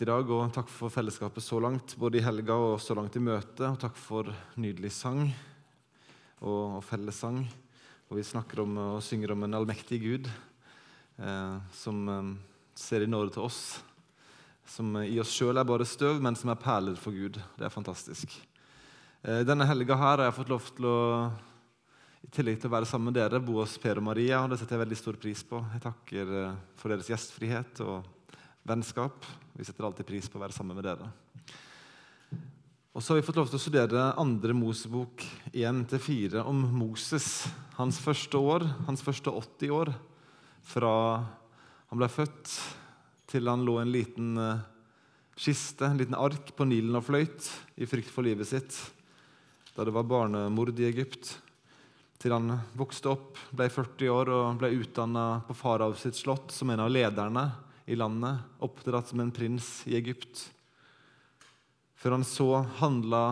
i 0.00 0.06
dag, 0.08 0.30
og 0.32 0.54
takk 0.56 0.70
for 0.72 0.88
fellesskapet 0.88 1.44
så 1.44 1.58
langt, 1.60 1.92
både 2.00 2.16
i 2.16 2.22
helga 2.24 2.54
og 2.56 2.78
så 2.80 2.96
langt 2.96 3.18
i 3.18 3.20
møtet. 3.20 3.66
Og 3.66 3.76
takk 3.82 3.98
for 4.00 4.30
nydelig 4.56 4.88
sang 4.96 5.26
og, 6.40 6.78
og 6.78 6.80
fellessang. 6.86 7.42
Og 8.08 8.16
vi 8.16 8.24
snakker 8.24 8.62
om 8.64 8.78
og 8.80 9.02
synger 9.04 9.34
om 9.34 9.44
en 9.44 9.58
allmektig 9.58 10.00
Gud 10.00 10.30
eh, 10.30 11.58
som 11.76 12.00
eh, 12.08 12.32
ser 12.72 13.04
i 13.04 13.10
nåde 13.12 13.34
til 13.36 13.44
oss. 13.44 13.60
Som 14.64 14.96
i 15.02 15.20
oss 15.20 15.36
sjøl 15.36 15.60
er 15.60 15.68
bare 15.68 15.84
støv, 15.84 16.22
men 16.24 16.38
som 16.38 16.54
er 16.54 16.62
perler 16.64 16.96
for 16.96 17.12
Gud. 17.12 17.36
Det 17.58 17.68
er 17.68 17.76
fantastisk. 17.76 18.32
Eh, 19.20 19.44
denne 19.44 19.68
helga 19.68 20.00
her 20.00 20.14
har 20.16 20.28
jeg 20.30 20.38
fått 20.40 20.56
lov 20.56 20.72
til 20.72 20.88
å 20.88 20.98
i 22.22 22.30
tillegg 22.30 22.60
til 22.62 22.70
å 22.70 22.76
være 22.76 22.86
sammen 22.86 23.10
med 23.10 23.18
dere, 23.18 23.42
bo 23.42 23.56
hos 23.58 23.74
Per 23.82 23.98
og 23.98 24.06
Maria. 24.06 24.44
og 24.44 24.52
Det 24.52 24.60
setter 24.60 24.76
jeg 24.76 24.84
veldig 24.84 24.98
stor 25.00 25.16
pris 25.18 25.40
på. 25.42 25.58
Jeg 25.74 25.82
takker 25.82 26.36
eh, 26.38 26.60
for 26.78 26.94
deres 26.94 27.10
gjestfrihet 27.10 27.82
og 27.82 28.06
vennskap. 28.68 29.26
Vi 29.52 29.64
setter 29.64 29.84
alltid 29.84 30.08
pris 30.08 30.28
på 30.32 30.40
å 30.40 30.42
være 30.42 30.56
sammen 30.56 30.78
med 30.78 30.86
dere. 30.86 31.10
Og 32.92 33.00
så 33.00 33.12
har 33.12 33.20
vi 33.20 33.24
fått 33.26 33.38
lov 33.40 33.50
til 33.50 33.58
å 33.58 33.62
studere 33.62 34.06
andre 34.20 34.54
Mosebok 34.56 35.24
1-4 35.52 36.44
om 36.48 36.60
Moses. 36.76 37.46
Hans 37.78 38.00
første 38.00 38.40
år, 38.40 38.66
hans 38.88 39.04
første 39.04 39.32
80 39.32 39.72
år, 39.76 39.92
fra 40.64 40.94
han 41.92 42.00
ble 42.00 42.08
født 42.08 42.56
til 43.32 43.48
han 43.48 43.64
lå 43.64 43.78
en 43.80 43.92
liten 43.92 44.36
eh, 44.40 44.64
kiste, 45.36 45.88
en 45.88 46.00
liten 46.00 46.16
ark 46.16 46.52
på 46.56 46.64
Nilen 46.68 46.96
og 46.96 47.04
fløyt 47.08 47.48
i 47.76 47.88
frykt 47.88 48.12
for 48.12 48.24
livet 48.24 48.48
sitt 48.48 48.76
da 49.72 49.84
det 49.88 49.94
var 49.94 50.04
barnemord 50.04 50.76
i 50.80 50.86
Egypt 50.88 51.30
til 52.20 52.34
han 52.34 52.52
vokste 52.78 53.10
opp, 53.10 53.38
ble 53.50 53.66
40 53.72 54.10
år 54.12 54.30
og 54.30 54.58
ble 54.60 54.70
utdanna 54.76 55.26
på 55.46 55.56
farao 55.58 55.96
sitt 55.98 56.18
slott 56.18 56.52
som 56.54 56.70
en 56.70 56.84
av 56.84 56.92
lederne 56.92 57.46
i 57.92 57.98
landet, 57.98 58.40
oppdratt 58.64 59.12
som 59.12 59.20
en 59.20 59.32
prins 59.34 59.82
i 59.86 59.96
Egypt. 59.98 60.46
Før 62.00 62.16
han 62.16 62.26
så 62.26 62.48
handla 62.80 63.22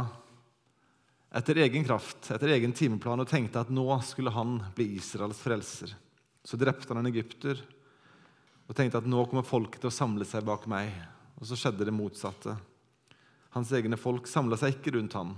etter 1.34 1.61
egen 1.62 1.84
kraft, 1.86 2.30
etter 2.30 2.53
egen 2.55 2.75
timeplan, 2.77 3.22
og 3.22 3.31
tenkte 3.31 3.62
at 3.62 3.70
nå 3.72 3.86
skulle 4.06 4.33
han 4.34 4.58
bli 4.77 4.91
Israels 4.98 5.41
frelser. 5.42 5.94
Så 6.44 6.58
drepte 6.61 6.92
han 6.92 7.03
en 7.03 7.11
egypter 7.11 7.61
og 8.70 8.77
tenkte 8.78 9.00
at 9.00 9.08
nå 9.11 9.25
kommer 9.27 9.47
folket 9.47 9.83
til 9.83 9.91
å 9.91 9.94
samle 9.94 10.27
seg 10.27 10.47
bak 10.47 10.69
meg. 10.70 10.92
Og 11.41 11.48
så 11.48 11.58
skjedde 11.58 11.86
det 11.88 11.94
motsatte. 11.94 12.55
Hans 13.55 13.72
egne 13.75 13.98
folk 13.98 14.28
samla 14.31 14.58
seg 14.61 14.77
ikke 14.77 14.92
rundt 14.94 15.16
ham, 15.19 15.33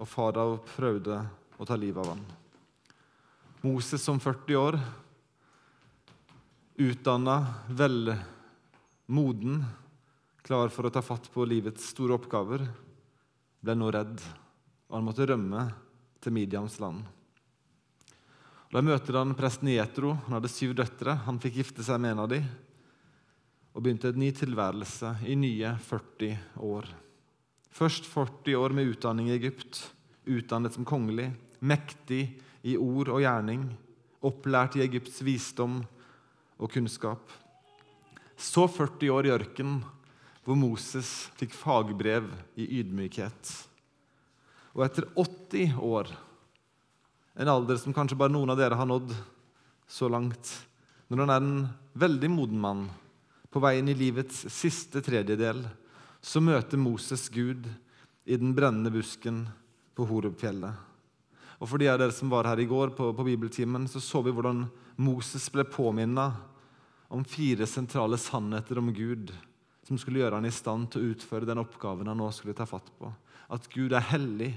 og 0.00 0.08
farao 0.08 0.56
prøvde 0.70 1.18
å 1.60 1.66
ta 1.68 1.76
livet 1.76 2.00
av 2.00 2.14
ham. 2.14 2.22
Moses 3.64 4.00
som 4.04 4.20
40 4.20 4.56
år, 4.60 4.78
utdanna, 6.74 7.54
velmoden, 7.68 9.64
klar 10.42 10.68
for 10.68 10.86
å 10.86 10.92
ta 10.92 11.02
fatt 11.02 11.30
på 11.32 11.46
livets 11.48 11.90
store 11.94 12.16
oppgaver, 12.18 12.66
ble 13.64 13.76
nå 13.78 13.90
redd, 13.94 14.18
og 14.90 14.98
han 14.98 15.06
måtte 15.06 15.26
rømme 15.28 15.68
til 16.24 16.34
Midiams 16.34 16.80
land. 16.82 17.04
Da 18.74 18.82
møter 18.82 19.20
han 19.20 19.36
presten 19.38 19.70
Jetro. 19.70 20.16
Han 20.26 20.34
hadde 20.34 20.50
syv 20.50 20.72
døtre. 20.74 21.14
Han 21.28 21.38
fikk 21.38 21.60
gifte 21.60 21.84
seg 21.86 22.00
med 22.02 22.16
en 22.16 22.22
av 22.24 22.30
dem 22.32 22.46
og 23.74 23.82
begynte 23.82 24.10
en 24.10 24.18
ny 24.18 24.28
tilværelse 24.34 25.12
i 25.30 25.34
nye 25.38 25.72
40 25.82 26.58
år. 26.62 26.86
Først 27.74 28.06
40 28.06 28.58
år 28.58 28.74
med 28.74 28.92
utdanning 28.92 29.30
i 29.30 29.34
Egypt, 29.34 29.80
utdannet 30.30 30.74
som 30.74 30.86
kongelig, 30.86 31.32
mektig 31.58 32.20
i 32.62 32.76
ord 32.78 33.10
og 33.10 33.22
gjerning, 33.24 33.64
opplært 34.22 34.78
i 34.78 34.84
Egypts 34.84 35.18
visdom 35.26 35.80
og 36.64 36.72
kunnskap. 36.72 37.20
Så 38.36 38.64
40 38.68 39.12
år 39.12 39.28
i 39.28 39.34
ørkenen, 39.34 39.82
hvor 40.44 40.56
Moses 40.58 41.28
fikk 41.38 41.54
fagbrev 41.56 42.26
i 42.60 42.66
ydmykhet. 42.80 43.52
Og 44.74 44.84
etter 44.86 45.06
80 45.14 45.76
år, 45.84 46.10
en 47.38 47.50
alder 47.50 47.78
som 47.80 47.94
kanskje 47.94 48.18
bare 48.18 48.32
noen 48.32 48.52
av 48.52 48.58
dere 48.60 48.78
har 48.78 48.88
nådd 48.88 49.12
så 49.90 50.08
langt, 50.10 50.50
når 51.08 51.24
han 51.24 51.32
er 51.32 51.42
en 51.44 51.56
veldig 52.00 52.30
moden 52.32 52.60
mann 52.60 52.86
på 53.52 53.62
veien 53.62 53.88
i 53.88 53.96
livets 53.96 54.46
siste 54.50 55.02
tredjedel, 55.04 55.62
så 56.24 56.40
møter 56.42 56.80
Moses 56.80 57.28
Gud 57.32 57.68
i 58.24 58.38
den 58.40 58.54
brennende 58.56 58.90
busken 58.90 59.44
på 59.94 60.06
Horubfjellet. 60.08 60.72
Og 61.60 61.68
For 61.70 61.80
de 61.80 61.88
av 61.92 62.00
dere 62.00 62.12
som 62.12 62.32
var 62.32 62.48
her 62.48 62.60
i 62.60 62.66
går, 62.68 62.96
på, 62.96 63.12
på 63.14 63.26
bibeltimen, 63.26 63.86
så 63.88 64.02
så 64.02 64.24
vi 64.24 64.32
hvordan 64.34 64.64
Moses 65.00 65.46
ble 65.52 65.64
påminna 65.68 66.32
om 67.08 67.24
fire 67.24 67.66
sentrale 67.66 68.18
sannheter 68.18 68.78
om 68.78 68.92
Gud 68.94 69.32
som 69.84 69.98
skulle 70.00 70.22
gjøre 70.22 70.38
han 70.40 70.48
i 70.48 70.54
stand 70.54 70.88
til 70.92 71.02
å 71.02 71.12
utføre 71.12 71.48
den 71.48 71.60
oppgaven 71.60 72.08
han 72.08 72.18
nå 72.20 72.30
skulle 72.32 72.56
ta 72.56 72.66
fatt 72.68 72.88
på. 72.98 73.10
At 73.52 73.68
Gud 73.72 73.92
er 73.92 74.06
hellig, 74.08 74.54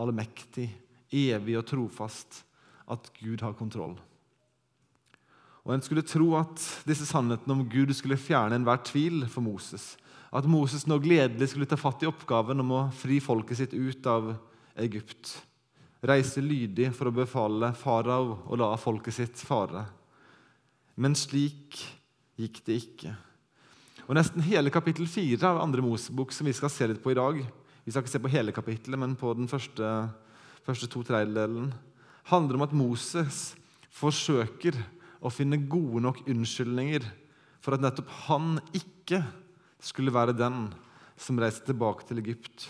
allmektig, 0.00 0.70
evig 1.12 1.58
og 1.60 1.66
trofast. 1.68 2.42
At 2.88 3.10
Gud 3.18 3.42
har 3.44 3.56
kontroll. 3.58 3.96
Og 5.66 5.74
En 5.74 5.82
skulle 5.82 6.06
tro 6.06 6.30
at 6.38 6.62
disse 6.86 7.04
sannhetene 7.08 7.56
om 7.56 7.64
Gud 7.68 7.90
skulle 7.98 8.20
fjerne 8.20 8.56
enhver 8.56 8.78
tvil 8.86 9.26
for 9.28 9.44
Moses. 9.44 9.96
At 10.30 10.46
Moses 10.48 10.86
nå 10.86 11.00
gledelig 11.02 11.50
skulle 11.50 11.68
ta 11.68 11.76
fatt 11.78 12.04
i 12.04 12.08
oppgaven 12.08 12.62
om 12.62 12.72
å 12.72 12.86
fri 12.94 13.18
folket 13.20 13.60
sitt 13.60 13.74
ut 13.74 14.06
av 14.06 14.32
Egypt 14.78 15.34
reise 16.06 16.42
lydig 16.44 16.92
for 16.94 17.08
å 17.08 17.14
befale 17.14 17.72
farao 17.76 18.42
og 18.46 18.58
la 18.60 18.72
folket 18.78 19.16
sitt 19.16 19.40
fare. 19.42 19.84
Men 20.96 21.16
slik 21.18 21.76
gikk 22.40 22.62
det 22.66 22.80
ikke. 22.80 23.12
Og 24.06 24.14
Nesten 24.16 24.44
hele 24.46 24.70
kapittel 24.72 25.08
4 25.10 25.40
av 25.44 25.60
andre 25.60 25.82
Mosebok 25.84 26.32
som 26.32 26.46
vi 26.48 26.54
skal 26.56 26.72
se 26.72 26.88
litt 26.88 27.02
på 27.02 27.12
i 27.12 27.18
dag, 27.18 27.40
vi 27.84 27.92
skal 27.92 28.02
ikke 28.02 28.14
se 28.14 28.22
på 28.22 28.32
hele 28.32 28.54
kapittelet, 28.54 28.98
men 28.98 29.14
på 29.18 29.32
den 29.38 29.48
første, 29.50 29.90
første 30.66 30.88
to 30.90 31.02
tredjedelen, 31.06 31.70
handler 32.30 32.58
om 32.58 32.64
at 32.66 32.74
Moses 32.74 33.40
forsøker 33.94 34.78
å 35.22 35.30
finne 35.32 35.60
gode 35.70 36.02
nok 36.04 36.24
unnskyldninger 36.26 37.06
for 37.62 37.76
at 37.76 37.82
nettopp 37.82 38.10
han 38.26 38.56
ikke 38.74 39.20
skulle 39.82 40.14
være 40.14 40.36
den 40.36 40.68
som 41.18 41.38
reiste 41.40 41.68
tilbake 41.70 42.06
til 42.08 42.20
Egypt 42.22 42.68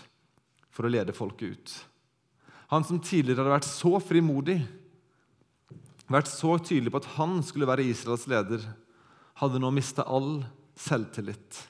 for 0.73 0.87
å 0.87 0.91
lede 0.91 1.15
folket 1.15 1.55
ut. 1.55 1.73
Han 2.73 2.85
som 2.85 2.99
tidligere 2.99 3.41
hadde 3.41 3.55
vært 3.55 3.69
så 3.69 3.93
frimodig, 4.03 4.59
vært 6.11 6.29
så 6.31 6.55
tydelig 6.59 6.93
på 6.93 7.01
at 7.01 7.09
han 7.17 7.39
skulle 7.45 7.67
være 7.67 7.85
Israels 7.87 8.27
leder, 8.31 8.63
hadde 9.37 9.59
nå 9.61 9.71
mista 9.75 10.05
all 10.07 10.39
selvtillit. 10.77 11.63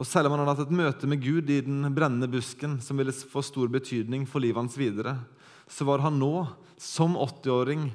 Og 0.00 0.06
Selv 0.08 0.30
om 0.30 0.36
han 0.36 0.46
hadde 0.46 0.54
hatt 0.54 0.70
et 0.70 0.78
møte 0.78 1.08
med 1.10 1.20
Gud 1.20 1.50
i 1.52 1.58
den 1.64 1.84
brennende 1.92 2.30
busken, 2.30 2.78
som 2.80 2.96
ville 2.96 3.12
få 3.12 3.42
stor 3.44 3.68
betydning 3.68 4.24
for 4.28 4.40
livet 4.40 4.62
hans 4.62 4.78
videre, 4.80 5.18
så 5.68 5.84
var 5.84 6.00
han 6.06 6.16
nå, 6.18 6.46
som 6.80 7.18
80-åring, 7.20 7.90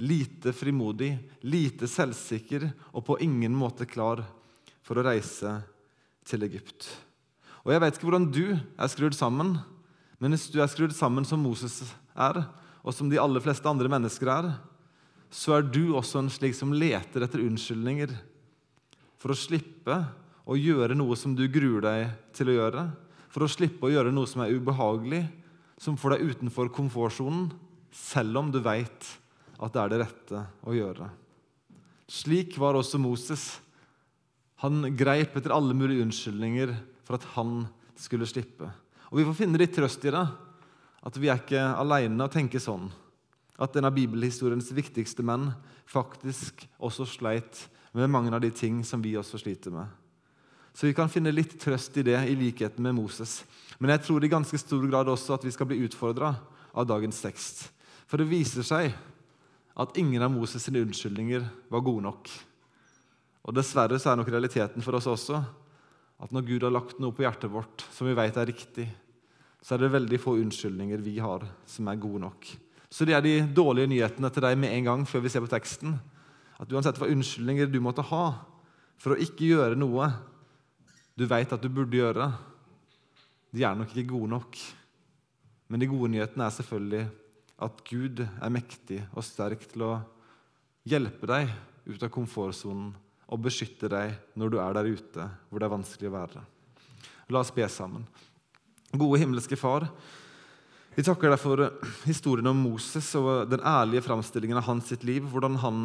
lite 0.00 0.54
frimodig, 0.56 1.12
lite 1.44 1.86
selvsikker 1.86 2.64
og 2.90 3.04
på 3.06 3.18
ingen 3.22 3.52
måte 3.54 3.86
klar 3.86 4.24
for 4.82 4.98
å 4.98 5.04
reise 5.06 5.52
til 6.26 6.46
Egypt. 6.48 6.88
Og 7.62 7.72
Jeg 7.72 7.82
vet 7.84 7.96
ikke 7.96 8.08
hvordan 8.08 8.30
du 8.32 8.56
er 8.56 8.90
skrudd 8.90 9.14
sammen, 9.16 9.54
men 10.18 10.34
hvis 10.34 10.48
du 10.52 10.58
er 10.62 10.70
skrudd 10.72 10.96
sammen 10.96 11.28
som 11.28 11.44
Moses 11.44 11.82
er, 12.16 12.42
og 12.84 12.92
som 12.92 13.08
de 13.08 13.20
aller 13.20 13.42
fleste 13.42 13.68
andre 13.68 13.88
mennesker 13.90 14.28
er, 14.30 14.50
så 15.32 15.56
er 15.56 15.66
du 15.66 15.96
også 15.96 16.20
en 16.20 16.30
slik 16.30 16.54
som 16.56 16.74
leter 16.76 17.24
etter 17.24 17.42
unnskyldninger 17.42 18.12
for 19.18 19.32
å 19.32 19.38
slippe 19.38 19.96
å 20.44 20.56
gjøre 20.58 20.94
noe 20.98 21.16
som 21.16 21.32
du 21.34 21.46
gruer 21.48 21.82
deg 21.82 22.12
til 22.36 22.52
å 22.52 22.58
gjøre, 22.58 22.84
for 23.32 23.46
å 23.46 23.50
slippe 23.50 23.88
å 23.88 23.92
gjøre 23.94 24.12
noe 24.14 24.28
som 24.30 24.44
er 24.44 24.52
ubehagelig, 24.54 25.24
som 25.80 25.96
får 25.98 26.14
deg 26.14 26.34
utenfor 26.34 26.70
komfortsonen, 26.76 27.48
selv 27.94 28.38
om 28.38 28.52
du 28.52 28.60
veit 28.62 29.08
at 29.58 29.74
det 29.74 29.80
er 29.80 29.90
det 29.90 30.00
rette 30.04 30.44
å 30.68 30.74
gjøre. 30.76 31.08
Slik 32.10 32.58
var 32.60 32.76
også 32.76 33.00
Moses. 33.00 33.46
Han 34.62 34.84
greip 34.94 35.34
etter 35.38 35.54
alle 35.56 35.74
mulige 35.76 36.04
unnskyldninger 36.04 36.74
for 37.06 37.16
at 37.16 37.26
han 37.34 37.64
skulle 37.98 38.28
slippe. 38.28 38.68
Og 39.10 39.18
Vi 39.20 39.26
får 39.28 39.38
finne 39.38 39.60
litt 39.60 39.74
trøst 39.74 40.04
i 40.04 40.12
det, 40.12 40.24
at 41.04 41.16
vi 41.20 41.28
er 41.28 41.40
ikke 41.40 41.62
alene 41.76 42.24
og 42.24 42.32
tenker 42.32 42.62
sånn. 42.62 42.88
At 43.60 43.76
en 43.76 43.86
av 43.86 43.94
bibelhistoriens 43.94 44.72
viktigste 44.74 45.22
menn 45.26 45.50
faktisk 45.86 46.64
også 46.82 47.06
sleit 47.06 47.66
med 47.94 48.10
mange 48.10 48.32
av 48.34 48.42
de 48.42 48.50
ting 48.50 48.80
som 48.86 49.02
vi 49.04 49.14
også 49.18 49.38
sliter 49.38 49.74
med. 49.74 49.86
Så 50.74 50.88
vi 50.88 50.94
kan 50.96 51.10
finne 51.12 51.30
litt 51.30 51.54
trøst 51.62 51.94
i 52.00 52.02
det, 52.02 52.16
i 52.26 52.34
likheten 52.34 52.82
med 52.82 52.96
Moses. 52.96 53.44
Men 53.78 53.92
jeg 53.94 54.02
tror 54.06 54.24
i 54.24 54.32
ganske 54.32 54.58
stor 54.58 54.82
grad 54.90 55.10
også 55.12 55.36
at 55.36 55.44
vi 55.46 55.52
skal 55.54 55.68
bli 55.70 55.84
utfordra 55.86 56.32
av 56.74 56.88
dagens 56.88 57.20
tekst. 57.22 57.68
For 58.10 58.18
det 58.18 58.26
viser 58.32 58.66
seg 58.66 58.90
at 59.74 59.96
ingen 59.98 60.22
av 60.22 60.32
Moses' 60.34 60.66
sine 60.66 60.82
unnskyldninger 60.82 61.46
var 61.70 61.84
gode 61.86 62.08
nok. 62.08 62.32
Og 63.44 63.54
Dessverre 63.54 64.00
så 64.00 64.12
er 64.12 64.18
nok 64.18 64.32
realiteten 64.32 64.82
for 64.82 64.98
oss 64.98 65.06
også 65.10 65.38
at 66.24 66.34
når 66.34 66.46
Gud 66.48 66.66
har 66.66 66.74
lagt 66.74 67.00
noe 67.02 67.14
på 67.14 67.24
hjertet 67.26 67.52
vårt 67.52 67.84
som 67.92 68.08
vi 68.08 68.14
vet 68.16 68.36
er 68.38 68.48
riktig, 68.48 68.86
så 69.64 69.74
er 69.74 69.80
det 69.80 69.94
veldig 69.94 70.20
få 70.20 70.36
unnskyldninger 70.42 71.00
vi 71.00 71.16
har 71.24 71.46
som 71.70 71.88
er 71.88 72.00
gode 72.00 72.20
nok. 72.26 72.48
Så 72.92 73.06
det 73.08 73.16
er 73.16 73.24
de 73.24 73.38
dårlige 73.56 73.88
nyhetene 73.90 74.28
til 74.30 74.44
deg 74.44 74.58
med 74.60 74.74
en 74.76 74.90
gang 74.90 75.04
før 75.08 75.24
vi 75.24 75.32
ser 75.32 75.42
på 75.42 75.50
teksten. 75.50 75.96
At 76.60 76.70
uansett 76.70 77.00
hva 77.00 77.08
unnskyldninger 77.10 77.70
du 77.72 77.80
måtte 77.82 78.04
ha 78.12 78.26
for 79.00 79.14
å 79.14 79.20
ikke 79.20 79.48
gjøre 79.48 79.78
noe 79.80 80.12
du 81.14 81.24
vet 81.30 81.52
at 81.54 81.62
du 81.62 81.70
burde 81.70 81.94
gjøre, 81.94 82.26
de 83.54 83.62
er 83.62 83.76
nok 83.78 83.92
ikke 83.92 84.10
gode 84.10 84.32
nok. 84.32 84.58
Men 85.70 85.80
de 85.80 85.88
gode 85.90 86.10
nyhetene 86.10 86.48
er 86.48 86.56
selvfølgelig 86.56 87.04
at 87.64 87.84
Gud 87.86 88.24
er 88.26 88.52
mektig 88.52 88.98
og 89.14 89.24
sterk 89.24 89.62
til 89.70 89.86
å 89.86 89.92
hjelpe 90.90 91.30
deg 91.30 91.52
ut 91.86 92.02
av 92.02 92.10
komfortsonen 92.12 92.90
og 93.30 93.42
beskytte 93.46 93.88
deg 93.88 94.18
når 94.38 94.52
du 94.52 94.58
er 94.60 94.76
der 94.76 94.90
ute 94.90 95.28
hvor 95.48 95.62
det 95.62 95.68
er 95.68 95.76
vanskelig 95.76 96.10
å 96.10 96.16
være. 96.18 96.44
La 97.30 97.40
oss 97.40 97.54
be 97.54 97.64
sammen. 97.70 98.04
Gode 98.94 99.18
himmelske 99.18 99.56
Far, 99.58 99.88
vi 100.94 101.02
takker 101.02 101.32
deg 101.32 101.40
for 101.42 101.60
historien 102.06 102.46
om 102.46 102.60
Moses 102.62 103.08
og 103.18 103.48
den 103.50 103.64
ærlige 103.66 104.04
framstillingen 104.06 104.60
av 104.60 104.68
hans 104.68 104.92
sitt 104.92 105.02
liv. 105.02 105.24
Hvordan 105.32 105.56
han 105.58 105.80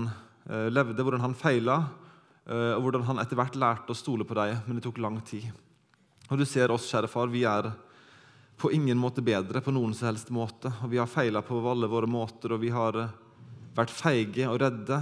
eh, 0.46 0.68
levde, 0.70 1.02
hvordan 1.02 1.24
han 1.24 1.34
feila, 1.34 1.80
eh, 2.46 2.76
og 2.76 2.84
hvordan 2.86 3.08
han 3.08 3.24
etter 3.24 3.40
hvert 3.40 3.58
lærte 3.58 3.96
å 3.96 3.98
stole 3.98 4.28
på 4.30 4.38
deg. 4.38 4.60
Men 4.68 4.78
det 4.78 4.86
tok 4.86 5.02
lang 5.02 5.18
tid. 5.26 5.50
Og 6.30 6.38
du 6.38 6.46
ser 6.46 6.70
oss, 6.70 6.86
kjære 6.92 7.10
far, 7.10 7.34
vi 7.34 7.42
er 7.50 7.72
på 8.62 8.70
ingen 8.78 9.02
måte 9.02 9.26
bedre 9.26 9.66
på 9.66 9.74
noen 9.74 9.98
som 9.98 10.12
helst 10.12 10.30
måte. 10.30 10.70
Og 10.86 10.94
vi 10.94 11.02
har 11.02 11.10
feila 11.10 11.42
på 11.42 11.58
alle 11.66 11.90
våre 11.90 12.06
måter, 12.06 12.54
og 12.54 12.62
vi 12.62 12.70
har 12.78 13.02
eh, 13.08 13.20
vært 13.74 13.98
feige 14.06 14.54
og 14.54 14.62
redde. 14.62 15.02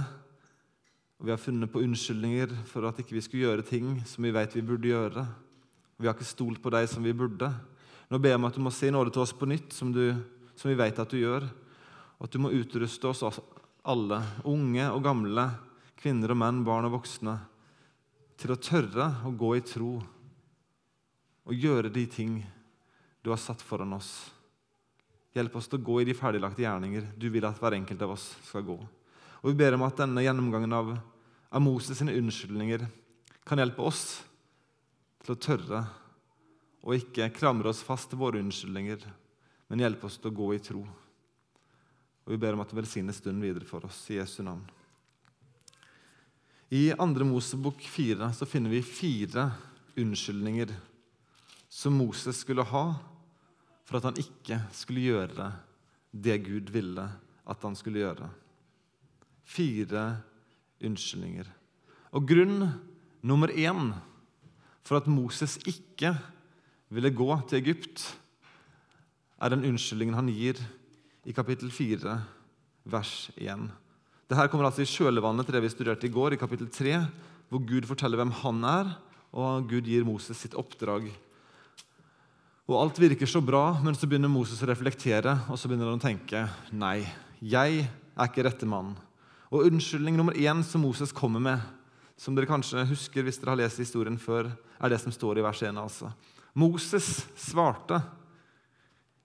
Og 1.20 1.28
vi 1.28 1.36
har 1.36 1.44
funnet 1.44 1.68
på 1.68 1.84
unnskyldninger 1.84 2.56
for 2.72 2.88
at 2.88 3.04
ikke 3.04 3.20
vi 3.20 3.28
skulle 3.28 3.50
gjøre 3.50 3.68
ting 3.68 3.98
som 4.08 4.24
vi 4.24 4.32
vet 4.32 4.56
vi 4.56 4.64
burde 4.64 4.96
gjøre. 4.96 5.30
Og 5.98 6.00
vi 6.00 6.08
har 6.08 6.16
ikke 6.16 6.36
stolt 6.36 6.64
på 6.64 6.72
deg 6.72 6.88
som 6.88 7.04
vi 7.04 7.12
burde. 7.12 7.52
Nå 8.08 8.16
ber 8.16 8.32
jeg 8.32 8.40
om 8.40 8.48
at 8.48 8.56
du 8.56 8.62
må 8.64 8.72
si 8.72 8.88
nåde 8.92 9.12
til 9.12 9.22
oss 9.24 9.34
på 9.36 9.48
nytt, 9.48 9.74
som, 9.76 9.92
du, 9.92 10.14
som 10.56 10.70
vi 10.70 10.76
vet 10.78 10.98
at 10.98 11.10
du 11.12 11.18
gjør. 11.20 11.44
Og 12.18 12.26
at 12.26 12.34
du 12.34 12.40
må 12.40 12.52
utruste 12.56 13.10
oss 13.10 13.24
alle, 13.88 14.20
unge 14.48 14.86
og 14.88 15.02
gamle, 15.04 15.44
kvinner 15.98 16.32
og 16.32 16.40
menn, 16.40 16.62
barn 16.64 16.88
og 16.88 16.96
voksne, 16.96 17.36
til 18.38 18.54
å 18.54 18.60
tørre 18.62 19.10
å 19.26 19.34
gå 19.34 19.52
i 19.58 19.64
tro 19.66 19.98
og 21.48 21.54
gjøre 21.56 21.90
de 21.92 22.04
ting 22.10 22.38
du 23.24 23.32
har 23.32 23.40
satt 23.40 23.62
foran 23.64 23.96
oss. 23.96 24.10
Hjelp 25.36 25.58
oss 25.58 25.68
til 25.68 25.80
å 25.80 25.84
gå 25.84 26.00
i 26.00 26.06
de 26.08 26.16
ferdiglagte 26.16 26.64
gjerninger 26.64 27.10
du 27.18 27.28
vil 27.32 27.46
at 27.48 27.58
hver 27.60 27.76
enkelt 27.76 28.02
av 28.04 28.14
oss 28.14 28.30
skal 28.46 28.64
gå. 28.66 28.78
Og 29.42 29.50
Vi 29.50 29.58
ber 29.58 29.76
om 29.76 29.84
at 29.86 29.98
denne 30.00 30.24
gjennomgangen 30.24 30.72
av, 30.74 30.94
av 31.50 31.62
Moses' 31.62 31.98
sine 32.00 32.16
unnskyldninger 32.16 32.86
kan 33.48 33.60
hjelpe 33.60 33.84
oss 33.84 34.04
til 35.24 35.34
å 35.34 35.40
tørre 35.40 35.82
og 36.88 36.96
ikke 36.96 37.28
klamre 37.36 37.68
oss 37.68 37.82
fast 37.84 38.08
til 38.08 38.20
våre 38.22 38.40
unnskyldninger, 38.40 39.02
men 39.68 39.82
hjelpe 39.84 40.08
oss 40.08 40.16
til 40.16 40.30
å 40.30 40.38
gå 40.38 40.46
i 40.56 40.60
tro. 40.64 40.80
Og 42.24 42.32
Vi 42.32 42.38
ber 42.40 42.56
om 42.56 42.62
at 42.64 42.70
du 42.72 42.78
velsigner 42.78 43.12
stunden 43.12 43.44
videre 43.44 43.68
for 43.68 43.84
oss 43.84 44.06
i 44.08 44.16
Jesu 44.16 44.40
navn. 44.40 44.64
I 46.72 46.88
2. 46.96 47.24
Mosebok 47.28 47.84
4 47.84 48.30
så 48.36 48.48
finner 48.48 48.72
vi 48.72 48.80
fire 48.84 49.50
unnskyldninger 50.00 50.72
som 51.68 51.96
Moses 51.96 52.40
skulle 52.40 52.64
ha 52.64 52.84
for 53.84 54.00
at 54.00 54.08
han 54.08 54.20
ikke 54.20 54.60
skulle 54.76 55.04
gjøre 55.04 55.50
det 56.12 56.40
Gud 56.44 56.72
ville 56.72 57.04
at 57.48 57.64
han 57.64 57.76
skulle 57.76 58.00
gjøre. 58.00 58.28
Fire 59.44 60.04
unnskyldninger. 60.84 61.48
Og 62.16 62.28
grunn 62.28 62.68
nummer 63.20 63.52
én 63.52 63.92
for 64.84 65.00
at 65.00 65.08
Moses 65.08 65.58
ikke 65.68 66.14
ville 66.94 67.12
gå 67.12 67.28
til 67.48 67.60
Egypt, 67.60 68.04
er 69.38 69.52
den 69.52 69.66
unnskyldningen 69.68 70.16
han 70.16 70.30
gir 70.32 70.60
i 71.28 71.34
kapittel 71.36 71.70
4, 71.70 72.16
vers 72.88 73.12
1. 73.36 73.68
Dette 74.28 74.48
kommer 74.52 74.68
altså 74.68 74.84
i 74.84 74.88
kjølvannet 74.88 75.46
til 75.46 75.56
det 75.56 75.62
vi 75.64 75.72
studerte 75.72 76.08
i 76.08 76.12
går, 76.12 76.34
i 76.34 76.40
kapittel 76.40 76.68
3, 76.72 76.98
hvor 77.48 77.62
Gud 77.64 77.86
forteller 77.88 78.20
hvem 78.20 78.32
han 78.42 78.64
er, 78.68 78.92
og 79.32 79.68
Gud 79.68 79.88
gir 79.88 80.06
Moses 80.08 80.40
sitt 80.40 80.56
oppdrag. 80.58 81.08
Og 82.68 82.76
Alt 82.76 83.00
virker 83.00 83.28
så 83.28 83.40
bra, 83.44 83.78
men 83.84 83.96
så 83.96 84.08
begynner 84.08 84.28
Moses 84.32 84.60
å 84.60 84.68
reflektere 84.68 85.38
og 85.48 85.56
så 85.56 85.68
begynner 85.68 85.88
han 85.88 86.00
å 86.00 86.04
tenke 86.04 86.44
nei, 86.76 87.06
jeg 87.40 87.84
er 87.86 88.28
ikke 88.28 88.44
rette 88.44 88.68
mann. 88.68 88.92
Og 89.48 89.68
Unnskyldning 89.70 90.18
nummer 90.18 90.36
én 90.36 90.60
som 90.66 90.82
Moses 90.84 91.14
kommer 91.16 91.40
med, 91.40 91.62
som 92.18 92.34
dere 92.36 92.50
kanskje 92.50 92.84
husker 92.90 93.24
hvis 93.24 93.38
dere 93.40 93.54
har 93.54 93.62
lest 93.62 93.80
historien 93.80 94.18
før, 94.20 94.50
er 94.78 94.92
det 94.92 94.98
som 95.00 95.14
står 95.14 95.40
i 95.40 95.46
vers 95.46 95.62
1. 95.64 95.78
Altså. 95.80 96.10
Moses 96.58 97.28
svarte, 97.38 98.00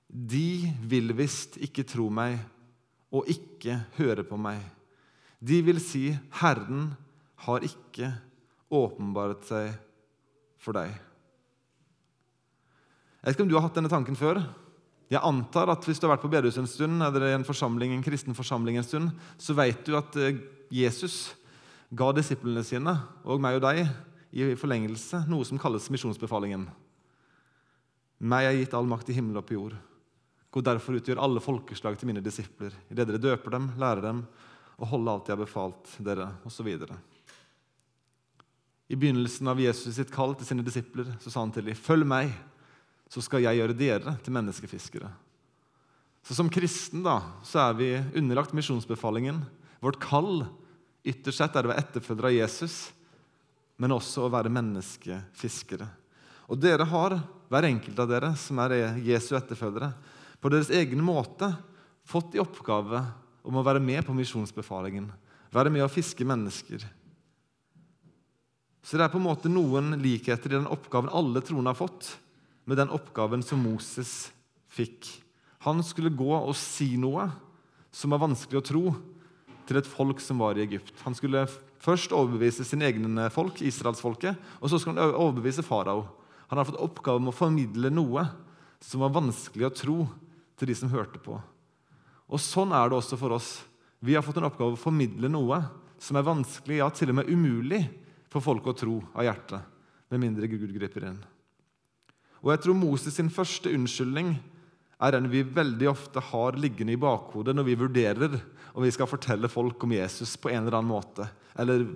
'De 0.08 0.70
vil 0.86 1.14
visst 1.18 1.58
ikke 1.58 1.86
tro 1.90 2.06
meg 2.14 2.38
og 3.10 3.30
ikke 3.32 3.80
høre 3.98 4.26
på 4.28 4.38
meg.' 4.38 4.62
'De 5.42 5.62
vil 5.66 5.82
si, 5.82 6.12
Herren 6.40 6.94
har 7.48 7.66
ikke 7.66 8.14
åpenbart 8.70 9.50
seg 9.50 9.74
for 10.62 10.78
deg.' 10.78 10.94
Jeg 13.24 13.32
vet 13.32 13.38
ikke 13.38 13.46
om 13.48 13.50
du 13.50 13.56
har 13.56 13.64
hatt 13.64 13.78
denne 13.80 13.92
tanken 13.92 14.18
før. 14.20 14.42
Jeg 15.10 15.22
antar 15.24 15.70
at 15.72 15.86
Hvis 15.86 16.00
du 16.00 16.08
har 16.08 16.18
vært 16.18 16.26
på 16.26 16.32
bedehuset 16.32 16.60
en 16.60 16.68
stund, 16.68 17.02
eller 17.02 17.28
i 17.28 17.36
en, 17.38 17.46
forsamling, 17.48 17.94
en 17.94 18.04
kristen 18.04 18.36
forsamling 18.36 18.78
en 18.78 18.84
stund, 18.84 19.12
så 19.38 19.56
vet 19.56 19.80
du 19.86 19.96
at 19.96 20.16
eh, 20.20 20.42
Jesus 20.70 21.34
ga 21.96 22.12
disiplene 22.12 22.64
sine, 22.66 22.98
og 23.24 23.40
meg 23.40 23.60
og 23.60 23.64
deg, 23.64 23.88
i 24.34 24.56
forlengelse 24.58 25.24
noe 25.30 25.46
som 25.46 25.60
kalles 25.62 25.88
misjonsbefalingen. 25.94 26.66
Meg 28.20 28.48
er 28.48 28.60
gitt 28.60 28.76
all 28.78 28.88
makt 28.88 29.10
i 29.10 29.18
himmel 29.18 29.40
og 29.42 29.48
på 29.48 29.58
jord. 29.58 29.76
Gå 30.54 30.62
derfor 30.62 30.94
ut 30.94 31.02
og 31.02 31.10
gjør 31.10 31.24
alle 31.24 31.42
folkeslag 31.42 31.98
til 31.98 32.12
mine 32.12 32.22
disipler, 32.22 32.76
idet 32.92 33.08
dere 33.10 33.22
døper 33.22 33.56
dem, 33.56 33.72
lærer 33.82 34.04
dem 34.06 34.22
og 34.78 34.90
holder 34.92 35.12
alt 35.14 35.30
jeg 35.30 35.36
har 35.36 35.42
befalt 35.42 35.92
dere, 36.06 36.28
osv. 36.46 36.70
I 38.90 38.98
begynnelsen 39.00 39.48
av 39.50 39.62
Jesus 39.62 39.96
sitt 39.96 40.12
kall 40.14 40.36
til 40.38 40.50
sine 40.50 40.66
disipler 40.66 41.14
så 41.24 41.32
sa 41.32 41.42
han 41.42 41.52
til 41.52 41.66
dem, 41.66 41.76
'Følg 41.76 42.06
meg, 42.06 42.34
så 43.10 43.22
skal 43.22 43.42
jeg 43.42 43.58
gjøre 43.58 43.78
dere 43.78 44.18
til 44.24 44.34
menneskefiskere.' 44.34 45.12
Så 46.24 46.36
Som 46.36 46.50
kristen 46.50 47.04
da, 47.04 47.22
så 47.44 47.70
er 47.70 47.74
vi 47.74 48.04
underlagt 48.16 48.54
misjonsbefalingen. 48.54 49.44
Vårt 49.82 50.00
kall 50.00 50.46
ytterst 51.04 51.38
sett 51.38 51.56
er 51.56 51.66
å 51.66 51.74
være 51.74 51.84
etterfølger 51.84 52.30
av 52.30 52.32
Jesus, 52.32 52.94
men 53.78 53.92
også 53.92 54.24
å 54.24 54.32
være 54.32 54.54
menneskefiskere. 54.54 55.88
Og 56.48 56.60
dere 56.60 56.86
har, 56.88 57.18
hver 57.54 57.68
enkelt 57.70 58.00
av 58.02 58.10
dere 58.10 58.32
som 58.40 58.58
er 58.64 58.98
Jesu 59.06 59.36
etterfølgere, 59.38 59.92
på 60.42 60.50
deres 60.50 60.72
egen 60.74 61.04
måte 61.06 61.52
fått 62.10 62.34
i 62.34 62.42
oppgave 62.42 63.04
om 63.46 63.60
å 63.60 63.64
være 63.66 63.82
med 63.84 64.02
på 64.08 64.16
misjonsbefalingen, 64.18 65.12
være 65.54 65.72
med 65.72 65.86
å 65.86 65.92
fiske 65.92 66.26
mennesker. 66.26 66.82
Så 68.84 68.98
det 68.98 69.06
er 69.06 69.14
på 69.14 69.20
en 69.22 69.28
måte 69.30 69.52
noen 69.52 69.94
likheter 70.02 70.52
i 70.52 70.58
den 70.58 70.72
oppgaven 70.72 71.14
alle 71.14 71.44
troende 71.46 71.72
har 71.72 71.80
fått, 71.80 72.16
med 72.66 72.80
den 72.80 72.92
oppgaven 72.96 73.44
som 73.46 73.62
Moses 73.64 74.32
fikk. 74.72 75.08
Han 75.68 75.84
skulle 75.86 76.12
gå 76.12 76.32
og 76.34 76.56
si 76.58 76.96
noe 77.00 77.30
som 77.94 78.12
var 78.12 78.24
vanskelig 78.26 78.60
å 78.60 78.66
tro, 78.66 78.84
til 79.64 79.80
et 79.80 79.88
folk 79.88 80.20
som 80.20 80.42
var 80.44 80.58
i 80.58 80.66
Egypt. 80.66 80.92
Han 81.06 81.16
skulle 81.16 81.46
først 81.84 82.12
overbevise 82.16 82.66
sine 82.68 82.90
egne 82.90 83.30
folk, 83.32 83.62
israelsfolket, 83.64 84.36
og 84.60 84.72
så 84.72 84.80
skulle 84.82 85.00
han 85.00 85.16
overbevise 85.16 85.64
farao. 85.64 86.04
Han 86.54 86.60
har 86.62 86.68
fått 86.70 86.84
oppgave 86.86 87.18
med 87.18 87.32
å 87.32 87.34
formidle 87.34 87.90
noe 87.90 88.28
som 88.78 89.02
var 89.02 89.16
vanskelig 89.16 89.66
å 89.66 89.74
tro 89.74 89.96
til 90.54 90.70
de 90.70 90.76
som 90.78 90.92
hørte 90.92 91.18
på. 91.18 91.34
Og 92.30 92.38
Sånn 92.38 92.70
er 92.78 92.92
det 92.92 93.00
også 93.00 93.18
for 93.18 93.34
oss. 93.34 93.48
Vi 93.98 94.14
har 94.14 94.22
fått 94.22 94.38
en 94.38 94.46
oppgave 94.46 94.76
å 94.76 94.78
formidle 94.78 95.32
noe 95.34 95.58
som 95.98 96.20
er 96.20 96.28
vanskelig, 96.28 96.78
ja, 96.78 96.92
til 96.94 97.10
og 97.10 97.18
med 97.18 97.32
umulig 97.34 97.80
for 98.30 98.46
folk 98.46 98.70
å 98.70 98.76
tro 98.78 99.00
av 99.16 99.26
hjertet, 99.26 99.66
med 100.14 100.22
mindre 100.22 100.50
Gud 100.52 100.68
griper 100.76 101.08
inn. 101.10 101.18
Og 102.46 102.52
jeg 102.54 102.62
tror 102.68 102.78
Moses 102.78 103.18
sin 103.18 103.32
første 103.34 103.74
unnskyldning 103.74 104.36
er 105.02 105.18
den 105.18 105.32
vi 105.34 105.42
veldig 105.42 105.90
ofte 105.90 106.22
har 106.22 106.60
liggende 106.62 106.94
i 106.94 107.02
bakhodet 107.02 107.56
når 107.58 107.66
vi 107.72 107.80
vurderer 107.82 108.38
om 108.76 108.86
vi 108.86 108.94
skal 108.94 109.10
fortelle 109.10 109.50
folk 109.50 109.88
om 109.88 109.98
Jesus 109.98 110.36
på 110.38 110.54
en 110.54 110.68
eller 110.68 110.78
annen 110.78 110.94
måte. 110.94 111.26
Eller 111.58 111.88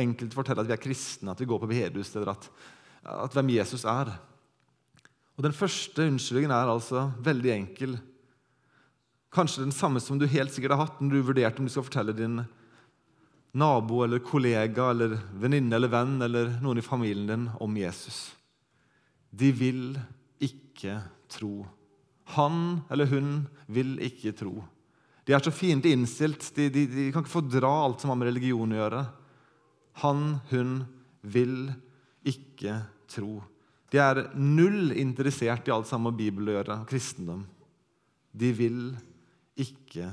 enkelt 0.00 0.32
fortelle 0.32 0.64
at 0.64 0.72
vi 0.72 0.76
er 0.78 0.80
kristne, 0.80 1.36
at 1.36 1.44
vi 1.44 1.50
går 1.52 1.60
på 1.60 1.68
bedehus, 1.74 2.14
eller 2.16 2.32
at 2.32 2.48
at 3.06 3.36
hvem 3.36 3.54
Jesus 3.54 3.84
er. 3.88 4.10
Og 5.36 5.44
Den 5.44 5.54
første 5.56 6.06
unnskyldningen 6.08 6.54
er 6.54 6.70
altså 6.72 7.10
veldig 7.24 7.52
enkel. 7.52 7.96
Kanskje 9.32 9.66
den 9.66 9.74
samme 9.74 10.00
som 10.00 10.18
du 10.18 10.26
helt 10.30 10.54
sikkert 10.54 10.76
har 10.76 10.86
hatt 10.86 11.02
når 11.02 11.12
du 11.12 11.26
vurderte 11.28 11.60
om 11.60 11.68
du 11.68 11.72
skal 11.72 11.84
fortelle 11.86 12.16
din 12.16 12.40
nabo 13.56 14.02
eller 14.04 14.24
kollega 14.24 14.90
eller 14.92 15.16
venninne 15.36 15.76
eller 15.76 15.92
venn 15.92 16.16
eller 16.24 16.56
noen 16.64 16.80
i 16.80 16.84
familien 16.84 17.28
din 17.28 17.46
om 17.60 17.76
Jesus. 17.76 18.32
De 19.30 19.52
vil 19.52 19.98
ikke 20.40 20.98
tro. 21.32 21.66
Han 22.36 22.80
eller 22.90 23.12
hun 23.12 23.30
vil 23.68 23.96
ikke 24.04 24.32
tro. 24.36 24.64
De 25.26 25.34
er 25.34 25.42
så 25.42 25.52
fiendtlig 25.52 25.92
innstilt. 25.96 26.48
De, 26.56 26.70
de, 26.72 26.86
de, 26.88 27.08
kan 27.12 27.24
ikke 27.24 27.36
fordra 27.36 27.70
alt 27.84 28.00
som 28.00 28.12
har 28.12 28.20
med 28.20 28.30
religion 28.30 28.72
å 28.72 28.80
gjøre. 28.80 29.06
Han, 30.04 30.28
hun 30.52 30.76
vil 31.26 31.56
ikke 32.24 32.78
tro 32.80 32.95
tro. 33.10 33.40
De 33.92 34.00
er 34.02 34.22
null 34.34 34.92
interessert 34.98 35.68
i 35.68 35.74
alt 35.74 35.88
sammen 35.88 36.10
med 36.10 36.20
Bibel 36.20 36.50
å 36.50 36.56
gjøre, 36.58 36.80
kristendom. 36.90 37.44
De 38.36 38.50
vil 38.52 38.80
ikke 39.56 40.10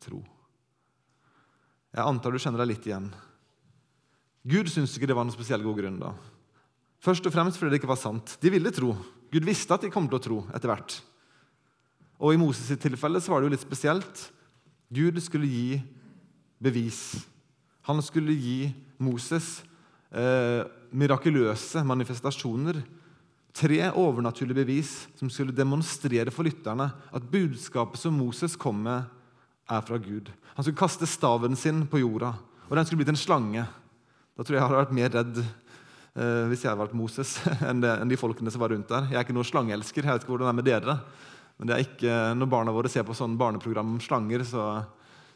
tro. 0.00 0.20
Jeg 1.90 2.06
antar 2.06 2.32
du 2.32 2.40
kjenner 2.40 2.62
deg 2.62 2.70
litt 2.70 2.86
igjen. 2.86 3.10
Gud 4.46 4.70
syntes 4.72 4.94
ikke 4.96 5.10
det 5.10 5.16
var 5.18 5.26
noen 5.26 5.34
spesiell 5.34 5.64
god 5.64 5.80
grunn. 5.82 5.98
da. 6.00 6.14
Først 7.02 7.26
og 7.26 7.34
fremst 7.34 7.58
fordi 7.58 7.74
det 7.74 7.80
ikke 7.80 7.90
var 7.90 8.00
sant. 8.00 8.36
De 8.40 8.52
ville 8.52 8.72
tro. 8.72 8.94
Gud 9.30 9.46
visste 9.46 9.74
at 9.74 9.84
de 9.84 9.92
kom 9.92 10.06
til 10.08 10.18
å 10.18 10.24
tro 10.24 10.38
etter 10.54 10.70
hvert. 10.70 11.00
Og 12.20 12.34
i 12.34 12.40
Moses' 12.40 12.68
sitt 12.68 12.82
tilfelle 12.84 13.20
så 13.20 13.32
var 13.32 13.40
det 13.40 13.48
jo 13.48 13.54
litt 13.56 13.64
spesielt. 13.64 14.26
Gud 14.92 15.18
skulle 15.22 15.48
gi 15.48 15.80
bevis. 16.60 17.24
Han 17.88 18.02
skulle 18.04 18.36
gi 18.36 18.70
Moses 19.00 19.60
eh, 20.14 20.66
mirakuløse 20.90 21.84
manifestasjoner. 21.86 22.80
Tre 23.54 23.80
overnaturlige 23.98 24.60
bevis 24.62 24.92
som 25.18 25.30
skulle 25.30 25.54
demonstrere 25.54 26.30
for 26.34 26.46
lytterne 26.46 26.86
at 27.10 27.30
budskapet 27.32 27.98
som 27.98 28.14
Moses 28.14 28.54
kom 28.58 28.78
med, 28.86 29.08
er 29.70 29.82
fra 29.86 29.98
Gud. 30.02 30.30
Han 30.56 30.66
skulle 30.66 30.78
kaste 30.78 31.06
staven 31.06 31.54
sin 31.58 31.84
på 31.86 32.00
jorda, 32.02 32.32
og 32.66 32.74
den 32.74 32.86
skulle 32.86 33.04
blitt 33.04 33.12
en 33.12 33.18
slange. 33.18 33.62
Da 34.34 34.42
tror 34.42 34.56
jeg 34.56 34.60
jeg 34.60 34.66
hadde 34.66 34.80
vært 34.80 34.94
mer 34.96 35.12
redd 35.14 35.40
eh, 35.40 36.46
hvis 36.50 36.64
jeg 36.64 36.72
hadde 36.72 36.82
vært 36.82 36.96
Moses, 36.98 37.36
enn, 37.68 37.82
det, 37.82 37.92
enn, 38.00 38.10
de 38.10 38.18
folkene 38.18 38.50
som 38.50 38.62
var 38.62 38.74
rundt 38.74 38.90
der. 38.90 39.10
Jeg 39.10 39.20
er 39.20 39.26
ikke 39.26 39.36
noen 39.36 39.50
slangeelsker. 39.50 40.06
jeg 40.06 40.18
vet 40.18 40.26
ikke 40.26 40.34
hvordan 40.34 40.48
det 40.48 40.54
er 40.54 40.58
med 40.58 40.68
dere. 40.70 40.96
Men 41.60 41.68
det 41.68 41.76
er 41.76 41.84
ikke, 41.84 42.18
når 42.40 42.50
barna 42.50 42.74
våre 42.74 42.90
ser 42.90 43.04
på 43.06 43.14
sånn 43.14 43.36
barneprogram 43.38 43.94
om 43.94 44.02
slanger, 44.02 44.46
så 44.48 44.66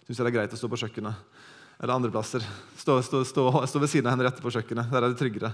syns 0.07 0.19
jeg 0.19 0.25
det 0.25 0.31
er 0.31 0.37
greit 0.39 0.55
å 0.57 0.59
stå 0.59 0.71
på 0.73 0.79
kjøkkenet. 0.81 1.34
Eller 1.81 1.95
andre 1.95 2.13
plasser. 2.15 2.45
Stå, 2.79 3.01
stå, 3.03 3.25
stå, 3.27 3.49
stå 3.67 3.83
ved 3.83 3.91
siden 3.91 4.09
av 4.09 4.17
Henriette 4.17 4.43
på 4.45 4.53
kjøkkenet. 4.55 4.91
Der 4.93 5.03
er 5.03 5.11
det 5.11 5.19
tryggere. 5.21 5.53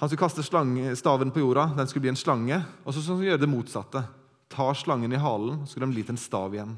Han 0.00 0.10
skulle 0.10 0.24
kaste 0.24 0.42
slange, 0.42 0.96
staven 0.98 1.30
på 1.32 1.42
jorda, 1.42 1.68
den 1.76 1.86
skulle 1.88 2.06
bli 2.06 2.14
en 2.14 2.18
slange. 2.18 2.58
Og 2.84 2.94
så 2.94 3.02
skulle 3.02 3.20
han 3.20 3.28
gjøre 3.32 3.44
det 3.44 3.50
motsatte. 3.52 4.02
Ta 4.50 4.66
slangen 4.76 5.14
i 5.14 5.20
halen, 5.20 5.62
så 5.62 5.74
skulle 5.74 5.88
den 5.88 5.94
bli 5.94 6.04
til 6.06 6.16
en 6.16 6.24
stav 6.24 6.56
igjen. 6.56 6.74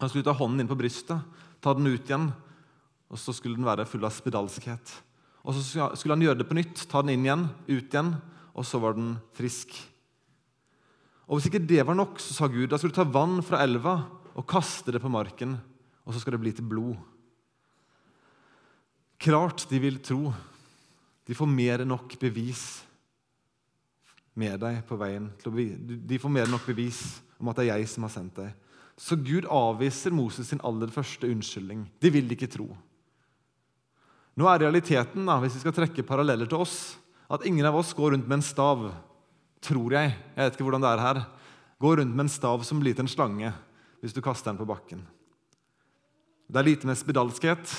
Han 0.00 0.10
skulle 0.10 0.26
ta 0.26 0.34
hånden 0.34 0.64
inn 0.64 0.70
på 0.70 0.78
brystet, 0.78 1.22
ta 1.62 1.74
den 1.76 1.86
ut 1.86 2.08
igjen, 2.08 2.30
og 3.12 3.20
så 3.20 3.34
skulle 3.36 3.58
den 3.58 3.68
være 3.68 3.86
full 3.86 4.04
av 4.08 4.14
spedalskhet. 4.16 4.94
Og 5.42 5.54
Så 5.54 5.86
skulle 5.98 6.14
han 6.14 6.22
gjøre 6.22 6.38
det 6.40 6.48
på 6.48 6.56
nytt, 6.56 6.84
ta 6.88 7.02
den 7.02 7.16
inn 7.16 7.26
igjen, 7.26 7.48
ut 7.66 7.90
igjen, 7.90 8.12
og 8.54 8.66
så 8.66 8.78
var 8.82 8.94
den 8.96 9.16
frisk. 9.36 9.74
Og 11.26 11.38
Hvis 11.38 11.48
ikke 11.50 11.66
det 11.66 11.82
var 11.86 11.98
nok, 11.98 12.20
så 12.22 12.34
sa 12.34 12.48
Gud 12.50 12.70
da 12.70 12.78
skulle 12.78 12.94
du 12.94 13.00
ta 13.00 13.08
vann 13.08 13.40
fra 13.46 13.62
elva 13.64 13.96
og 14.32 14.46
kaste 14.48 14.94
det 14.94 15.02
på 15.02 15.10
marken, 15.12 15.56
og 16.02 16.14
så 16.14 16.22
skal 16.22 16.36
det 16.36 16.42
bli 16.42 16.52
til 16.56 16.66
blod. 16.66 16.96
Klart 19.22 19.66
de 19.70 19.78
vil 19.82 20.00
tro. 20.02 20.32
De 21.26 21.36
får 21.36 21.50
mer 21.50 21.84
enn 21.84 21.92
nok 21.92 22.16
bevis 22.20 22.82
med 24.34 24.58
deg 24.62 24.80
på 24.88 24.98
veien. 24.98 25.28
De 25.38 26.18
får 26.18 26.32
mer 26.32 26.48
enn 26.48 26.56
nok 26.56 26.66
bevis 26.66 27.20
om 27.38 27.50
at 27.50 27.58
det 27.58 27.68
er 27.68 27.76
jeg 27.76 27.90
som 27.92 28.06
har 28.06 28.14
sendt 28.14 28.40
deg. 28.40 28.50
Så 28.98 29.16
Gud 29.18 29.46
avviser 29.50 30.14
Moses 30.14 30.50
sin 30.50 30.62
aller 30.66 30.90
første 30.92 31.28
unnskyldning. 31.30 31.86
De 32.02 32.10
vil 32.12 32.34
ikke 32.34 32.50
tro. 32.50 32.68
Nå 34.38 34.48
er 34.48 34.64
realiteten, 34.64 35.26
da, 35.28 35.36
hvis 35.42 35.58
vi 35.58 35.62
skal 35.64 35.74
trekke 35.76 36.06
paralleller 36.08 36.48
til 36.48 36.64
oss, 36.64 36.76
at 37.32 37.44
ingen 37.48 37.66
av 37.68 37.76
oss 37.78 37.92
går 37.96 38.14
rundt 38.14 38.28
med 38.28 38.40
en 38.40 38.44
stav. 38.44 38.86
Tror 39.62 39.94
jeg. 39.94 40.12
Jeg 40.34 40.42
vet 40.42 40.56
ikke 40.56 40.66
hvordan 40.66 40.84
det 40.84 40.92
er 40.92 41.02
her. 41.06 41.24
Går 41.82 42.00
rundt 42.00 42.16
med 42.16 42.26
en 42.26 42.32
stav 42.32 42.64
som 42.66 42.80
blir 42.82 42.96
til 42.96 43.06
en 43.06 43.12
slange 43.12 43.52
hvis 44.02 44.14
du 44.16 44.18
kaster 44.24 44.50
den 44.50 44.58
på 44.58 44.66
bakken. 44.66 45.04
Det 46.52 46.60
er 46.60 46.66
lite 46.68 46.88
med 46.88 46.98
spedalskhet, 47.00 47.70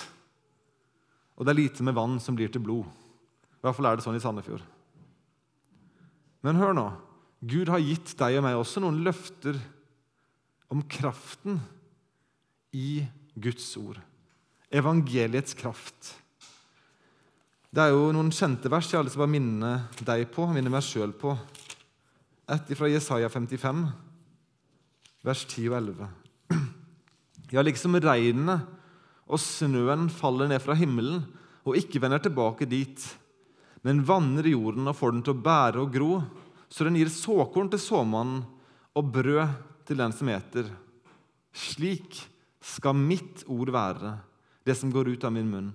og 1.38 1.46
det 1.46 1.52
er 1.54 1.60
lite 1.60 1.84
med 1.86 1.94
vann 1.94 2.16
som 2.22 2.34
blir 2.34 2.50
til 2.50 2.64
blod. 2.66 2.88
I 3.54 3.62
hvert 3.62 3.78
fall 3.78 3.86
er 3.86 4.00
det 4.00 4.06
sånn 4.06 4.18
i 4.18 4.22
Sandefjord. 4.24 4.64
Men 6.44 6.58
hør 6.58 6.74
nå. 6.74 6.88
Gud 7.46 7.70
har 7.70 7.84
gitt 7.84 8.16
deg 8.18 8.40
og 8.40 8.46
meg 8.46 8.58
også 8.58 8.82
noen 8.82 8.98
løfter 9.06 9.60
om 10.74 10.82
kraften 10.90 11.60
i 12.74 13.04
Guds 13.38 13.68
ord. 13.78 14.00
Evangeliets 14.74 15.54
kraft. 15.60 16.16
Det 17.70 17.84
er 17.84 17.94
jo 17.94 18.10
noen 18.16 18.34
kjente 18.34 18.72
vers 18.74 18.90
jeg 18.90 18.98
har 18.98 19.06
lyst 19.06 19.20
til 19.20 19.26
å 19.28 19.30
minne 19.30 19.76
deg 20.02 20.26
på, 20.34 20.48
minne 20.50 20.74
meg 20.74 20.86
sjøl 20.86 21.14
på. 21.14 21.38
Et 22.50 22.74
fra 22.74 22.90
Jesaja 22.90 23.30
55, 23.30 23.86
vers 25.30 25.46
10 25.46 25.70
og 25.70 25.80
11. 25.84 26.12
Ja, 27.54 27.62
liksom 27.62 28.00
regnet 28.02 28.64
og 29.30 29.38
snøen 29.38 30.08
faller 30.10 30.50
ned 30.50 30.62
fra 30.64 30.74
himmelen 30.78 31.22
og 31.64 31.78
ikke 31.78 32.02
vender 32.02 32.22
tilbake 32.24 32.66
dit, 32.66 32.98
men 33.86 34.02
vanner 34.08 34.48
jorden 34.50 34.90
og 34.90 34.98
får 34.98 35.14
den 35.14 35.22
til 35.28 35.36
å 35.36 35.44
bære 35.46 35.84
og 35.84 35.92
gro, 35.94 36.16
så 36.66 36.88
den 36.88 36.98
gir 36.98 37.12
såkorn 37.14 37.70
til 37.70 37.82
såmannen 37.84 38.42
og 38.98 39.12
brød 39.14 39.54
til 39.86 40.00
den 40.02 40.16
som 40.16 40.32
eter. 40.34 40.66
Slik 41.54 42.18
skal 42.64 42.98
mitt 42.98 43.46
ord 43.52 43.70
være, 43.76 44.16
det 44.66 44.76
som 44.80 44.92
går 44.92 45.14
ut 45.14 45.28
av 45.28 45.36
min 45.36 45.52
munn. 45.52 45.70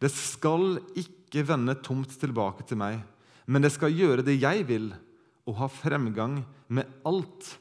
Det 0.00 0.10
skal 0.14 0.78
ikke 0.96 1.44
vende 1.44 1.76
tomt 1.84 2.14
tilbake 2.20 2.64
til 2.64 2.80
meg, 2.80 3.02
men 3.44 3.64
det 3.64 3.74
skal 3.74 3.92
gjøre 3.92 4.24
det 4.24 4.38
jeg 4.38 4.64
vil, 4.68 4.88
og 5.48 5.60
ha 5.60 5.68
fremgang 5.72 6.40
med 6.72 6.88
alt 7.08 7.54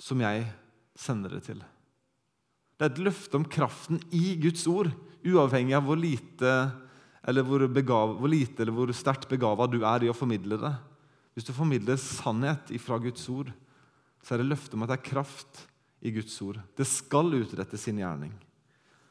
som 0.00 0.24
jeg 0.24 0.48
sender 0.96 1.36
det 1.36 1.44
til. 1.50 1.64
Det 2.74 2.86
er 2.86 2.92
et 2.92 3.04
løfte 3.06 3.38
om 3.38 3.46
kraften 3.46 4.00
i 4.14 4.34
Guds 4.42 4.64
ord, 4.70 4.90
uavhengig 5.24 5.76
av 5.76 5.86
hvor 5.86 5.98
lite 5.98 6.54
eller 7.24 7.46
hvor, 7.46 7.62
begav, 7.72 8.18
hvor, 8.18 8.28
lite, 8.28 8.60
eller 8.60 8.74
hvor 8.76 8.90
sterkt 8.92 9.28
begava 9.30 9.66
du 9.70 9.78
er 9.80 10.04
i 10.04 10.10
å 10.12 10.16
formidle 10.16 10.58
det. 10.60 10.72
Hvis 11.34 11.46
du 11.48 11.54
formidler 11.56 11.96
sannhet 12.00 12.68
fra 12.82 12.98
Guds 13.00 13.24
ord, 13.32 13.48
så 14.24 14.34
er 14.34 14.42
det 14.42 14.50
løfte 14.50 14.76
om 14.76 14.84
at 14.84 14.92
det 14.92 14.98
er 14.98 15.08
kraft 15.08 15.62
i 16.04 16.12
Guds 16.12 16.34
ord. 16.44 16.60
Det 16.76 16.86
skal 16.88 17.32
utrette 17.38 17.80
sin 17.80 17.98
gjerning. 18.02 18.34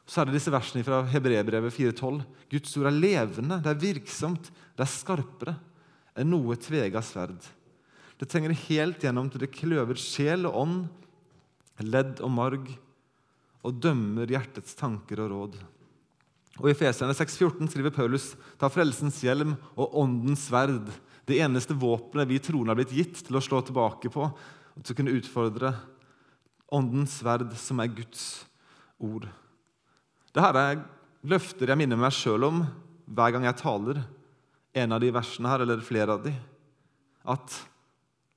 Så 0.06 0.20
er 0.20 0.28
det 0.28 0.36
disse 0.36 0.52
versene 0.52 0.84
fra 0.86 1.00
Hebrebrevet 1.08 1.74
4,12. 1.74 2.22
Guds 2.52 2.76
ord 2.78 2.88
er 2.90 2.96
levende, 2.96 3.58
det 3.64 3.72
er 3.72 3.82
virksomt, 3.82 4.50
det 4.76 4.84
er 4.84 4.94
skarpere 4.94 5.56
enn 6.14 6.30
noe 6.30 6.54
tvega 6.60 7.02
sverd. 7.02 7.40
Det 8.20 8.28
trenger 8.30 8.54
helt 8.68 9.02
gjennom 9.02 9.26
til 9.32 9.42
det 9.42 9.54
kløver 9.54 9.98
sjel 9.98 10.46
og 10.46 10.58
ånd, 10.60 10.82
ledd 11.82 12.20
og 12.22 12.30
marg, 12.30 12.68
og 13.64 13.80
dømmer 13.80 14.28
hjertets 14.30 14.76
tanker 14.78 15.22
og 15.24 15.32
råd. 15.32 15.56
Og 16.60 16.68
I 16.70 16.76
Feserne 16.78 17.16
6,14 17.16 17.72
skriver 17.72 17.94
Paulus 17.94 18.34
ta 18.60 18.68
frelsens 18.70 19.18
hjelm 19.24 19.56
og 19.74 19.96
åndens 20.04 20.46
sverd, 20.50 20.92
det 21.24 21.40
eneste 21.40 21.74
våpenet 21.74 22.28
vi 22.28 22.38
troende 22.42 22.74
har 22.74 22.78
blitt 22.78 22.92
gitt 22.94 23.22
til 23.24 23.38
å 23.38 23.42
slå 23.42 23.62
tilbake 23.64 24.10
på, 24.12 24.28
og 24.28 24.84
til 24.84 24.92
å 24.92 24.98
kunne 24.98 25.14
utfordre 25.16 25.72
åndens 26.74 27.18
sverd, 27.22 27.54
som 27.56 27.80
er 27.80 27.92
Guds 27.96 28.44
ord. 29.02 29.26
Dette 30.34 30.60
er 30.60 30.82
løfter 31.24 31.70
jeg 31.70 31.80
minner 31.80 31.98
meg 31.98 32.12
sjøl 32.14 32.44
om 32.50 32.64
hver 33.04 33.34
gang 33.34 33.46
jeg 33.48 33.60
taler 33.62 34.02
en 34.74 34.94
av 34.94 35.00
de 35.00 35.12
versene 35.14 35.48
her, 35.48 35.64
eller 35.64 35.84
flere 35.86 36.16
av 36.16 36.24
de. 36.26 36.32
At 37.24 37.56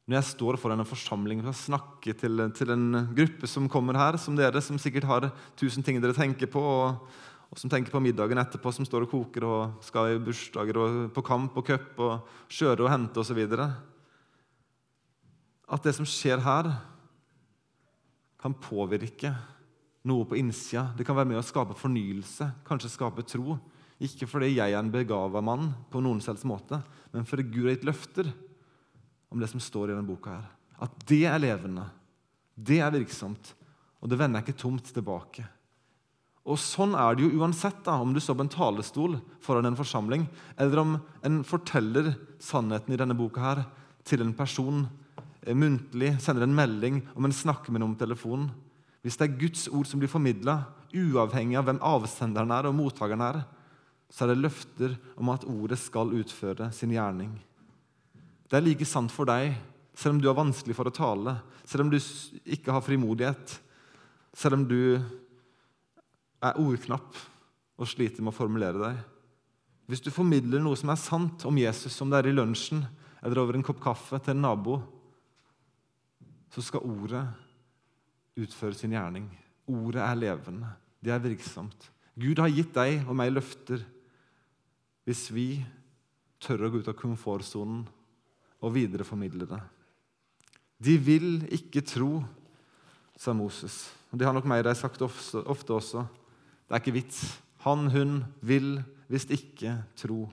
når 0.07 0.21
jeg 0.21 0.27
står 0.29 0.55
foran 0.55 0.79
en 0.79 0.87
forsamling 0.87 1.41
og 1.43 1.55
snakker 1.59 2.15
til, 2.15 2.39
til, 2.55 2.69
en 2.71 3.09
gruppe 3.15 3.47
som 3.51 3.67
kommer 3.67 3.97
her, 3.99 4.15
som 4.15 4.37
dere, 4.39 4.61
som 4.63 4.79
sikkert 4.79 5.07
har 5.09 5.27
tusen 5.59 5.83
ting 5.83 5.99
dere 5.99 6.15
tenker 6.15 6.47
på, 6.47 6.61
og, 6.63 7.09
og, 7.49 7.59
som 7.59 7.71
tenker 7.71 7.91
på 7.91 7.99
middagen 8.03 8.39
etterpå, 8.39 8.71
som 8.71 8.87
står 8.87 9.03
og 9.03 9.11
koker 9.11 9.43
og 9.43 9.83
skal 9.83 10.13
i 10.13 10.21
bursdager 10.23 10.79
og 10.79 11.01
på 11.11 11.25
kamp 11.27 11.59
og 11.59 11.67
cup 11.67 11.99
og 11.99 12.31
kjøre 12.47 12.87
og 12.87 12.91
hente 12.93 13.19
osv. 13.19 13.43
At 15.67 15.83
det 15.83 15.97
som 15.99 16.07
skjer 16.07 16.39
her, 16.45 16.71
kan 18.37 18.55
påvirke 18.63 19.33
noe 20.07 20.23
på 20.29 20.37
innsida. 20.39 20.93
Det 20.95 21.03
kan 21.03 21.17
være 21.17 21.33
med 21.33 21.41
å 21.41 21.43
skape 21.43 21.75
fornyelse, 21.75 22.47
kanskje 22.63 22.93
skape 22.93 23.27
tro. 23.27 23.57
Ikke 23.99 24.29
fordi 24.29 24.53
jeg 24.53 24.71
er 24.71 24.79
en 24.79 24.93
begava 24.93 25.41
mann, 25.43 25.73
på 25.91 25.99
noen 25.99 26.21
selvs 26.23 26.45
måte, 26.47 26.79
men 27.11 27.27
fordi 27.27 27.49
Gud 27.49 27.65
har 27.65 27.75
gitt 27.75 27.89
løfter 27.89 28.29
om 29.29 29.39
det 29.41 29.49
som 29.51 29.61
står 29.61 29.89
i 29.89 29.95
denne 29.95 30.07
boka. 30.07 30.37
her. 30.37 30.47
At 30.79 30.93
det 31.09 31.25
er 31.25 31.39
levende, 31.41 31.87
det 32.55 32.79
er 32.79 32.91
virksomt, 32.93 33.53
og 34.01 34.09
det 34.09 34.19
vender 34.19 34.41
ikke 34.41 34.57
tomt 34.57 34.93
tilbake. 34.93 35.45
Og 36.47 36.55
Sånn 36.61 36.93
er 36.95 37.15
det 37.15 37.25
jo 37.25 37.41
uansett 37.41 37.81
da, 37.83 37.97
om 37.99 38.13
du 38.15 38.21
står 38.23 38.37
på 38.39 38.45
en 38.45 38.53
talestol 38.53 39.17
foran 39.43 39.67
en 39.67 39.75
forsamling, 39.75 40.27
eller 40.55 40.79
om 40.79 40.93
en 41.27 41.41
forteller 41.43 42.13
sannheten 42.39 42.93
i 42.93 42.99
denne 42.99 43.17
boka 43.17 43.43
her 43.43 43.65
til 44.07 44.23
en 44.23 44.31
person 44.37 44.85
eh, 45.43 45.55
muntlig, 45.57 46.13
sender 46.23 46.47
en 46.47 46.55
melding, 46.55 47.01
om 47.15 47.27
en 47.27 47.35
snakker 47.35 47.73
med 47.73 47.83
noen 47.83 47.97
på 47.97 48.05
telefonen. 48.05 48.47
Hvis 49.03 49.19
det 49.19 49.27
er 49.27 49.39
Guds 49.41 49.67
ord 49.67 49.89
som 49.89 49.99
blir 49.99 50.11
formidla, 50.11 50.61
uavhengig 50.95 51.57
av 51.59 51.67
hvem 51.67 51.83
avsenderen 51.83 52.53
er 52.55 52.69
og 52.69 52.77
mottakeren 52.77 53.25
er, 53.27 53.41
så 54.07 54.23
er 54.23 54.31
det 54.31 54.45
løfter 54.45 54.95
om 55.19 55.33
at 55.33 55.43
ordet 55.47 55.79
skal 55.81 56.13
utføre 56.15 56.71
sin 56.71 56.93
gjerning. 56.95 57.33
Det 58.47 58.57
er 58.57 58.63
like 58.63 58.87
sant 58.87 59.11
for 59.11 59.27
deg, 59.27 59.55
selv 59.97 60.15
om 60.15 60.21
du 60.21 60.29
har 60.29 60.37
vanskelig 60.37 60.75
for 60.77 60.87
å 60.87 60.93
tale, 60.93 61.33
selv 61.67 61.83
om 61.85 61.91
du 61.91 61.97
ikke 62.47 62.71
har 62.71 62.85
frimodighet, 62.85 63.57
selv 64.37 64.59
om 64.59 64.67
du 64.69 64.97
er 66.37 66.59
ordknapp 66.61 67.17
og 67.77 67.89
sliter 67.89 68.23
med 68.23 68.31
å 68.31 68.37
formulere 68.37 68.79
deg. 68.81 69.01
Hvis 69.87 70.03
du 70.03 70.11
formidler 70.11 70.61
noe 70.63 70.77
som 70.79 70.91
er 70.91 70.99
sant 70.99 71.43
om 71.47 71.59
Jesus, 71.59 71.95
om 72.03 72.11
det 72.11 72.21
er 72.21 72.29
i 72.31 72.35
lunsjen 72.35 72.85
eller 73.23 73.41
over 73.41 73.57
en 73.57 73.65
kopp 73.65 73.81
kaffe 73.83 74.19
til 74.21 74.35
en 74.35 74.43
nabo, 74.45 74.77
så 76.53 76.63
skal 76.63 76.85
ordet 76.87 77.25
utføre 78.37 78.77
sin 78.77 78.95
gjerning. 78.95 79.27
Ordet 79.67 80.03
er 80.03 80.19
levende. 80.19 80.71
Det 81.03 81.11
er 81.11 81.23
virksomt. 81.23 81.89
Gud 82.17 82.39
har 82.41 82.51
gitt 82.53 82.73
deg 82.75 83.03
og 83.05 83.17
meg 83.17 83.33
løfter 83.33 83.83
hvis 85.07 85.27
vi 85.31 85.49
tør 86.43 86.67
å 86.67 86.71
gå 86.71 86.81
ut 86.81 86.89
av 86.91 86.97
komfortsonen 86.97 87.85
og 88.61 88.73
videreformidle 88.75 89.47
det. 89.49 89.59
De 90.77 90.97
vil 91.01 91.41
ikke 91.53 91.81
tro, 91.85 92.21
sa 93.17 93.33
Moses. 93.33 93.87
Og 94.11 94.19
Det 94.19 94.27
har 94.27 94.33
nok 94.33 94.45
Meirei 94.45 94.75
sagt 94.77 95.01
ofte, 95.01 95.41
ofte 95.45 95.73
også. 95.73 96.05
Det 96.67 96.75
er 96.75 96.81
ikke 96.81 96.99
vits. 96.99 97.21
Han, 97.65 97.89
hun 97.89 98.23
vil 98.41 98.77
visst 99.09 99.31
ikke 99.33 99.73
tro. 99.97 100.27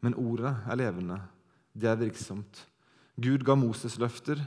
Men 0.00 0.14
ordet 0.14 0.54
er 0.66 0.78
levende. 0.78 1.18
Det 1.74 1.90
er 1.90 1.98
virksomt. 2.00 2.66
Gud 3.20 3.44
ga 3.44 3.54
Moses 3.58 3.98
løfter, 4.00 4.40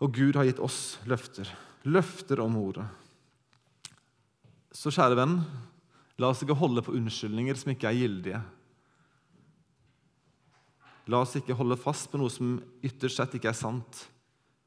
og 0.00 0.14
Gud 0.16 0.34
har 0.34 0.48
gitt 0.48 0.62
oss 0.62 0.98
løfter. 1.06 1.46
Løfter 1.84 2.40
om 2.42 2.56
ordet. 2.58 2.86
Så 4.72 4.90
kjære 4.94 5.18
venn, 5.18 5.36
la 6.18 6.30
oss 6.30 6.42
ikke 6.42 6.56
holde 6.58 6.82
på 6.84 6.94
unnskyldninger 6.96 7.58
som 7.58 7.72
ikke 7.72 7.90
er 7.90 8.00
gyldige. 8.00 8.40
La 11.08 11.22
oss 11.24 11.36
ikke 11.38 11.56
holde 11.56 11.78
fast 11.80 12.10
på 12.10 12.20
noe 12.20 12.32
som 12.32 12.58
ytterst 12.84 13.20
sett 13.20 13.36
ikke 13.38 13.50
er 13.52 13.56
sant. 13.56 14.04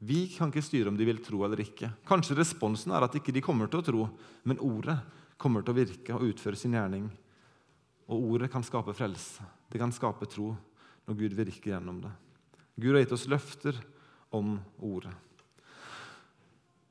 Vi 0.04 0.26
kan 0.34 0.50
ikke 0.52 0.66
styre 0.66 0.92
om 0.92 0.98
de 1.00 1.06
vil 1.08 1.22
tro 1.24 1.44
eller 1.46 1.62
ikke. 1.64 1.92
Kanskje 2.08 2.36
responsen 2.40 2.92
er 2.92 3.06
at 3.06 3.14
ikke 3.16 3.32
de 3.36 3.44
kommer 3.44 3.70
til 3.72 3.80
å 3.80 3.86
tro, 3.88 4.08
men 4.44 4.60
ordet 4.60 4.98
kommer 5.40 5.64
til 5.64 5.76
å 5.76 5.78
virke 5.78 6.16
og 6.18 6.26
utføre 6.34 6.60
sin 6.60 6.76
gjerning. 6.76 7.06
Og 8.12 8.34
ordet 8.34 8.52
kan 8.52 8.66
skape 8.66 8.96
frelse. 8.98 9.46
Det 9.72 9.80
kan 9.80 9.94
skape 9.96 10.28
tro 10.28 10.52
når 11.08 11.20
Gud 11.20 11.38
virker 11.38 11.76
gjennom 11.76 12.02
det. 12.04 12.12
Gud 12.76 12.96
har 12.96 13.04
gitt 13.04 13.16
oss 13.16 13.30
løfter 13.32 13.78
om 14.34 14.58
ordet. 14.82 15.14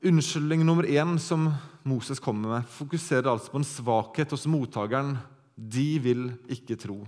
Unnskyldning 0.03 0.65
nummer 0.67 0.87
én 0.89 1.15
som 1.23 1.47
Moses 1.87 2.19
kommer 2.23 2.57
med, 2.57 2.71
fokuserer 2.71 3.29
altså 3.31 3.53
på 3.53 3.61
en 3.61 3.67
svakhet 3.67 4.33
hos 4.35 4.49
mottakeren. 4.51 5.15
De 5.55 5.99
vil 6.03 6.25
ikke 6.51 6.79
tro. 6.81 7.03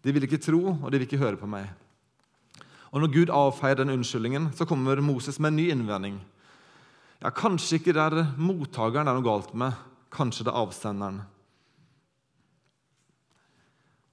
De 0.00 0.12
vil 0.12 0.24
ikke 0.24 0.40
tro, 0.40 0.60
og 0.72 0.88
de 0.88 0.98
vil 0.98 1.06
ikke 1.08 1.20
høre 1.20 1.38
på 1.40 1.48
meg. 1.50 1.68
Og 2.90 3.02
Når 3.02 3.12
Gud 3.14 3.30
avfeier 3.30 3.78
den 3.78 3.92
unnskyldningen, 3.92 4.50
så 4.56 4.66
kommer 4.66 5.00
Moses 5.04 5.38
med 5.38 5.52
en 5.52 5.56
ny 5.60 5.66
innvending. 5.70 6.20
Ja, 7.20 7.30
Kanskje 7.30 7.78
ikke 7.78 7.94
det 7.94 8.02
er 8.02 8.32
mottakeren 8.40 9.06
det 9.06 9.12
er 9.12 9.20
noe 9.20 9.26
galt 9.26 9.52
med, 9.54 9.76
kanskje 10.10 10.48
det 10.48 10.54
er 10.54 10.62
avsenderen. 10.62 11.20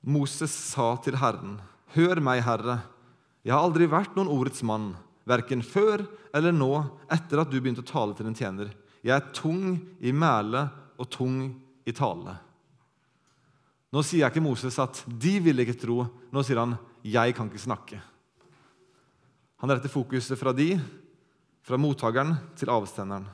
Moses 0.08 0.52
sa 0.52 0.96
til 1.04 1.18
Herren, 1.18 1.60
'Hør 1.96 2.22
meg, 2.22 2.44
Herre. 2.44 2.84
Jeg 3.44 3.54
har 3.54 3.64
aldri 3.64 3.88
vært 3.88 4.16
noen 4.16 4.28
ordets 4.28 4.64
mann, 4.64 4.96
verken 5.26 5.62
før 5.64 6.06
eller 6.34 6.52
nå, 6.52 6.86
etter 7.12 7.40
at 7.40 7.50
du 7.50 7.60
begynte 7.60 7.84
å 7.84 7.88
tale 7.88 8.14
til 8.14 8.28
en 8.28 8.36
tjener.' 8.36 8.76
'Jeg 9.04 9.16
er 9.16 9.34
tung 9.34 9.80
i 10.00 10.12
mæle 10.12 10.70
og 11.00 11.10
tung 11.10 11.56
i 11.86 11.92
tale.' 11.92 12.47
Nå 13.94 14.04
sier 14.04 14.26
jeg 14.26 14.34
ikke 14.34 14.44
Moses 14.44 14.78
at 14.80 15.04
'de 15.08 15.40
vil 15.40 15.60
ikke 15.64 15.80
tro'. 15.80 16.10
Nå 16.32 16.44
sier 16.44 16.60
han 16.60 16.78
'jeg 17.04 17.36
kan 17.36 17.48
ikke 17.50 17.66
snakke'. 17.68 18.02
Han 19.58 19.70
retter 19.70 19.90
fokuset 19.90 20.38
fra 20.38 20.54
de, 20.54 20.80
fra 21.64 21.78
mottakeren, 21.78 22.38
til 22.56 22.70
avstenderen. 22.70 23.26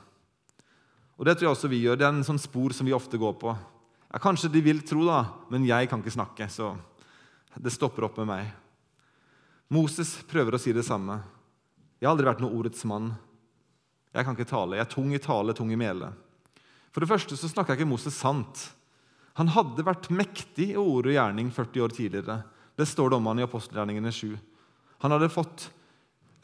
Og 1.18 1.24
Det 1.24 1.36
tror 1.36 1.46
jeg 1.46 1.56
også 1.56 1.68
vi 1.68 1.82
gjør. 1.82 1.98
Det 1.98 2.06
er 2.06 2.14
en 2.14 2.24
sånn 2.24 2.40
spor 2.40 2.72
som 2.72 2.86
vi 2.86 2.92
ofte 2.92 3.18
går 3.18 3.34
på. 3.38 3.56
Ja, 4.12 4.18
kanskje 4.18 4.50
de 4.50 4.60
vil 4.60 4.80
tro, 4.82 5.04
da, 5.04 5.24
men 5.50 5.66
jeg 5.66 5.88
kan 5.88 6.00
ikke 6.00 6.14
snakke, 6.14 6.48
så 6.50 6.76
det 7.58 7.72
stopper 7.72 8.04
opp 8.04 8.16
med 8.18 8.26
meg. 8.26 8.52
Moses 9.70 10.22
prøver 10.22 10.54
å 10.54 10.60
si 10.60 10.72
det 10.72 10.84
samme. 10.84 11.20
Jeg 12.00 12.06
har 12.06 12.14
aldri 12.14 12.26
vært 12.26 12.40
noe 12.40 12.54
ordets 12.54 12.84
mann. 12.84 13.14
Jeg 14.14 14.24
kan 14.24 14.36
ikke 14.36 14.50
tale. 14.50 14.76
Jeg 14.76 14.86
er 14.86 14.92
tung 14.92 15.14
i 15.14 15.18
tale, 15.18 15.54
tung 15.54 15.72
i 15.72 15.78
mele. 15.78 16.12
For 16.94 17.02
det 17.02 17.10
første 17.10 17.36
så 17.36 17.50
snakker 17.50 17.74
jeg 17.74 17.82
ikke 17.82 17.90
Moses 17.90 18.14
sant. 18.14 18.68
Han 19.38 19.50
hadde 19.50 19.86
vært 19.86 20.10
mektig 20.14 20.70
i 20.72 20.78
ord 20.78 21.08
og 21.08 21.14
gjerning 21.14 21.50
40 21.54 21.84
år 21.84 21.94
tidligere. 21.94 22.38
Det 22.78 22.86
står 22.86 23.10
det 23.10 23.18
om 23.18 23.30
han 23.30 23.40
i 23.42 23.46
apostelgjerningene 23.46 24.12
7. 24.14 24.34
Han 25.02 25.14
hadde 25.14 25.32
fått 25.32 25.68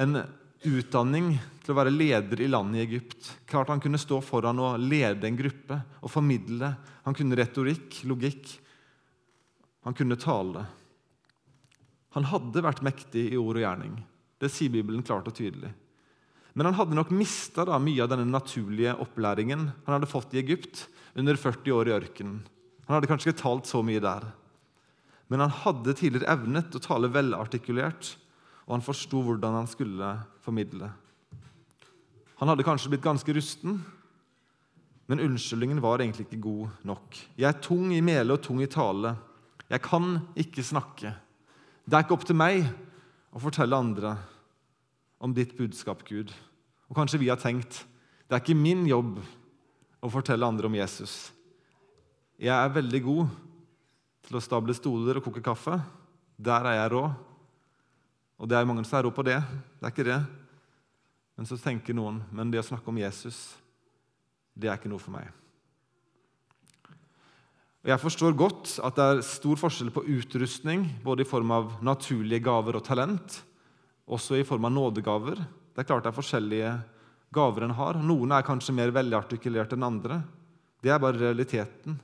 en 0.02 0.18
utdanning 0.66 1.33
til 1.62 1.72
å 1.72 1.79
være 1.79 1.94
leder 1.94 2.42
i 2.42 2.48
landet 2.50 2.81
i 2.81 2.85
Egypt. 2.85 3.31
Klart 3.48 3.70
Han 3.72 3.81
kunne 3.83 4.00
stå 4.00 4.20
foran 4.24 4.59
og 4.61 4.81
lede 4.83 5.29
en 5.29 5.38
gruppe 5.38 5.79
og 6.00 6.12
formidle. 6.12 6.74
Han 7.07 7.16
kunne 7.16 7.38
retorikk, 7.38 8.03
logikk. 8.11 8.50
Han 9.87 9.96
kunne 9.96 10.18
tale. 10.20 10.66
Han 12.16 12.26
hadde 12.26 12.64
vært 12.66 12.83
mektig 12.85 13.31
i 13.31 13.38
ord 13.38 13.57
og 13.57 13.64
gjerning. 13.64 13.94
Det 14.40 14.50
sier 14.50 14.72
Bibelen 14.72 15.05
klart 15.07 15.29
og 15.31 15.37
tydelig. 15.37 15.70
Men 16.59 16.66
han 16.66 16.74
hadde 16.74 16.96
nok 16.98 17.12
mista 17.14 17.62
mye 17.79 18.03
av 18.03 18.11
denne 18.11 18.26
naturlige 18.26 18.96
opplæringen 18.98 19.68
han 19.87 19.94
hadde 19.94 20.11
fått 20.11 20.35
i 20.35 20.40
Egypt 20.42 20.88
under 21.14 21.38
40 21.38 21.76
år 21.76 21.90
i 21.90 21.94
ørkenen. 21.94 22.40
Han 22.90 22.96
hadde 22.96 23.07
kanskje 23.07 23.31
ikke 23.31 23.38
talt 23.44 23.68
så 23.70 23.85
mye 23.87 24.00
der. 24.03 24.24
Men 25.31 25.44
han 25.44 25.53
hadde 25.61 25.92
tidligere 25.94 26.26
evnet 26.33 26.74
å 26.74 26.83
tale 26.83 27.07
velartikulert, 27.14 28.16
og 28.66 28.74
han 28.74 28.83
forsto 28.83 29.20
hvordan 29.22 29.61
han 29.61 29.70
skulle 29.70 30.09
formidle. 30.42 30.88
Han 32.42 32.50
hadde 32.50 32.66
kanskje 32.66 32.90
blitt 32.90 33.07
ganske 33.07 33.37
rusten, 33.38 33.79
men 35.07 35.22
unnskyldningen 35.22 35.79
var 35.87 36.03
egentlig 36.03 36.26
ikke 36.26 36.42
god 36.42 36.83
nok. 36.90 37.22
Jeg 37.38 37.46
er 37.46 37.62
tung 37.62 37.94
i 37.94 38.03
mele 38.03 38.35
og 38.35 38.42
tung 38.42 38.59
i 38.59 38.66
tale. 38.66 39.14
Jeg 39.70 39.87
kan 39.87 40.24
ikke 40.35 40.66
snakke. 40.66 41.14
Det 41.87 41.94
er 41.94 42.03
ikke 42.03 42.18
opp 42.18 42.26
til 42.26 42.42
meg 42.42 42.64
å 43.31 43.38
fortelle 43.38 43.79
andre 43.79 44.16
om 45.22 45.31
ditt 45.31 45.55
budskap, 45.55 46.03
Gud. 46.11 46.35
Og 46.90 46.98
kanskje 46.98 47.22
vi 47.22 47.31
har 47.31 47.38
tenkt 47.38 47.85
det 48.26 48.35
er 48.35 48.42
ikke 48.42 48.59
min 48.59 48.83
jobb 48.90 49.22
å 50.03 50.11
fortelle 50.11 50.46
andre 50.46 50.66
om 50.66 50.74
Jesus. 50.74 51.31
Jeg 52.40 52.57
er 52.57 52.70
veldig 52.72 52.98
god 53.05 53.33
til 54.24 54.38
å 54.38 54.40
stable 54.40 54.72
stoler 54.72 55.18
og 55.18 55.26
koke 55.26 55.42
kaffe. 55.44 55.74
Der 56.40 56.64
er 56.70 56.79
jeg 56.79 56.92
rå. 56.94 57.03
Og 58.40 58.48
det 58.48 58.57
er 58.57 58.64
mange 58.64 58.85
som 58.88 58.96
er 58.96 59.05
rå 59.05 59.11
på 59.12 59.24
det. 59.29 59.37
Det 59.76 59.85
er 59.85 59.92
ikke 59.92 60.07
det. 60.09 60.16
Men 61.37 61.50
så 61.50 61.61
tenker 61.61 61.98
noen 61.98 62.22
men 62.33 62.48
det 62.48 62.62
å 62.62 62.64
snakke 62.64 62.88
om 62.88 63.03
Jesus, 63.03 63.42
det 64.57 64.72
er 64.72 64.81
ikke 64.81 64.88
noe 64.88 65.03
for 65.05 65.12
meg. 65.18 65.29
Og 67.85 67.92
Jeg 67.92 68.05
forstår 68.07 68.37
godt 68.37 68.74
at 68.88 68.96
det 68.96 69.05
er 69.11 69.24
stor 69.24 69.61
forskjell 69.61 69.92
på 69.92 70.09
utrustning, 70.09 70.88
både 71.05 71.24
i 71.24 71.29
form 71.29 71.53
av 71.53 71.79
naturlige 71.85 72.44
gaver 72.48 72.81
og 72.81 72.85
talent, 72.88 73.42
også 74.09 74.40
i 74.40 74.48
form 74.48 74.64
av 74.64 74.79
nådegaver. 74.79 75.37
Det 75.76 75.85
er 75.85 75.92
klart 75.92 76.09
det 76.09 76.14
er 76.14 76.20
forskjellige 76.22 76.76
gaver 77.37 77.68
en 77.68 77.76
har. 77.76 78.00
Noen 78.00 78.33
er 78.33 78.48
kanskje 78.48 78.81
mer 78.81 78.96
velartikulert 78.96 79.76
enn 79.76 79.92
andre. 79.92 80.22
Det 80.81 80.88
er 80.88 81.00
bare 81.00 81.20
realiteten. 81.20 82.00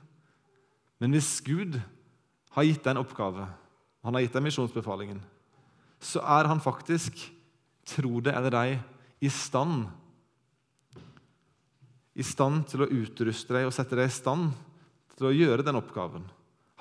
Men 1.01 1.13
hvis 1.13 1.37
Gud 1.45 1.77
har 2.55 2.65
gitt 2.65 2.83
deg 2.83 2.95
en 2.95 3.03
oppgave, 3.03 3.45
han 4.03 4.15
har 4.15 4.23
gitt 4.23 4.37
deg 4.37 4.45
misjonsbefalingen, 4.47 5.21
så 6.01 6.21
er 6.21 6.49
han 6.49 6.61
faktisk, 6.63 7.19
tro 7.87 8.19
det 8.21 8.33
eller 8.35 8.55
ei, 8.59 8.77
i 9.23 9.29
stand 9.33 9.87
i 12.17 12.25
stand 12.25 12.65
til 12.71 12.81
å 12.81 12.89
utruste 12.89 13.53
deg 13.53 13.67
og 13.67 13.75
sette 13.75 13.97
deg 13.97 14.09
i 14.09 14.13
stand 14.13 14.49
til 15.17 15.29
å 15.29 15.35
gjøre 15.35 15.65
den 15.65 15.77
oppgaven. 15.77 16.23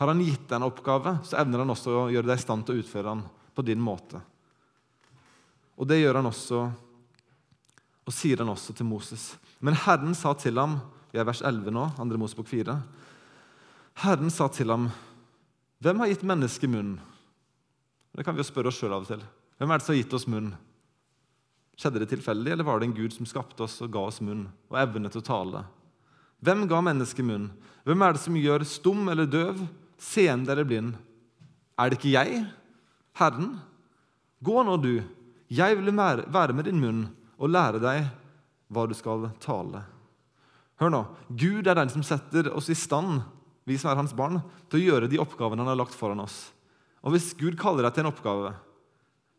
Har 0.00 0.08
han 0.08 0.22
gitt 0.24 0.46
deg 0.48 0.56
en 0.58 0.68
oppgave, 0.68 1.18
så 1.28 1.36
evner 1.40 1.60
han 1.62 1.72
også 1.72 1.92
å 1.92 2.06
gjøre 2.12 2.30
deg 2.30 2.40
i 2.40 2.44
stand 2.44 2.64
til 2.64 2.76
å 2.76 2.80
utføre 2.80 3.12
den 3.12 3.22
på 3.56 3.64
din 3.64 3.82
måte. 3.84 4.20
Og 5.76 5.88
det 5.88 6.00
gjør 6.00 6.20
han 6.20 6.30
også, 6.30 6.62
og 8.06 8.14
sier 8.16 8.40
han 8.40 8.52
også 8.52 8.76
til 8.76 8.88
Moses. 8.88 9.34
Men 9.60 9.76
Herren 9.84 10.16
sa 10.16 10.32
til 10.40 10.56
ham, 10.60 10.78
vi 11.12 11.20
er 11.20 11.28
vers 11.28 11.42
11 11.44 11.72
nå, 11.72 11.84
2. 11.98 12.20
Mosebok 12.20 12.48
4, 12.48 12.76
Herren 13.96 14.30
sa 14.30 14.48
til 14.48 14.70
ham, 14.70 14.90
'Hvem 15.80 15.98
har 15.98 16.08
gitt 16.08 16.22
mennesket 16.22 16.70
munn?' 16.70 17.00
Det 18.16 18.24
kan 18.24 18.34
vi 18.34 18.40
jo 18.40 18.48
spørre 18.48 18.68
oss 18.68 18.78
sjøl 18.80 18.92
av 18.92 19.02
og 19.04 19.08
til. 19.08 19.22
Hvem 19.58 19.70
er 19.70 19.78
det 19.78 19.84
som 19.84 19.94
har 19.94 20.02
gitt 20.02 20.14
oss 20.16 20.26
munn? 20.26 20.54
Skjedde 21.76 22.00
det 22.00 22.08
tilfeldig, 22.08 22.52
eller 22.52 22.64
var 22.64 22.80
det 22.80 22.88
en 22.88 22.96
Gud 22.96 23.12
som 23.12 23.26
skapte 23.26 23.60
oss 23.64 23.80
og 23.82 23.90
ga 23.92 24.06
oss 24.08 24.20
munn 24.20 24.48
og 24.70 24.78
evne 24.80 25.10
til 25.12 25.20
å 25.20 25.24
tale? 25.24 25.64
Hvem 26.40 26.68
ga 26.68 26.80
mennesket 26.80 27.24
munn? 27.24 27.50
Hvem 27.84 28.02
er 28.02 28.12
det 28.12 28.20
som 28.20 28.36
gjør 28.36 28.64
stum 28.64 29.08
eller 29.08 29.26
døv, 29.26 29.60
seende 29.98 30.52
eller 30.52 30.64
blind? 30.64 30.94
Er 31.78 31.90
det 31.90 31.98
ikke 31.98 32.16
jeg, 32.16 32.46
Herren? 33.16 33.60
Gå 34.40 34.62
nå, 34.64 34.76
du. 34.76 35.02
Jeg 35.48 35.76
vil 35.76 35.92
være 35.92 36.52
med 36.52 36.64
din 36.64 36.80
munn 36.80 37.06
og 37.36 37.52
lære 37.52 37.80
deg 37.80 38.08
hva 38.72 38.86
du 38.88 38.94
skal 38.96 39.30
tale. 39.40 39.84
Hør 40.80 40.92
nå, 40.92 41.04
Gud 41.28 41.66
er 41.66 41.76
den 41.76 41.92
som 41.92 42.04
setter 42.04 42.48
oss 42.52 42.68
i 42.72 42.76
stand 42.76 43.22
vi 43.66 43.76
som 43.78 43.90
er 43.90 43.98
hans 43.98 44.14
barn, 44.16 44.38
til 44.70 44.80
å 44.80 44.86
gjøre 44.86 45.10
de 45.10 45.20
oppgavene 45.20 45.64
han 45.64 45.72
har 45.72 45.80
lagt 45.80 45.96
foran 45.98 46.22
oss. 46.22 46.52
Og 47.02 47.14
Hvis 47.14 47.32
Gud 47.38 47.58
kaller 47.58 47.86
deg 47.86 47.96
til 47.96 48.06
en 48.06 48.12
oppgave, 48.12 48.54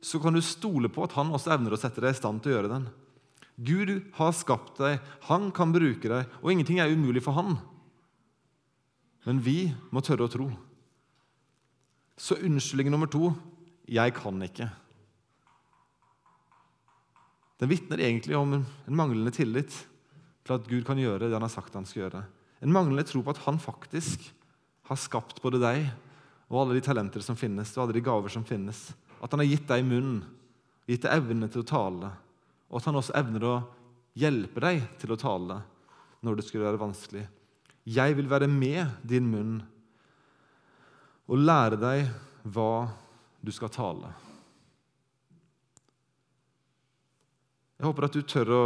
så 0.03 0.19
kan 0.21 0.35
du 0.35 0.43
stole 0.45 0.91
på 0.93 1.07
at 1.07 1.15
han 1.17 1.31
også 1.33 1.55
evner 1.55 1.73
å 1.73 1.79
sette 1.79 2.03
deg 2.03 2.13
i 2.13 2.19
stand 2.19 2.43
til 2.43 2.53
å 2.53 2.57
gjøre 2.57 2.71
den. 2.75 2.87
Gud 3.57 3.91
har 4.19 4.35
skapt 4.37 4.77
deg, 4.77 5.01
han 5.25 5.49
kan 5.55 5.73
bruke 5.73 6.11
deg, 6.11 6.27
og 6.43 6.51
ingenting 6.53 6.77
er 6.83 6.93
umulig 6.93 7.23
for 7.25 7.39
han. 7.39 7.57
Men 9.25 9.41
vi 9.43 9.71
må 9.91 10.03
tørre 10.05 10.27
å 10.27 10.31
tro. 10.31 10.51
Så 12.17 12.37
unnskyldning 12.37 12.93
nummer 12.93 13.09
to 13.11 13.31
jeg 13.89 14.13
kan 14.17 14.37
ikke. 14.45 14.69
Den 17.57 17.71
vitner 17.71 18.01
egentlig 18.03 18.37
om 18.37 18.53
en 18.59 18.97
manglende 18.97 19.33
tillit 19.33 19.73
til 20.45 20.55
at 20.55 20.67
Gud 20.69 20.85
kan 20.85 20.99
gjøre 21.01 21.25
det 21.25 21.35
han 21.35 21.45
har 21.45 21.51
sagt 21.51 21.75
han 21.75 21.87
skal 21.89 22.05
gjøre. 22.05 22.23
En 22.63 22.73
manglende 22.73 23.05
tro 23.05 23.21
på 23.23 23.33
at 23.33 23.43
han 23.45 23.59
faktisk 23.61 24.23
har 24.89 24.99
skapt 24.99 25.41
både 25.43 25.61
deg 25.61 25.87
og 26.47 26.61
alle 26.61 26.77
de 26.77 26.83
talenter 26.85 27.23
som 27.23 27.37
finnes, 27.37 27.73
og 27.75 27.83
alle 27.83 27.97
de 27.97 28.03
gaver 28.05 28.31
som 28.31 28.45
finnes. 28.47 28.87
At 29.19 29.33
han 29.33 29.43
har 29.43 29.49
gitt 29.49 29.67
deg 29.67 29.83
munn, 29.85 30.21
gitt 30.87 31.03
deg 31.03 31.17
evne 31.19 31.49
til 31.51 31.63
å 31.63 31.67
tale, 31.67 32.11
og 32.71 32.79
at 32.79 32.87
han 32.87 32.99
også 32.99 33.15
evner 33.19 33.47
å 33.47 33.55
hjelpe 34.17 34.63
deg 34.63 34.85
til 35.01 35.13
å 35.13 35.19
tale 35.19 35.59
når 36.25 36.39
det 36.39 36.47
skulle 36.47 36.67
være 36.67 36.81
vanskelig. 36.81 37.25
Jeg 37.87 38.15
vil 38.17 38.29
være 38.31 38.49
med 38.51 39.03
din 39.07 39.27
munn 39.31 39.59
og 41.27 41.43
lære 41.43 41.79
deg 41.79 42.07
hva 42.47 42.87
du 43.43 43.51
skal 43.51 43.71
tale. 43.71 44.09
Jeg 47.77 47.85
håper 47.85 48.07
at 48.07 48.15
du 48.15 48.23
tør 48.25 48.51
å, 48.55 48.63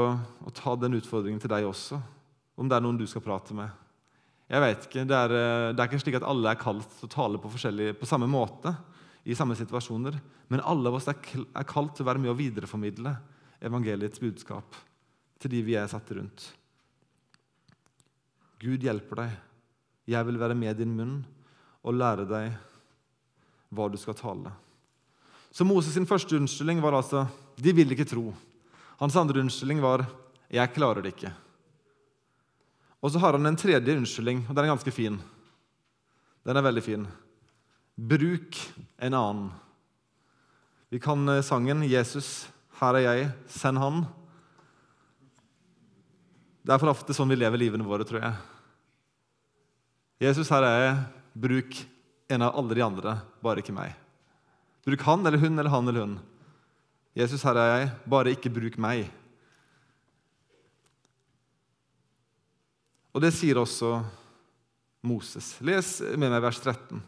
å 0.47 0.53
ta 0.55 0.77
den 0.79 0.95
utfordringen 1.01 1.41
til 1.41 1.51
deg 1.51 1.67
også, 1.67 1.99
om 2.55 2.69
det 2.69 2.77
er 2.77 2.85
noen 2.85 2.99
du 3.01 3.07
skal 3.09 3.25
prate 3.25 3.57
med. 3.57 3.80
Jeg 4.51 4.59
vet 4.59 4.87
ikke, 4.87 5.05
Det 5.07 5.15
er, 5.15 5.31
eh, 5.31 5.73
det 5.73 5.79
er 5.79 5.87
ikke 5.87 6.03
slik 6.03 6.17
at 6.19 6.27
alle 6.27 6.51
er 6.51 6.59
kalt 6.59 6.89
til 6.99 7.07
å 7.07 7.11
tale 7.11 7.39
på, 7.39 7.47
på, 7.47 8.05
samme 8.05 8.27
måte 8.27 8.75
i 9.23 9.35
samme 9.35 9.55
situasjoner, 9.55 10.17
men 10.49 10.63
alle 10.67 10.89
av 10.89 10.97
oss 10.97 11.07
er, 11.07 11.15
kalt 11.63 11.95
til 11.95 12.03
å 12.03 12.09
være 12.09 12.19
med 12.19 12.31
å 12.31 12.35
videreformidle 12.35 13.15
evangeliets 13.61 14.19
budskap 14.19 14.75
til 15.39 15.51
de 15.51 15.61
vi 15.63 15.75
er 15.79 15.87
satt 15.87 16.09
rundt. 16.11 16.51
Gud 18.59 18.83
hjelper 18.83 19.23
deg. 19.23 19.37
Jeg 20.05 20.25
vil 20.27 20.37
være 20.41 20.57
med 20.57 20.77
din 20.77 20.91
munn 20.97 21.21
og 21.81 21.95
lære 21.95 22.27
deg 22.27 22.51
hva 23.71 23.87
du 23.89 23.97
skal 23.97 24.17
tale. 24.19 24.51
Så 25.51 25.63
Moses' 25.63 25.95
sin 25.95 26.05
første 26.05 26.35
unnskyldning 26.35 26.81
var 26.81 26.97
altså 26.97 27.23
de 27.55 27.71
vil 27.73 27.91
ikke 27.91 28.09
tro. 28.09 28.33
Hans 28.99 29.15
andre 29.15 29.41
unnskyldning 29.41 29.79
var 29.81 30.03
jeg 30.51 30.73
klarer 30.75 31.01
det 31.01 31.15
ikke. 31.15 31.31
Og 33.01 33.11
så 33.11 33.21
har 33.21 33.33
han 33.33 33.49
en 33.49 33.57
tredje 33.57 33.97
unnskyldning, 33.97 34.45
og 34.47 34.53
den 34.55 34.65
er 34.65 34.73
ganske 34.73 34.93
fin. 34.93 35.17
Den 36.45 36.57
er 36.57 36.65
veldig 36.65 36.83
fin. 36.85 37.05
Bruk 37.97 38.57
en 39.01 39.17
annen. 39.17 39.51
Vi 40.91 40.99
kan 40.99 41.29
eh, 41.29 41.41
sangen 41.41 41.83
'Jesus, 41.83 42.49
her 42.81 42.95
er 42.95 43.05
jeg, 43.05 43.31
send 43.47 43.77
Han'. 43.77 44.05
Det 46.61 46.73
er 46.73 46.81
for 46.81 46.91
ofte 46.91 47.13
sånn 47.13 47.29
vi 47.31 47.39
lever 47.39 47.57
livene 47.57 47.85
våre, 47.85 48.05
tror 48.05 48.21
jeg. 48.21 48.33
Jesus, 50.21 50.49
her 50.53 50.61
er 50.61 50.77
jeg. 50.83 50.97
Bruk 51.33 51.77
en 52.29 52.43
av 52.45 52.57
alle 52.59 52.75
de 52.77 52.83
andre, 52.85 53.15
bare 53.41 53.63
ikke 53.63 53.73
meg. 53.73 53.95
Bruk 54.85 55.01
han 55.07 55.25
eller 55.25 55.41
hun 55.41 55.57
eller 55.57 55.71
han 55.73 55.87
eller 55.87 56.05
hun. 56.05 56.19
Jesus, 57.17 57.41
her 57.43 57.57
er 57.57 57.71
jeg. 57.71 57.89
Bare 58.05 58.33
ikke 58.35 58.53
bruk 58.53 58.77
meg. 58.77 59.09
Og 63.11 63.23
det 63.23 63.33
sier 63.35 63.59
også 63.59 63.99
Moses. 65.03 65.55
Les 65.65 65.97
med 66.15 66.29
meg 66.31 66.43
vers 66.43 66.59
13. 66.61 67.01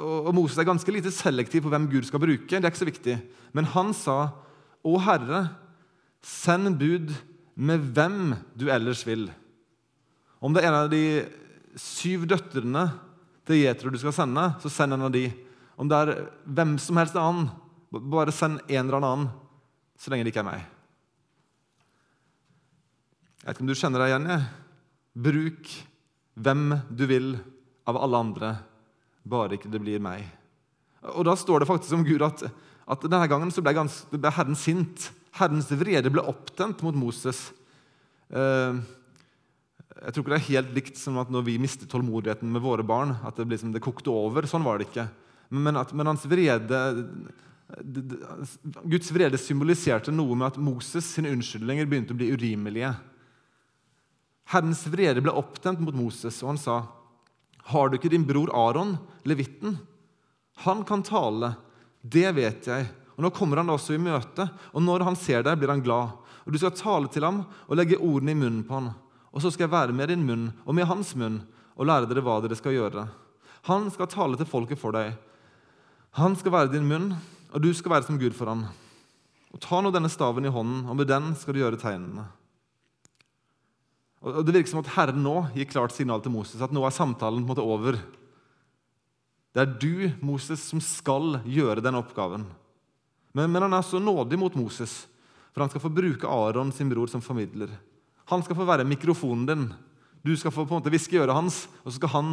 Og 0.00 0.30
Moses 0.34 0.56
er 0.58 0.66
ganske 0.66 0.92
lite 0.94 1.12
selektiv 1.12 1.66
på 1.66 1.72
hvem 1.72 1.86
Gud 1.92 2.06
skal 2.08 2.22
bruke. 2.22 2.48
det 2.48 2.64
er 2.64 2.72
ikke 2.72 2.84
så 2.84 2.88
viktig. 2.88 3.16
Men 3.52 3.64
han 3.64 3.92
sa, 3.92 4.32
'Å 4.84 5.00
Herre, 5.00 5.50
send 6.22 6.78
bud 6.78 7.12
med 7.56 7.80
hvem 7.94 8.36
du 8.56 8.68
ellers 8.70 9.04
vil.' 9.04 9.30
Om 10.40 10.52
det 10.52 10.64
er 10.64 10.68
en 10.68 10.74
av 10.84 10.90
de 10.90 11.28
syv 11.76 12.26
døtrene 12.26 12.92
til 13.46 13.62
Jetro 13.62 13.90
du 13.90 13.98
skal 13.98 14.12
sende, 14.12 14.54
så 14.60 14.70
send 14.70 14.92
en 14.94 15.02
av 15.02 15.12
de. 15.12 15.32
Om 15.76 15.88
det 15.88 15.96
er 15.96 16.30
hvem 16.44 16.78
som 16.78 16.96
helst 16.96 17.16
annen, 17.16 17.50
bare 17.90 18.32
send 18.32 18.60
en 18.68 18.86
eller 18.86 19.00
annen, 19.00 19.30
så 19.98 20.10
lenge 20.10 20.24
det 20.24 20.32
ikke 20.32 20.44
er 20.44 20.50
meg. 20.52 20.66
Jeg 23.40 23.46
vet 23.46 23.56
ikke 23.56 23.60
om 23.60 23.66
du 23.66 23.74
kjenner 23.74 23.98
deg 23.98 24.08
igjen? 24.08 24.30
Jeg. 24.32 24.63
Bruk 25.14 25.70
hvem 26.34 26.72
du 26.90 27.04
vil 27.06 27.34
av 27.86 27.98
alle 28.02 28.20
andre, 28.26 28.54
bare 29.22 29.56
ikke 29.56 29.70
det 29.70 29.80
blir 29.82 30.02
meg. 30.02 30.24
Og 31.14 31.24
Da 31.28 31.36
står 31.38 31.62
det 31.62 31.68
faktisk 31.70 31.94
om 31.96 32.06
Gud 32.06 32.24
at, 32.24 32.42
at 32.90 33.06
denne 33.06 33.28
gangen 33.30 33.52
ble, 33.54 33.76
gans, 33.76 34.02
ble, 34.10 34.32
Herren 34.34 34.58
sint. 34.58 35.10
Herrens 35.38 35.70
vrede 35.74 36.12
ble 36.12 36.24
opptent 36.24 36.82
mot 36.86 36.96
Moses. 36.96 37.48
Uh, 38.30 38.80
jeg 40.04 40.14
tror 40.14 40.24
ikke 40.24 40.34
det 40.34 40.40
er 40.40 40.50
helt 40.50 40.74
likt 40.76 40.98
som 40.98 41.18
at 41.22 41.30
når 41.32 41.46
vi 41.46 41.60
mister 41.62 41.88
tålmodigheten 41.90 42.50
med 42.50 42.64
våre 42.64 42.84
barn. 42.86 43.16
at 43.22 43.36
det, 43.36 43.48
liksom, 43.52 43.72
det 43.72 43.84
kokte 43.84 44.10
over. 44.10 44.48
Sånn 44.50 44.66
var 44.66 44.78
det 44.78 44.88
ikke. 44.88 45.08
Men, 45.54 45.78
at, 45.78 45.92
men 45.94 46.10
hans 46.10 46.24
vrede 46.26 46.80
Guds 48.84 49.08
vrede 49.14 49.38
symboliserte 49.40 50.12
noe 50.12 50.36
med 50.36 50.52
at 50.52 50.60
Moses' 50.60 51.06
sine 51.16 51.32
unnskyldninger 51.32 51.88
begynte 51.88 52.14
å 52.14 52.18
bli 52.18 52.30
urimelige. 52.34 52.92
Herrens 54.52 54.84
vrede 54.90 55.22
ble 55.24 55.32
opptent 55.32 55.80
mot 55.80 55.96
Moses, 55.96 56.42
og 56.42 56.54
han 56.54 56.58
sa, 56.58 56.82
'Har 57.64 57.88
du 57.88 57.96
ikke 57.96 58.10
din 58.10 58.26
bror 58.26 58.50
Aron, 58.52 58.98
levitten? 59.24 59.78
Han 60.64 60.84
kan 60.84 61.02
tale, 61.02 61.56
det 62.02 62.34
vet 62.34 62.66
jeg.' 62.66 62.88
Og 63.16 63.22
Nå 63.22 63.30
kommer 63.30 63.56
han 63.62 63.70
også 63.70 63.94
i 63.94 64.02
møte, 64.02 64.50
og 64.74 64.82
når 64.82 65.04
han 65.04 65.16
ser 65.16 65.42
deg, 65.42 65.58
blir 65.58 65.70
han 65.70 65.82
glad. 65.82 66.18
Og 66.44 66.52
Du 66.52 66.58
skal 66.58 66.74
tale 66.74 67.08
til 67.08 67.22
ham 67.22 67.44
og 67.68 67.76
legge 67.76 67.96
ordene 67.96 68.32
i 68.32 68.34
munnen 68.34 68.64
på 68.66 68.74
ham. 68.74 68.94
Og 69.32 69.40
så 69.42 69.52
skal 69.52 69.68
jeg 69.68 69.70
være 69.70 69.94
med 69.94 70.08
din 70.08 70.26
munn 70.26 70.52
og 70.66 70.74
med 70.74 70.86
hans 70.86 71.14
munn 71.14 71.42
og 71.76 71.86
lære 71.86 72.08
dere 72.10 72.22
hva 72.22 72.40
dere 72.42 72.56
skal 72.58 72.74
gjøre. 72.74 73.08
Han 73.70 73.90
skal 73.90 74.10
tale 74.10 74.36
til 74.36 74.46
folket 74.46 74.78
for 74.78 74.92
deg. 74.92 75.14
Han 76.18 76.36
skal 76.36 76.52
være 76.52 76.72
din 76.72 76.86
munn, 76.86 77.14
og 77.54 77.62
du 77.62 77.72
skal 77.74 77.90
være 77.90 78.06
som 78.06 78.18
Gud 78.18 78.34
for 78.34 78.50
ham. 78.50 78.66
Og 79.54 79.60
Ta 79.62 79.80
nå 79.80 79.90
denne 79.94 80.10
staven 80.10 80.44
i 80.44 80.50
hånden, 80.50 80.84
og 80.90 80.96
med 80.98 81.06
den 81.06 81.34
skal 81.38 81.54
du 81.54 81.62
gjøre 81.62 81.78
tegnene. 81.78 82.26
Og 84.24 84.40
Det 84.44 84.54
virker 84.56 84.72
som 84.72 84.80
at 84.80 84.92
Herren 84.94 85.20
nå 85.20 85.36
gir 85.52 85.68
klart 85.68 85.92
signal 85.92 86.22
til 86.24 86.32
Moses 86.32 86.62
at 86.64 86.72
nå 86.72 86.84
er 86.86 86.94
samtalen 86.96 87.44
på 87.44 87.44
en 87.44 87.50
måte 87.52 87.64
over. 87.64 87.98
Det 89.54 89.62
er 89.62 89.74
du, 89.78 90.10
Moses, 90.24 90.62
som 90.64 90.80
skal 90.82 91.42
gjøre 91.44 91.84
den 91.84 91.98
oppgaven. 91.98 92.46
Men, 93.36 93.50
men, 93.50 93.66
han 93.66 93.76
er 93.76 93.84
så 93.86 94.00
nådig 94.02 94.38
mot 94.40 94.56
Moses, 94.58 95.04
for 95.52 95.62
han 95.62 95.70
skal 95.70 95.82
få 95.82 95.92
bruke 95.92 96.30
Aron, 96.30 96.72
sin 96.74 96.90
bror, 96.90 97.10
som 97.10 97.22
formidler. 97.22 97.70
Han 98.32 98.42
skal 98.42 98.56
få 98.56 98.66
være 98.66 98.86
mikrofonen 98.88 99.46
din. 99.46 99.64
Du 100.24 100.32
skal 100.40 100.54
få 100.54 100.64
på 100.64 100.72
en 100.72 100.80
måte 100.80 100.92
viske 100.94 101.14
i 101.14 101.20
øret 101.20 101.36
hans, 101.36 101.64
og 101.84 101.92
så 101.92 101.98
skal 101.98 102.14
han 102.14 102.30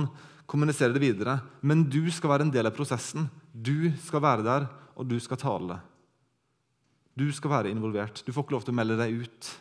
kommunisere 0.49 0.95
det 0.95 1.03
videre. 1.03 1.41
Men 1.61 1.83
du 1.91 2.05
skal 2.13 2.31
være 2.31 2.47
en 2.47 2.53
del 2.53 2.69
av 2.69 2.75
prosessen. 2.77 3.27
Du 3.51 3.91
skal 4.05 4.23
være 4.23 4.47
der, 4.47 4.69
og 4.95 5.09
du 5.09 5.17
skal 5.21 5.41
tale. 5.41 5.81
Du 7.17 7.27
skal 7.35 7.51
være 7.51 7.73
involvert. 7.73 8.23
Du 8.23 8.31
får 8.31 8.47
ikke 8.47 8.55
lov 8.55 8.63
til 8.65 8.73
å 8.73 8.79
melde 8.79 8.97
deg 9.01 9.25
ut. 9.25 9.51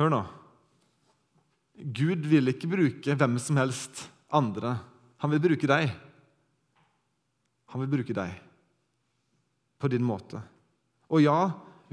Hør 0.00 0.08
nå. 0.08 0.20
Gud 1.76 2.24
vil 2.28 2.48
ikke 2.48 2.68
bruke 2.72 3.16
hvem 3.20 3.34
som 3.40 3.58
helst 3.60 4.06
andre. 4.32 4.78
Han 5.20 5.32
vil 5.34 5.42
bruke 5.44 5.68
deg. 5.68 5.90
Han 7.74 7.84
vil 7.84 7.92
bruke 7.98 8.16
deg 8.16 8.38
på 9.80 9.90
din 9.92 10.04
måte. 10.04 10.40
Og 11.12 11.20
ja, 11.24 11.36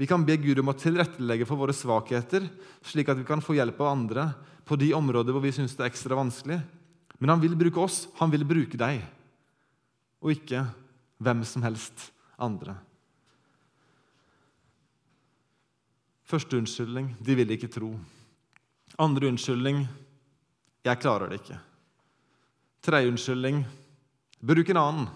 vi 0.00 0.08
kan 0.08 0.24
be 0.24 0.38
Gud 0.40 0.60
om 0.62 0.72
å 0.72 0.76
tilrettelegge 0.78 1.44
for 1.48 1.60
våre 1.60 1.76
svakheter, 1.76 2.46
slik 2.86 3.08
at 3.12 3.20
vi 3.20 3.28
kan 3.28 3.44
få 3.44 3.58
hjelp 3.58 3.80
av 3.84 3.92
andre 3.92 4.26
på 4.68 4.76
de 4.80 4.92
områder 4.96 5.34
hvor 5.34 5.44
vi 5.44 5.52
syns 5.56 5.76
det 5.76 5.84
er 5.84 5.92
ekstra 5.92 6.16
vanskelig. 6.16 6.58
Men 7.18 7.34
han 7.34 7.42
vil 7.42 7.56
bruke 7.60 7.82
oss, 7.82 8.06
han 8.20 8.32
vil 8.32 8.46
bruke 8.48 8.78
deg, 8.78 9.02
og 10.22 10.32
ikke 10.32 10.64
hvem 11.20 11.42
som 11.48 11.64
helst 11.66 12.08
andre. 12.40 12.76
Første 16.28 16.58
unnskyldning 16.60 17.14
de 17.24 17.36
vil 17.38 17.54
ikke 17.54 17.70
tro. 17.72 17.94
Andre 19.00 19.30
unnskyldning 19.30 19.86
jeg 20.84 21.00
klarer 21.00 21.30
det 21.30 21.40
ikke. 21.40 21.56
Tredje 22.84 23.10
unnskyldning 23.12 23.62
bruk 24.44 24.68
en 24.68 24.80
annen. 24.80 25.08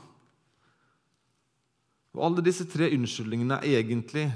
Og 2.13 2.25
Alle 2.27 2.45
disse 2.45 2.65
tre 2.69 2.91
unnskyldningene 2.93 3.61
er 3.61 3.79
egentlig, 3.79 4.27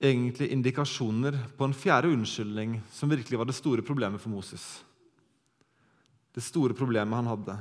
egentlig 0.00 0.50
indikasjoner 0.52 1.36
på 1.56 1.68
en 1.68 1.76
fjerde 1.76 2.12
unnskyldning 2.12 2.78
som 2.92 3.12
virkelig 3.12 3.40
var 3.40 3.48
det 3.48 3.56
store 3.56 3.84
problemet 3.84 4.20
for 4.20 4.32
Moses. 4.32 4.64
Det 6.34 6.44
store 6.44 6.76
problemet 6.76 7.16
han 7.16 7.28
hadde. 7.32 7.58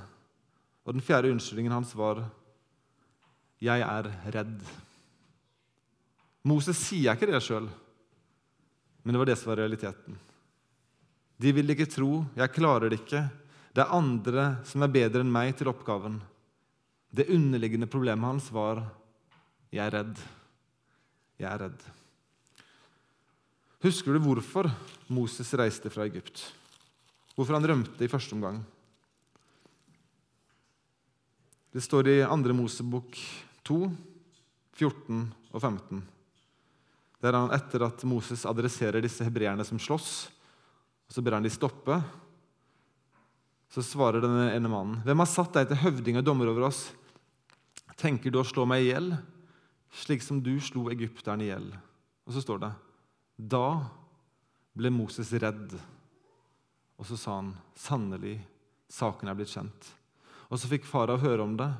Og 0.84 0.94
Den 0.94 1.04
fjerde 1.04 1.32
unnskyldningen 1.32 1.72
hans 1.72 1.96
var 1.96 2.30
'Jeg 3.62 3.80
er 3.80 4.12
redd'. 4.28 4.93
Moses 6.44 6.80
sier 6.90 7.16
ikke 7.16 7.30
det 7.30 7.40
sjøl, 7.44 7.70
men 9.04 9.16
det 9.16 9.20
var 9.22 9.30
det 9.30 9.38
som 9.40 9.52
var 9.54 9.62
realiteten. 9.64 10.18
De 11.40 11.52
vil 11.56 11.72
ikke 11.72 11.90
tro, 11.92 12.24
jeg 12.36 12.54
klarer 12.56 12.92
det 12.92 13.00
ikke. 13.02 13.24
Det 13.74 13.82
er 13.84 13.96
andre 13.96 14.46
som 14.68 14.84
er 14.84 14.92
bedre 14.92 15.24
enn 15.24 15.32
meg 15.34 15.56
til 15.58 15.72
oppgaven. 15.72 16.20
Det 17.14 17.30
underliggende 17.32 17.90
problemet 17.90 18.28
hans 18.28 18.50
var 18.54 18.84
jeg 19.74 19.82
er 19.88 19.96
redd. 19.96 20.20
Jeg 21.42 21.50
er 21.50 21.64
redd. 21.66 21.86
Husker 23.84 24.16
du 24.16 24.22
hvorfor 24.24 24.70
Moses 25.12 25.50
reiste 25.60 25.92
fra 25.92 26.06
Egypt? 26.08 26.46
Hvorfor 27.34 27.58
han 27.58 27.68
rømte 27.68 28.06
i 28.06 28.12
første 28.12 28.36
omgang? 28.38 28.62
Det 31.74 31.82
står 31.82 32.12
i 32.12 32.18
2. 32.22 32.54
Mosebok 32.54 33.18
2, 33.66 33.80
14 34.78 35.24
og 35.52 35.62
15 35.62 36.04
der 37.24 37.38
han 37.38 37.54
etter 37.56 37.86
at 37.88 38.04
Moses 38.04 38.44
adresserer 38.46 39.04
disse 39.04 39.24
hebreerne 39.24 39.64
som 39.64 39.80
slåss, 39.80 40.28
og 41.08 41.16
så 41.16 41.24
ber 41.24 41.38
han 41.38 41.46
de 41.46 41.52
stoppe. 41.54 41.96
Så 43.72 43.84
svarer 43.86 44.22
denne 44.22 44.52
ene 44.52 44.70
mannen, 44.70 45.00
'Hvem 45.02 45.24
har 45.24 45.30
satt 45.32 45.54
deg 45.54 45.68
til 45.68 45.82
høvding 45.82 46.18
og 46.20 46.26
dommer 46.26 46.52
over 46.52 46.68
oss?' 46.68 46.92
'Tenker 47.96 48.32
du 48.32 48.40
å 48.40 48.46
slå 48.46 48.66
meg 48.68 48.84
i 48.84 48.92
hjel, 48.92 49.18
slik 49.92 50.22
som 50.22 50.42
du 50.42 50.60
slo 50.60 50.90
egypteren 50.92 51.42
i 51.42 51.48
hjel?' 51.48 51.72
Og 52.28 52.34
så 52.34 52.42
står 52.44 52.60
det, 52.60 52.74
'Da 53.40 53.90
ble 54.76 54.90
Moses 54.90 55.32
redd.' 55.32 55.80
Og 57.00 57.06
så 57.06 57.18
sa 57.18 57.36
han, 57.40 57.56
'Sannelig, 57.76 58.42
saken 58.90 59.30
er 59.30 59.36
blitt 59.36 59.56
kjent.' 59.56 59.94
Og 60.52 60.60
så 60.60 60.68
fikk 60.68 60.86
farao 60.86 61.18
høre 61.18 61.42
om 61.42 61.56
det, 61.58 61.72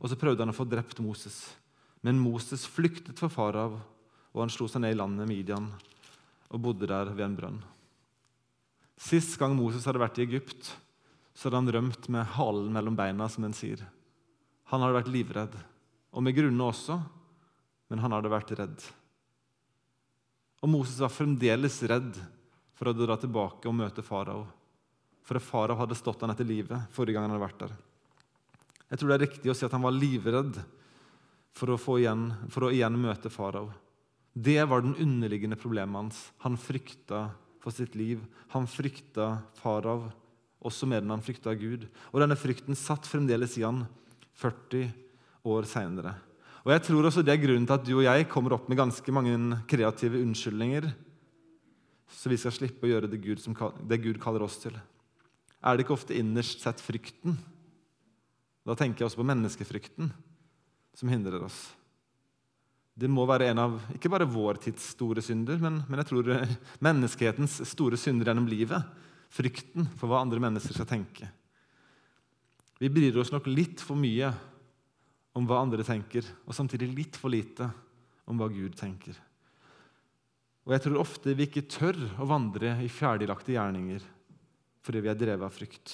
og 0.00 0.10
så 0.10 0.18
prøvde 0.18 0.42
han 0.42 0.50
å 0.50 0.58
få 0.58 0.68
drept 0.68 0.98
Moses. 1.00 1.54
Men 2.02 2.18
Moses 2.18 2.66
flyktet 2.66 3.18
for 3.18 3.28
farao, 3.28 3.80
og 4.38 4.44
han 4.46 4.52
slo 4.54 4.68
seg 4.70 4.84
ned 4.84 4.94
i 4.94 4.98
landet 4.98 5.26
Midian 5.26 5.66
og 6.48 6.60
bodde 6.62 6.86
der 6.86 7.10
ved 7.10 7.24
en 7.26 7.36
brønn. 7.36 7.56
Sist 8.98 9.34
gang 9.38 9.56
Moses 9.58 9.84
hadde 9.86 10.00
vært 10.00 10.20
i 10.20 10.24
Egypt, 10.24 10.70
så 11.34 11.48
hadde 11.48 11.60
han 11.60 11.72
rømt 11.74 12.06
med 12.10 12.30
halen 12.36 12.70
mellom 12.74 12.96
beina, 12.98 13.26
som 13.30 13.44
en 13.46 13.54
sier. 13.54 13.82
Han 14.70 14.82
hadde 14.82 14.96
vært 14.96 15.10
livredd, 15.12 15.58
og 16.14 16.24
med 16.24 16.36
grunne 16.38 16.70
også, 16.70 16.96
men 17.90 18.02
han 18.02 18.14
hadde 18.14 18.32
vært 18.32 18.54
redd. 18.58 18.86
Og 20.62 20.70
Moses 20.70 20.98
var 21.02 21.14
fremdeles 21.14 21.82
redd 21.90 22.18
for 22.78 22.90
å 22.90 22.96
dra 22.96 23.18
tilbake 23.18 23.68
og 23.68 23.76
møte 23.78 24.06
farao. 24.06 24.46
For 25.26 25.42
farao 25.42 25.78
hadde 25.78 25.98
stått 25.98 26.22
han 26.24 26.32
etter 26.32 26.46
livet 26.46 26.94
forrige 26.94 27.18
gang 27.18 27.26
han 27.26 27.34
hadde 27.36 27.46
vært 27.46 27.62
der. 27.66 27.76
Jeg 28.88 29.00
tror 29.00 29.10
det 29.10 29.18
er 29.18 29.26
riktig 29.26 29.52
å 29.52 29.56
si 29.58 29.66
at 29.66 29.74
han 29.76 29.84
var 29.84 29.94
livredd 29.94 30.56
for 31.58 31.74
å, 31.74 31.78
igjen, 31.98 32.30
for 32.48 32.68
å 32.68 32.72
igjen 32.72 32.96
møte 32.98 33.30
farao. 33.32 33.68
Det 34.32 34.60
var 34.70 34.84
den 34.84 34.96
underliggende 34.96 35.58
problemet 35.58 35.96
hans. 35.96 36.20
Han 36.44 36.58
frykta 36.60 37.28
for 37.62 37.74
sitt 37.74 37.96
liv. 37.98 38.22
Han 38.54 38.68
frykta 38.70 39.38
farav, 39.58 40.08
også 40.58 40.88
mer 40.90 41.02
enn 41.02 41.14
han 41.14 41.24
frykta 41.24 41.54
Gud. 41.58 41.86
Og 42.12 42.22
denne 42.22 42.38
frykten 42.38 42.78
satt 42.78 43.08
fremdeles 43.08 43.56
i 43.58 43.66
han 43.66 43.84
40 44.38 44.88
år 45.48 45.68
seinere. 45.68 46.14
Og 46.64 46.72
jeg 46.74 46.84
tror 46.84 47.08
også 47.08 47.22
det 47.24 47.32
er 47.34 47.42
grunnen 47.42 47.66
til 47.66 47.76
at 47.78 47.86
du 47.86 47.94
og 47.96 48.06
jeg 48.06 48.28
kommer 48.30 48.54
opp 48.56 48.66
med 48.68 48.78
ganske 48.80 49.12
mange 49.14 49.60
kreative 49.70 50.20
unnskyldninger, 50.20 50.90
så 52.08 52.30
vi 52.32 52.38
skal 52.40 52.54
slippe 52.54 52.86
å 52.86 52.90
gjøre 52.90 53.10
det 53.10 53.20
Gud, 53.22 53.40
som, 53.40 53.54
det 53.56 54.00
Gud 54.02 54.18
kaller 54.20 54.44
oss 54.44 54.58
til. 54.60 54.74
Er 55.58 55.76
det 55.76 55.84
ikke 55.84 55.96
ofte 55.96 56.16
innerst 56.16 56.62
sett 56.64 56.80
frykten? 56.82 57.36
Da 58.68 58.76
tenker 58.76 59.02
jeg 59.02 59.10
også 59.10 59.20
på 59.22 59.28
menneskefrykten 59.28 60.10
som 60.98 61.10
hindrer 61.12 61.44
oss. 61.46 61.56
Det 62.98 63.06
må 63.10 63.22
være 63.28 63.52
en 63.52 63.60
av 63.62 63.76
ikke 63.94 64.10
bare 64.10 64.26
vår 64.26 64.58
tids 64.64 64.90
store 64.96 65.22
synder, 65.22 65.60
men, 65.62 65.82
men 65.86 66.02
jeg 66.02 66.08
tror 66.10 66.32
menneskehetens 66.88 67.60
store 67.70 67.98
synder 68.00 68.32
gjennom 68.32 68.48
livet 68.50 69.04
frykten 69.30 69.86
for 70.00 70.10
hva 70.10 70.22
andre 70.24 70.40
mennesker 70.42 70.74
skal 70.74 70.88
tenke. 70.88 71.28
Vi 72.78 72.90
bryr 72.90 73.20
oss 73.20 73.30
nok 73.34 73.46
litt 73.50 73.82
for 73.82 73.98
mye 73.98 74.32
om 75.38 75.46
hva 75.46 75.60
andre 75.62 75.84
tenker, 75.86 76.26
og 76.46 76.56
samtidig 76.56 76.90
litt 76.90 77.18
for 77.18 77.30
lite 77.30 77.68
om 78.28 78.38
hva 78.38 78.48
Gud 78.50 78.74
tenker. 78.78 79.14
Og 80.66 80.74
jeg 80.74 80.84
tror 80.84 81.00
ofte 81.00 81.32
vi 81.32 81.46
ikke 81.48 81.68
tør 81.70 81.96
å 82.20 82.26
vandre 82.28 82.74
i 82.84 82.90
ferdiglagte 82.92 83.54
gjerninger 83.54 84.04
fordi 84.84 85.00
vi 85.04 85.10
er 85.12 85.18
drevet 85.20 85.44
av 85.44 85.52
frykt. 85.52 85.92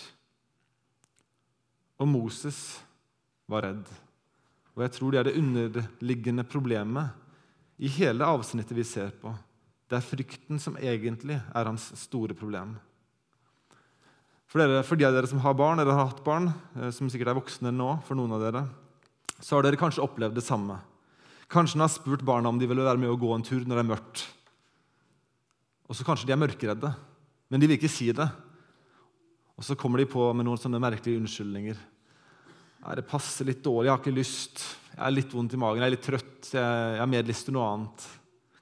Og 1.98 2.06
Moses 2.10 2.58
var 3.50 3.64
redd. 3.66 3.88
Og 4.74 4.82
jeg 4.82 4.94
tror 4.96 5.12
det 5.12 5.20
er 5.20 5.28
det 5.28 5.38
underliggende 5.38 6.44
problemet 6.46 7.14
i 7.78 7.90
hele 7.90 8.26
avsnittet 8.26 8.74
vi 8.76 8.86
ser 8.86 9.12
på. 9.20 9.32
Det 9.90 9.98
er 9.98 10.06
frykten 10.06 10.58
som 10.62 10.78
egentlig 10.80 11.36
er 11.38 11.68
hans 11.68 11.90
store 12.00 12.34
problem. 12.36 12.74
For, 14.50 14.62
dere, 14.62 14.84
for 14.86 14.98
de 14.98 15.06
av 15.06 15.14
dere 15.14 15.28
som 15.30 15.42
har 15.42 15.56
barn, 15.58 15.80
eller 15.82 15.94
har 15.94 16.08
hatt 16.10 16.24
barn, 16.26 16.50
eh, 16.78 16.90
som 16.94 17.08
sikkert 17.10 17.32
er 17.32 17.38
voksne 17.38 17.72
nå, 17.74 17.88
for 18.06 18.18
noen 18.18 18.34
av 18.36 18.42
dere, 18.42 18.64
så 19.40 19.56
har 19.56 19.66
dere 19.66 19.78
kanskje 19.80 20.02
opplevd 20.04 20.38
det 20.38 20.46
samme. 20.46 20.78
Kanskje 21.50 21.78
han 21.78 21.86
har 21.86 21.92
spurt 21.92 22.22
barna 22.26 22.50
om 22.50 22.58
de 22.58 22.68
vil 22.70 22.82
være 22.82 23.00
med 23.02 23.10
å 23.10 23.18
gå 23.18 23.32
en 23.34 23.44
tur 23.46 23.62
når 23.66 23.76
det 23.76 23.82
er 23.82 23.90
mørkt. 23.90 24.22
Og 25.90 25.98
så 25.98 26.06
kanskje 26.06 26.30
de 26.30 26.34
er 26.34 26.40
mørkeredde, 26.40 26.92
men 27.50 27.60
de 27.60 27.68
vil 27.68 27.76
ikke 27.78 27.92
si 27.92 28.08
det. 28.14 28.28
Og 29.54 29.66
så 29.66 29.76
kommer 29.78 30.00
de 30.00 30.08
på 30.10 30.30
med 30.34 30.46
noen 30.46 30.58
sånne 30.58 30.80
merkelige 30.82 31.20
unnskyldninger. 31.20 31.78
Ja, 32.84 32.94
'Det 32.94 33.08
passer 33.08 33.46
litt 33.48 33.62
dårlig, 33.64 33.88
jeg 33.88 33.96
har 33.96 34.02
ikke 34.02 34.18
lyst. 34.18 34.76
Jeg 34.94 35.06
er 35.06 35.16
litt 35.16 35.32
vondt 35.32 35.54
i 35.54 35.56
magen, 35.56 35.80
jeg 35.80 35.86
er 35.86 35.96
litt 35.96 36.04
trøtt. 36.04 36.52
Jeg, 36.52 36.98
har 37.00 37.06
mer 37.08 37.22
lyst 37.24 37.46
til 37.46 37.54
noe 37.56 37.64
annet.' 37.64 38.08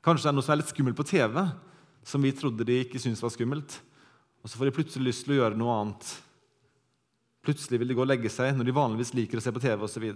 Kanskje 0.02 0.22
det 0.22 0.30
er 0.30 0.36
noe 0.36 0.42
som 0.46 0.52
er 0.52 0.60
litt 0.62 0.70
skummelt 0.70 0.96
på 0.98 1.06
TV, 1.06 1.52
som 2.02 2.22
vi 2.22 2.32
trodde 2.32 2.64
de 2.66 2.80
ikke 2.82 2.98
syntes 2.98 3.22
var 3.22 3.30
skummelt. 3.30 3.80
Og 4.42 4.50
så 4.50 4.58
får 4.58 4.66
de 4.66 4.74
plutselig 4.74 5.06
lyst 5.06 5.24
til 5.26 5.34
å 5.34 5.38
gjøre 5.42 5.58
noe 5.58 5.74
annet. 5.78 6.22
Plutselig 7.42 7.78
vil 7.78 7.88
de 7.88 7.94
gå 7.94 8.02
og 8.02 8.10
legge 8.10 8.30
seg 8.30 8.56
når 8.56 8.66
de 8.66 8.74
vanligvis 8.74 9.14
liker 9.14 9.38
å 9.38 9.42
se 9.42 9.52
på 9.54 9.62
TV 9.62 9.82
osv. 9.82 10.06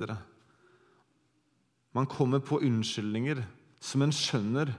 Man 1.94 2.10
kommer 2.10 2.42
på 2.42 2.58
unnskyldninger 2.62 3.42
som 3.78 4.02
en 4.02 4.14
skjønner 4.14 4.74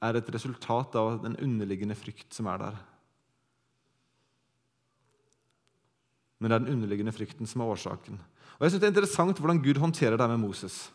er 0.00 0.16
et 0.16 0.30
resultat 0.34 0.96
av 0.98 1.20
den 1.22 1.36
underliggende 1.38 1.94
frykt 1.98 2.34
som 2.34 2.48
er 2.50 2.58
der. 2.58 2.78
Men 6.40 6.48
det 6.50 6.56
er 6.56 6.64
den 6.64 6.74
underliggende 6.74 7.12
frykten 7.14 7.48
som 7.48 7.62
er 7.62 7.72
årsaken. 7.74 8.16
Og 8.56 8.64
jeg 8.64 8.72
synes 8.72 8.80
Det 8.80 8.88
er 8.88 8.94
interessant 8.94 9.38
hvordan 9.38 9.62
Gud 9.62 9.78
håndterer 9.80 10.16
det 10.16 10.28
med 10.28 10.40
Moses. 10.40 10.90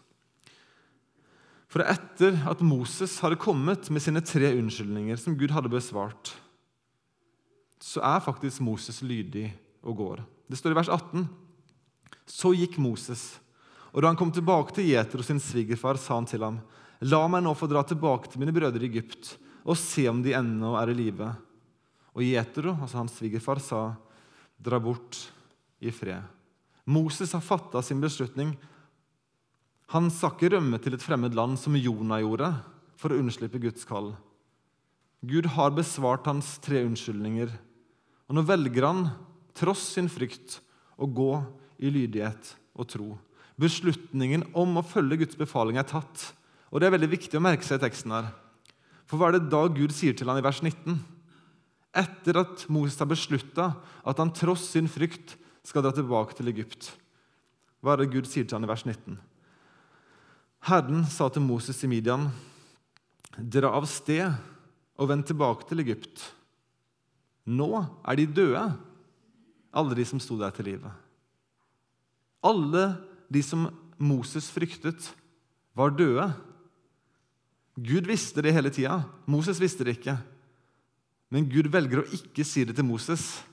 For 1.70 1.84
etter 1.84 2.38
at 2.48 2.62
Moses 2.62 3.18
hadde 3.20 3.40
kommet 3.42 3.90
med 3.92 4.02
sine 4.02 4.22
tre 4.22 4.54
unnskyldninger, 4.56 5.18
som 5.20 5.36
Gud 5.38 5.52
hadde 5.52 5.72
besvart, 5.72 6.34
så 7.82 8.02
er 8.06 8.24
faktisk 8.24 8.62
Moses 8.64 9.02
lydig 9.04 9.50
og 9.84 9.98
går. 9.98 10.22
Det 10.50 10.58
står 10.58 10.72
i 10.72 10.78
vers 10.78 10.90
18. 10.90 11.26
Så 12.26 12.54
gikk 12.56 12.78
Moses, 12.82 13.36
og 13.92 14.02
da 14.02 14.10
han 14.10 14.18
kom 14.18 14.32
tilbake 14.34 14.74
til 14.76 14.88
Jetro 14.92 15.24
sin 15.26 15.42
svigerfar, 15.42 16.00
sa 16.00 16.18
han 16.18 16.30
til 16.30 16.46
ham, 16.46 16.62
La 17.06 17.26
meg 17.28 17.44
nå 17.44 17.52
få 17.58 17.68
dra 17.68 17.84
tilbake 17.86 18.32
til 18.32 18.42
mine 18.42 18.54
brødre 18.56 18.82
i 18.82 18.88
Egypt 18.88 19.36
og 19.66 19.78
se 19.78 20.06
om 20.08 20.22
de 20.24 20.34
ennå 20.38 20.76
er 20.80 20.94
i 20.94 20.96
live. 20.96 21.28
Og 22.16 22.24
Jetro, 22.24 22.72
altså 22.78 23.02
hans 23.02 23.18
svigerfar, 23.20 23.60
sa, 23.60 23.82
Dra 24.56 24.80
bort 24.80 25.18
i 25.80 25.92
fred. 25.92 26.24
Moses 26.86 27.34
har 27.34 27.44
fatta 27.44 27.82
sin 27.82 28.02
beslutning. 28.02 28.54
Han 29.94 30.10
skal 30.14 30.36
ikke 30.36 30.54
rømme 30.56 30.80
til 30.82 30.96
et 30.98 31.04
fremmed 31.04 31.36
land, 31.36 31.58
som 31.60 31.78
Jonah 31.78 32.22
gjorde, 32.22 32.52
for 32.96 33.12
å 33.12 33.20
unnslippe 33.20 33.62
Guds 33.62 33.86
kall. 33.88 34.14
Gud 35.26 35.50
har 35.58 35.74
besvart 35.74 36.28
hans 36.30 36.56
tre 36.62 36.84
unnskyldninger 36.86 37.54
og 38.26 38.38
nå 38.38 38.44
velger 38.46 38.88
han, 38.88 39.04
tross 39.58 39.84
sin 39.96 40.10
frykt, 40.12 40.60
å 40.98 41.06
gå 41.06 41.32
i 41.84 41.92
lydighet 41.92 42.54
og 42.76 42.90
tro. 42.90 43.10
Beslutningen 43.62 44.48
om 44.58 44.80
å 44.80 44.86
følge 44.86 45.22
Guds 45.22 45.38
befaling 45.40 45.78
er 45.80 45.88
tatt. 45.88 46.32
Og 46.72 46.80
Det 46.80 46.88
er 46.88 46.96
veldig 46.96 47.12
viktig 47.12 47.38
å 47.38 47.44
merke 47.44 47.64
seg 47.64 47.80
i 47.80 47.86
teksten. 47.86 48.12
her. 48.12 48.34
For 49.06 49.18
hva 49.18 49.28
er 49.30 49.40
det 49.40 49.52
da 49.52 49.68
Gud 49.68 49.92
sier 49.92 50.14
til 50.14 50.28
han 50.28 50.38
i 50.38 50.42
vers 50.42 50.62
19? 50.62 51.00
Etter 51.94 52.40
at 52.40 52.66
Moses 52.68 53.00
har 53.00 53.08
beslutta 53.08 53.76
at 54.04 54.18
han 54.18 54.34
tross 54.34 54.72
sin 54.72 54.88
frykt 54.88 55.38
skal 55.66 55.86
dra 55.86 55.92
tilbake 55.96 56.38
til 56.38 56.52
Egypt. 56.52 56.92
Hva 57.82 57.96
er 57.96 58.04
det 58.04 58.14
Gud 58.14 58.30
sier 58.30 58.46
til 58.46 58.58
han 58.58 58.66
i 58.66 58.70
vers 58.70 58.86
19? 58.86 59.18
Herren 60.66 61.06
sa 61.10 61.28
til 61.30 61.46
Moses 61.46 61.84
i 61.86 61.90
Midian.: 61.90 62.30
Dra 63.38 63.74
av 63.78 63.86
sted 63.90 64.26
og 64.96 65.10
vend 65.12 65.26
tilbake 65.28 65.68
til 65.70 65.84
Egypt. 65.84 66.22
Nå 67.46 67.70
er 68.02 68.18
de 68.18 68.26
døde, 68.26 68.64
alle 69.76 69.98
de 69.98 70.06
som 70.08 70.22
sto 70.24 70.38
der 70.40 70.54
til 70.56 70.70
livet. 70.72 70.92
Alle 72.46 72.96
de 73.30 73.42
som 73.44 73.68
Moses 73.98 74.48
fryktet, 74.54 75.12
var 75.76 75.92
døde. 75.92 76.30
Gud 77.76 78.08
visste 78.08 78.42
det 78.42 78.54
hele 78.56 78.72
tida. 78.72 79.02
Moses 79.28 79.60
visste 79.60 79.84
det 79.84 79.98
ikke. 79.98 80.16
Men 81.30 81.50
Gud 81.52 81.68
velger 81.74 82.02
å 82.02 82.10
ikke 82.16 82.46
si 82.48 82.64
det 82.64 82.78
til 82.78 82.88
Moses 82.88 83.44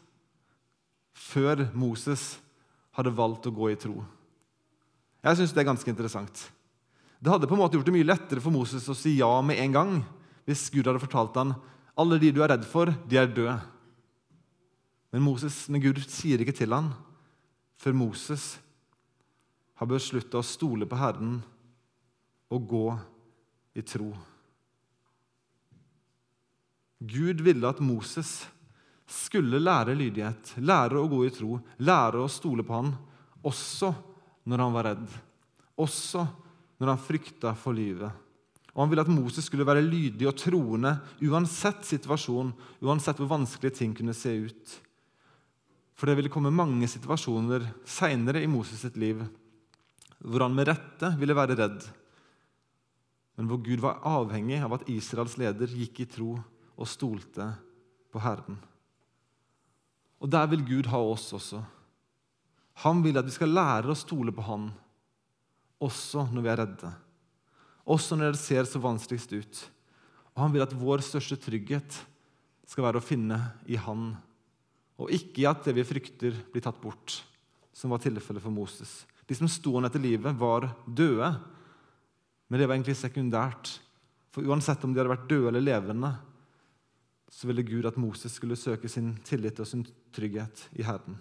før 1.31 1.69
Moses 1.75 2.37
hadde 2.97 3.15
valgt 3.17 3.47
å 3.49 3.55
gå 3.55 3.71
i 3.73 3.79
tro. 3.79 4.03
Jeg 5.23 5.39
syns 5.39 5.55
det 5.55 5.63
er 5.63 5.71
ganske 5.71 5.91
interessant. 5.91 6.49
Det 7.23 7.31
hadde 7.31 7.47
på 7.47 7.55
en 7.55 7.63
måte 7.63 7.79
gjort 7.79 7.87
det 7.87 7.95
mye 7.95 8.09
lettere 8.09 8.43
for 8.43 8.55
Moses 8.55 8.89
å 8.91 8.97
si 8.99 9.15
ja 9.21 9.31
med 9.47 9.61
en 9.63 9.77
gang 9.77 9.93
hvis 10.49 10.67
Gud 10.75 10.89
hadde 10.89 11.03
fortalt 11.03 11.39
ham 11.39 11.55
alle 11.99 12.19
de 12.19 12.33
du 12.35 12.41
er 12.43 12.51
redd 12.55 12.65
for, 12.67 12.91
de 13.07 13.19
er 13.21 13.31
døde. 13.31 13.55
Men, 15.13 15.23
Moses, 15.23 15.67
men 15.69 15.83
Gud 15.85 16.01
sier 16.09 16.41
ikke 16.41 16.57
til 16.57 16.73
ham 16.73 16.91
før 17.79 17.95
Moses 17.99 18.57
har 19.79 19.91
beslutta 19.91 20.41
å 20.41 20.47
stole 20.47 20.89
på 20.89 20.99
Herren 20.99 21.41
og 22.53 22.69
gå 22.71 22.87
i 23.77 23.85
tro. 23.87 24.11
Gud 27.03 27.43
ville 27.45 27.69
at 27.69 27.83
Moses 27.83 28.43
skulle 29.13 29.61
lære 29.61 29.97
lydighet, 29.97 30.55
lære 30.65 31.01
å 31.01 31.09
gå 31.11 31.23
i 31.27 31.33
tro, 31.35 31.59
lære 31.85 32.23
å 32.23 32.31
stole 32.31 32.65
på 32.67 32.79
han, 32.79 32.93
også 33.45 33.93
når 34.49 34.65
han 34.65 34.75
var 34.75 34.89
redd, 34.91 35.17
også 35.79 36.25
når 36.81 36.93
han 36.93 37.03
frykta 37.03 37.55
for 37.59 37.77
livet. 37.77 38.11
Og 38.73 38.81
Han 38.83 38.91
ville 38.91 39.05
at 39.05 39.13
Moses 39.13 39.45
skulle 39.45 39.67
være 39.69 39.85
lydig 39.85 40.27
og 40.29 40.39
troende 40.41 40.95
uansett 41.29 41.85
situasjon, 41.85 42.55
uansett 42.81 43.21
hvor 43.21 43.29
vanskelig 43.35 43.75
ting 43.77 43.93
kunne 43.95 44.17
se 44.17 44.33
ut. 44.33 44.77
For 45.93 46.09
det 46.09 46.17
ville 46.19 46.33
komme 46.33 46.55
mange 46.55 46.89
situasjoner 46.89 47.69
seinere 47.85 48.41
i 48.43 48.51
Moses 48.51 48.81
sitt 48.83 48.97
liv 48.99 49.21
hvor 50.23 50.45
han 50.45 50.55
med 50.55 50.69
rette 50.71 51.09
ville 51.19 51.35
være 51.35 51.57
redd, 51.59 51.81
men 53.35 53.49
hvor 53.51 53.59
Gud 53.65 53.81
var 53.83 54.05
avhengig 54.07 54.61
av 54.63 54.77
at 54.77 54.85
Israels 54.93 55.35
leder 55.41 55.73
gikk 55.75 56.05
i 56.05 56.07
tro 56.07 56.37
og 56.39 56.87
stolte 56.89 57.49
på 58.13 58.23
Herren. 58.23 58.61
Og 60.23 60.31
der 60.31 60.47
vil 60.53 60.63
Gud 60.65 60.89
ha 60.93 61.01
oss 61.03 61.33
også. 61.35 61.61
Han 62.87 63.03
vil 63.05 63.19
at 63.19 63.27
vi 63.27 63.35
skal 63.35 63.53
lære 63.53 63.91
å 63.91 63.99
stole 63.99 64.33
på 64.35 64.45
Han, 64.47 64.71
også 65.83 66.29
når 66.31 66.45
vi 66.45 66.51
er 66.53 66.61
redde. 66.63 66.93
Også 67.91 68.17
når 68.17 68.33
det 68.33 68.41
ser 68.41 68.69
så 68.71 68.81
vanskeligst 68.81 69.35
ut. 69.35 69.63
Og 70.33 70.45
han 70.45 70.55
vil 70.55 70.65
at 70.65 70.77
vår 70.79 71.03
største 71.05 71.37
trygghet 71.43 71.99
skal 72.71 72.87
være 72.87 73.03
å 73.03 73.05
finne 73.05 73.39
i 73.67 73.77
Han, 73.77 74.13
og 75.03 75.11
ikke 75.13 75.43
i 75.43 75.49
at 75.51 75.67
det 75.67 75.75
vi 75.77 75.85
frykter, 75.87 76.37
blir 76.53 76.63
tatt 76.65 76.79
bort, 76.81 77.19
som 77.75 77.91
var 77.91 78.01
tilfellet 78.05 78.45
for 78.45 78.55
Moses. 78.55 79.03
De 79.27 79.37
som 79.37 79.51
sto 79.51 79.75
han 79.75 79.89
etter 79.89 80.03
livet, 80.03 80.37
var 80.39 80.69
døde, 80.87 81.33
men 82.47 82.61
det 82.61 82.69
var 82.69 82.77
egentlig 82.77 82.99
sekundært. 83.01 83.75
For 84.33 84.47
uansett 84.47 84.85
om 84.85 84.93
de 84.93 85.01
hadde 85.01 85.13
vært 85.13 85.29
døde 85.29 85.51
eller 85.51 85.65
levende, 85.65 86.13
så 87.33 87.49
ville 87.49 87.65
Gud 87.65 87.87
at 87.89 87.97
Moses 87.97 88.35
skulle 88.37 88.59
søke 88.61 88.91
sin 88.93 89.15
tillit 89.25 89.61
og 89.63 89.69
sin 89.69 89.87
trygghet 90.13 90.67
i 90.77 90.85
Herren. 90.85 91.17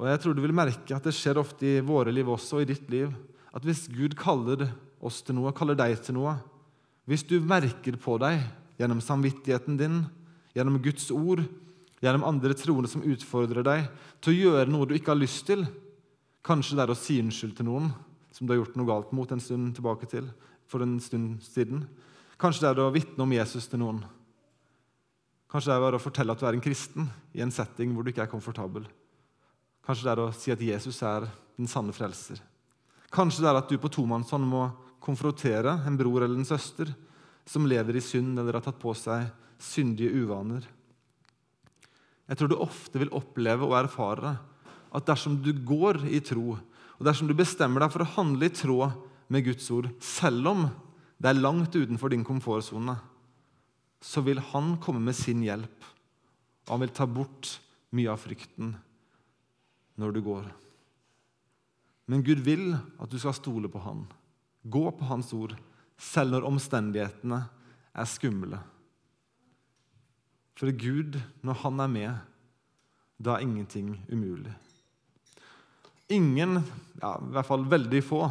Og 0.00 0.08
jeg 0.08 0.22
tror 0.22 0.34
du 0.34 0.40
vil 0.42 0.56
merke 0.56 0.96
at 0.96 1.04
det 1.04 1.12
skjer 1.14 1.38
ofte 1.42 1.68
i 1.68 1.82
våre 1.84 2.14
liv 2.14 2.30
også, 2.32 2.58
og 2.58 2.64
i 2.64 2.70
ditt 2.72 2.88
liv, 2.90 3.12
at 3.52 3.64
hvis 3.66 3.84
Gud 3.92 4.16
kaller 4.18 4.70
oss 5.04 5.20
til 5.22 5.36
noe, 5.36 5.52
kaller 5.54 5.76
deg 5.78 5.98
til 6.02 6.16
noe, 6.16 6.38
hvis 7.06 7.26
du 7.28 7.36
merker 7.44 7.98
på 8.00 8.16
deg 8.22 8.40
gjennom 8.80 9.02
samvittigheten 9.04 9.76
din, 9.78 10.00
gjennom 10.56 10.80
Guds 10.82 11.10
ord, 11.12 11.44
gjennom 12.02 12.24
andre 12.26 12.56
troende 12.58 12.90
som 12.90 13.04
utfordrer 13.04 13.66
deg 13.66 13.84
til 14.22 14.32
å 14.32 14.38
gjøre 14.38 14.72
noe 14.72 14.88
du 14.88 14.96
ikke 14.96 15.12
har 15.12 15.20
lyst 15.20 15.44
til, 15.50 15.66
kanskje 16.42 16.78
det 16.78 16.86
er 16.86 16.94
å 16.94 16.98
si 16.98 17.20
unnskyld 17.22 17.58
til 17.58 17.68
noen 17.68 17.92
som 18.32 18.48
du 18.48 18.54
har 18.54 18.62
gjort 18.62 18.78
noe 18.80 18.88
galt 18.88 19.12
mot 19.14 19.30
en 19.30 19.42
stund 19.44 19.74
tilbake 19.76 20.08
til, 20.10 20.26
for 20.66 20.82
en 20.82 20.96
stund 21.04 21.44
siden. 21.44 21.84
Kanskje 22.42 22.64
det 22.64 22.70
er 22.72 22.82
å 22.82 22.90
vitne 22.90 23.22
om 23.22 23.32
Jesus 23.36 23.68
til 23.70 23.78
noen. 23.78 24.00
Kanskje 25.52 25.70
det 25.70 25.76
er 25.78 25.94
å 25.94 26.02
fortelle 26.02 26.34
at 26.34 26.40
du 26.40 26.46
er 26.48 26.56
en 26.56 26.64
kristen 26.64 27.06
i 27.36 27.42
en 27.44 27.52
setting 27.54 27.92
hvor 27.94 28.02
du 28.02 28.10
ikke 28.10 28.24
er 28.24 28.32
komfortabel. 28.32 28.88
Kanskje 29.86 30.08
det 30.08 30.12
er 30.14 30.22
å 30.24 30.32
si 30.34 30.50
at 30.50 30.64
Jesus 30.64 30.98
er 31.06 31.28
den 31.54 31.70
sanne 31.70 31.94
frelser. 31.94 32.40
Kanskje 33.14 33.44
det 33.44 33.50
er 33.52 33.60
at 33.60 33.70
du 33.70 33.78
på 33.78 33.92
tomannshånd 33.92 34.48
må 34.48 34.64
konfrontere 35.02 35.76
en 35.86 35.98
bror 35.98 36.24
eller 36.24 36.40
en 36.40 36.48
søster 36.48 36.90
som 37.46 37.66
lever 37.68 37.98
i 37.98 38.02
synd 38.02 38.38
eller 38.38 38.58
har 38.58 38.66
tatt 38.66 38.80
på 38.82 38.94
seg 38.96 39.28
syndige 39.62 40.10
uvaner. 40.24 40.66
Jeg 42.26 42.38
tror 42.38 42.50
du 42.50 42.58
ofte 42.58 42.98
vil 43.02 43.14
oppleve 43.14 43.68
og 43.68 43.76
erfare 43.84 44.36
at 44.92 45.06
dersom 45.06 45.38
du 45.44 45.52
går 45.52 46.06
i 46.10 46.18
tro, 46.24 46.56
og 46.98 47.06
dersom 47.06 47.28
du 47.30 47.34
bestemmer 47.38 47.84
deg 47.84 47.92
for 47.94 48.02
å 48.02 48.12
handle 48.16 48.48
i 48.48 48.54
tråd 48.54 48.98
med 49.32 49.46
Guds 49.46 49.68
ord, 49.74 49.88
selv 50.02 50.50
om 50.50 50.66
det 51.22 51.30
er 51.30 51.38
langt 51.38 51.76
utenfor 51.76 52.10
din 52.10 52.24
komfortsone, 52.26 52.96
så 54.02 54.22
vil 54.26 54.40
Han 54.50 54.74
komme 54.82 55.00
med 55.00 55.14
sin 55.14 55.42
hjelp. 55.44 55.84
Og 56.66 56.74
han 56.74 56.82
vil 56.82 56.94
ta 56.94 57.06
bort 57.06 57.58
mye 57.94 58.10
av 58.10 58.18
frykten 58.22 58.72
når 59.98 60.14
du 60.14 60.20
går. 60.26 60.48
Men 62.10 62.24
Gud 62.26 62.42
vil 62.42 62.72
at 62.74 63.10
du 63.10 63.18
skal 63.22 63.36
stole 63.38 63.70
på 63.70 63.82
Han. 63.86 64.04
Gå 64.62 64.84
på 64.90 65.06
Hans 65.06 65.30
ord, 65.34 65.54
selv 65.98 66.34
når 66.34 66.48
omstendighetene 66.50 67.40
er 67.94 68.10
skumle. 68.10 68.58
For 70.58 70.74
Gud, 70.74 71.20
når 71.42 71.62
Han 71.62 71.82
er 71.82 71.90
med, 71.90 72.12
da 73.22 73.36
er 73.36 73.46
ingenting 73.46 73.94
umulig. 74.10 74.54
Ingen, 76.10 76.64
ja, 76.98 77.14
i 77.14 77.34
hvert 77.34 77.46
fall 77.46 77.62
veldig 77.70 78.02
få, 78.04 78.26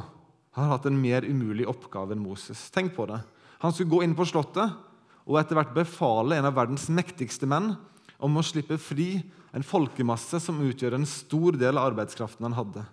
har 0.57 0.71
hatt 0.73 0.87
en 0.89 0.99
mer 0.99 1.25
umulig 1.27 1.67
oppgave 1.69 2.15
enn 2.15 2.23
Moses. 2.23 2.69
Tenk 2.73 2.95
på 2.95 3.05
det. 3.09 3.21
Han 3.63 3.73
skulle 3.73 3.91
gå 3.91 4.01
inn 4.03 4.15
på 4.17 4.27
slottet 4.27 4.73
og 5.27 5.37
etter 5.39 5.57
hvert 5.57 5.75
befale 5.75 6.37
en 6.37 6.47
av 6.49 6.57
verdens 6.57 6.89
mektigste 6.91 7.47
menn 7.49 7.75
om 8.21 8.37
å 8.37 8.43
slippe 8.45 8.77
fri 8.81 9.21
en 9.55 9.65
folkemasse 9.65 10.39
som 10.43 10.59
utgjør 10.63 10.97
en 10.97 11.07
stor 11.07 11.57
del 11.59 11.77
av 11.77 11.91
arbeidskraften 11.91 12.47
han 12.47 12.57
hadde. 12.57 12.83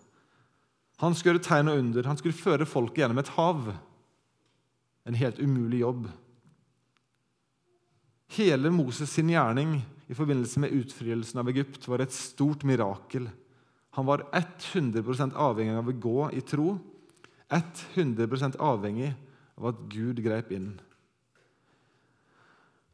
Han 1.02 1.14
skulle 1.14 1.36
gjøre 1.36 1.46
tegn 1.46 1.70
og 1.70 1.82
under. 1.82 2.08
Han 2.10 2.18
skulle 2.18 2.36
føre 2.36 2.66
folket 2.66 3.04
gjennom 3.04 3.20
et 3.22 3.34
hav. 3.36 3.68
En 5.06 5.18
helt 5.18 5.38
umulig 5.38 5.82
jobb. 5.84 6.08
Hele 8.34 8.72
Moses' 8.74 9.14
sin 9.14 9.30
gjerning 9.32 9.78
i 10.10 10.16
forbindelse 10.16 10.60
med 10.60 10.74
utfrielsen 10.74 11.40
av 11.40 11.48
Egypt 11.52 11.86
var 11.88 12.02
et 12.02 12.12
stort 12.12 12.66
mirakel. 12.66 13.28
Han 13.96 14.08
var 14.08 14.26
100% 14.34 15.36
avhengig 15.38 15.78
av 15.78 15.88
å 15.88 15.96
gå 15.96 16.28
i 16.36 16.42
tro, 16.44 16.74
100% 17.48 18.58
avhengig 18.60 19.12
av 19.58 19.70
at 19.72 19.80
Gud 19.90 20.20
grep 20.24 20.52
inn. 20.54 20.72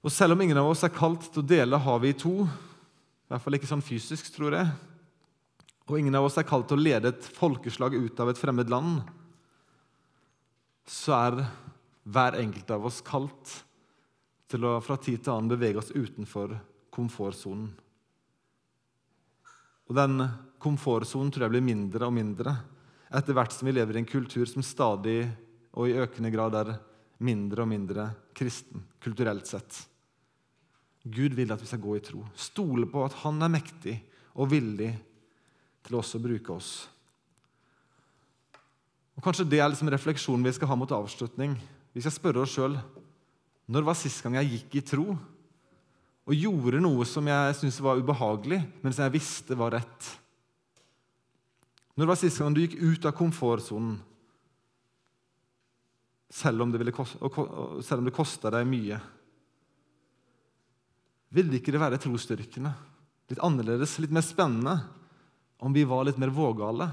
Og 0.04 0.12
Selv 0.12 0.36
om 0.36 0.42
ingen 0.44 0.58
av 0.60 0.68
oss 0.68 0.84
er 0.84 0.92
kalt 0.92 1.30
til 1.32 1.42
å 1.42 1.48
dele 1.48 1.80
havet 1.80 2.12
i 2.12 2.18
to, 2.20 2.44
i 2.44 3.32
hvert 3.32 3.42
fall 3.42 3.56
ikke 3.56 3.70
sånn 3.70 3.84
fysisk, 3.84 4.28
tror 4.34 4.56
jeg. 4.58 4.72
Og 5.88 5.98
ingen 5.98 6.16
av 6.16 6.26
oss 6.28 6.36
er 6.40 6.48
kalt 6.48 6.68
til 6.68 6.78
å 6.78 6.84
lede 6.84 7.10
et 7.12 7.28
folkeslag 7.36 7.96
ut 7.96 8.20
av 8.20 8.30
et 8.30 8.40
fremmed 8.40 8.70
land. 8.72 9.00
Så 10.88 11.14
er 11.16 11.38
hver 12.04 12.36
enkelt 12.40 12.70
av 12.76 12.84
oss 12.84 13.00
kalt 13.04 13.54
til 14.52 14.68
å 14.68 14.76
fra 14.84 14.98
tid 15.00 15.24
til 15.24 15.32
annen 15.32 15.50
bevege 15.54 15.80
oss 15.80 15.92
utenfor 15.92 16.52
komfortsonen. 16.94 17.72
Og 19.88 19.96
den 19.96 20.20
komfortsonen 20.60 21.32
tror 21.32 21.46
jeg 21.46 21.56
blir 21.56 21.64
mindre 21.64 22.08
og 22.08 22.16
mindre 22.16 22.54
etter 23.14 23.36
hvert 23.36 23.54
som 23.54 23.68
vi 23.68 23.74
lever 23.76 23.96
i 23.96 24.02
en 24.02 24.08
kultur 24.08 24.46
som 24.50 24.64
stadig 24.64 25.22
og 25.74 25.88
i 25.88 25.96
økende 26.02 26.32
grad 26.34 26.56
er 26.58 26.74
mindre 27.24 27.64
og 27.64 27.70
mindre 27.70 28.08
kristen 28.36 28.82
kulturelt 29.02 29.46
sett. 29.48 29.76
Gud 31.04 31.36
vil 31.36 31.52
at 31.52 31.60
vi 31.60 31.68
skal 31.68 31.82
gå 31.82 31.98
i 31.98 32.02
tro. 32.04 32.22
Stole 32.34 32.88
på 32.90 33.04
at 33.04 33.16
Han 33.24 33.42
er 33.44 33.52
mektig 33.52 33.98
og 34.34 34.48
villig 34.50 34.90
til 35.84 35.98
også 35.98 36.18
å 36.18 36.24
bruke 36.24 36.54
oss. 36.54 36.72
Og 39.14 39.22
Kanskje 39.22 39.46
det 39.46 39.60
er 39.60 39.70
liksom 39.70 39.92
refleksjonen 39.92 40.46
vi 40.46 40.54
skal 40.56 40.72
ha 40.72 40.78
mot 40.78 40.96
avslutning. 40.96 41.54
Vi 41.94 42.02
skal 42.02 42.14
spørre 42.14 42.42
oss 42.42 42.56
sjøl 42.56 42.78
når 43.70 43.86
var 43.86 43.96
sist 43.96 44.20
gang 44.24 44.34
jeg 44.40 44.58
gikk 44.58 44.80
i 44.80 44.84
tro 44.84 45.06
og 46.24 46.34
gjorde 46.36 46.80
noe 46.80 47.04
som 47.08 47.24
jeg 47.28 47.56
syntes 47.58 47.80
var 47.84 48.00
ubehagelig, 48.00 48.58
men 48.80 48.92
som 48.92 49.04
jeg 49.06 49.14
visste 49.18 49.56
var 49.56 49.76
rett? 49.76 50.08
Når 51.94 52.10
var 52.10 52.18
sist 52.18 52.40
gang 52.42 52.54
du 52.54 52.62
gikk 52.64 52.76
ut 52.80 53.06
av 53.06 53.14
komfortsonen, 53.14 54.00
selv 56.34 56.64
om 56.64 56.72
det, 56.72 56.80
ville, 56.82 58.10
kosta 58.10 58.50
deg 58.50 58.66
mye? 58.66 58.98
Ville 61.34 61.60
ikke 61.60 61.74
det 61.74 61.82
være 61.82 62.00
trosstyrkende, 62.02 62.72
litt 63.30 63.42
annerledes, 63.46 64.00
litt 64.02 64.14
mer 64.14 64.26
spennende, 64.26 64.74
om 65.62 65.74
vi 65.74 65.86
var 65.86 66.08
litt 66.08 66.18
mer 66.18 66.34
vågale? 66.34 66.88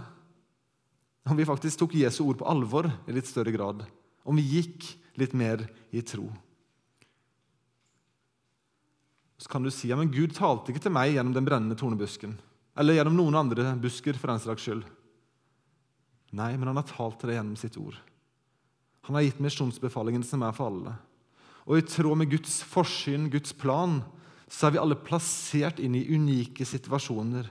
Om 1.26 1.38
vi 1.38 1.50
faktisk 1.50 1.82
tok 1.82 1.98
Jesu 1.98 2.24
ord 2.28 2.38
på 2.42 2.48
alvor 2.50 2.90
i 3.10 3.18
litt 3.18 3.30
større 3.30 3.54
grad? 3.54 3.82
Om 4.22 4.38
vi 4.38 4.46
gikk 4.60 4.86
litt 5.18 5.34
mer 5.38 5.66
i 5.90 6.06
tro? 6.06 6.30
Så 9.42 9.50
kan 9.50 9.66
du 9.66 9.74
si 9.74 9.90
ja, 9.90 9.98
men 9.98 10.14
Gud 10.14 10.36
talte 10.38 10.70
ikke 10.70 10.86
til 10.86 10.94
meg 10.94 11.16
gjennom 11.16 11.34
den 11.34 11.48
brennende 11.48 11.78
tornebusken. 11.78 12.38
Eller 12.80 12.98
gjennom 12.98 13.18
noen 13.20 13.38
andre 13.42 13.74
busker, 13.82 14.16
for 14.18 14.32
den 14.32 14.42
slags 14.44 14.66
skyld. 14.66 14.86
Nei, 16.32 16.54
men 16.56 16.70
han 16.72 16.80
har 16.80 16.88
talt 16.88 17.20
til 17.20 17.32
deg 17.32 17.40
gjennom 17.40 17.60
sitt 17.60 17.78
ord. 17.80 17.98
Han 19.08 19.18
har 19.18 19.26
gitt 19.26 19.42
misjonsbefalingen 19.44 20.24
som 20.24 20.44
er 20.46 20.56
for 20.56 20.72
alle. 20.72 20.96
Og 21.68 21.78
i 21.78 21.86
tråd 21.86 22.18
med 22.22 22.32
Guds 22.32 22.62
forsyn, 22.66 23.30
Guds 23.34 23.54
plan, 23.58 24.00
så 24.52 24.68
er 24.68 24.76
vi 24.76 24.82
alle 24.82 25.00
plassert 25.00 25.80
inn 25.84 25.96
i 25.98 26.06
unike 26.12 26.66
situasjoner. 26.68 27.50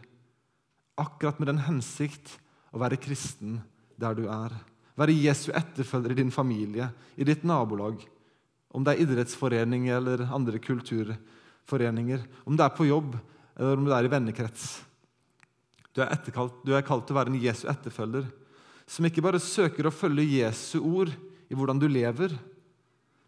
Akkurat 1.01 1.39
med 1.41 1.51
den 1.53 1.63
hensikt 1.67 2.37
å 2.73 2.81
være 2.83 3.01
kristen 3.01 3.61
der 4.01 4.17
du 4.17 4.27
er. 4.33 4.55
Være 5.01 5.17
Jesu 5.17 5.51
etterfølger 5.57 6.13
i 6.13 6.21
din 6.21 6.33
familie, 6.35 6.91
i 7.17 7.25
ditt 7.25 7.45
nabolag. 7.49 8.03
Om 8.71 8.85
det 8.85 8.95
er 8.95 9.05
idrettsforeninger 9.05 9.97
eller 9.97 10.27
andre 10.31 10.61
kulturforeninger. 10.63 12.25
Om 12.45 12.57
det 12.59 12.67
er 12.67 12.77
på 12.77 12.89
jobb 12.89 13.17
eller 13.57 13.81
om 13.81 13.89
det 13.89 13.97
er 13.97 14.07
i 14.07 14.13
vennekrets. 14.13 14.69
Du 15.95 16.03
er, 16.05 16.15
du 16.65 16.75
er 16.77 16.87
kalt 16.87 17.07
til 17.07 17.17
å 17.17 17.19
være 17.19 17.33
en 17.33 17.43
Jesu 17.43 17.65
etterfølger, 17.71 18.29
som 18.91 19.07
ikke 19.07 19.23
bare 19.25 19.43
søker 19.43 19.87
å 19.87 19.95
følge 19.95 20.27
Jesu 20.41 20.79
ord 20.79 21.13
i 21.51 21.57
hvordan 21.59 21.81
du 21.83 21.89
lever, 21.91 22.35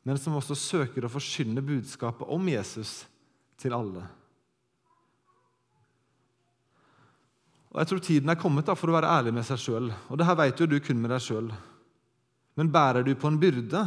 men 0.03 0.19
som 0.19 0.35
også 0.39 0.57
søker 0.59 1.07
å 1.07 1.11
forkynne 1.11 1.63
budskapet 1.63 2.31
om 2.31 2.49
Jesus 2.51 3.03
til 3.61 3.75
alle. 3.75 4.03
Og 7.73 7.81
Jeg 7.81 7.89
tror 7.89 8.03
tiden 8.05 8.31
er 8.31 8.41
kommet 8.41 8.67
da, 8.69 8.77
for 8.77 8.93
å 8.93 8.97
være 8.97 9.11
ærlig 9.11 9.33
med 9.33 9.47
seg 9.49 9.61
sjøl. 9.63 9.93
Og 10.13 10.19
det 10.21 10.27
her 10.29 10.37
vet 10.37 10.61
jo 10.61 10.69
du 10.69 10.77
kun 10.85 10.99
med 11.01 11.15
deg 11.15 11.23
sjøl. 11.25 11.49
Men 12.59 12.73
bærer 12.73 13.07
du 13.07 13.15
på 13.17 13.31
en 13.31 13.39
byrde 13.41 13.81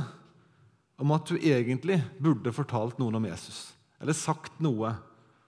om 0.97 1.11
at 1.13 1.29
du 1.29 1.35
egentlig 1.37 1.99
burde 2.17 2.55
fortalt 2.55 2.97
noen 2.97 3.19
om 3.19 3.27
Jesus? 3.29 3.67
Eller 4.01 4.17
sagt 4.17 4.57
noe 4.63 4.95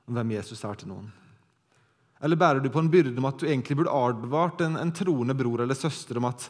om 0.05 0.19
hvem 0.19 0.35
Jesus 0.37 0.61
er 0.67 0.77
til 0.77 0.91
noen? 0.91 1.09
Eller 2.23 2.39
bærer 2.39 2.61
du 2.63 2.69
på 2.73 2.81
en 2.81 2.89
byrde 2.89 3.17
om 3.19 3.27
at 3.29 3.37
du 3.39 3.45
egentlig 3.45 3.77
burde 3.77 3.93
advart 3.93 4.63
en, 4.65 4.77
en 4.81 4.93
troende 4.95 5.35
bror 5.37 5.61
eller 5.63 5.77
søster 5.77 6.17
om 6.17 6.25
at, 6.29 6.47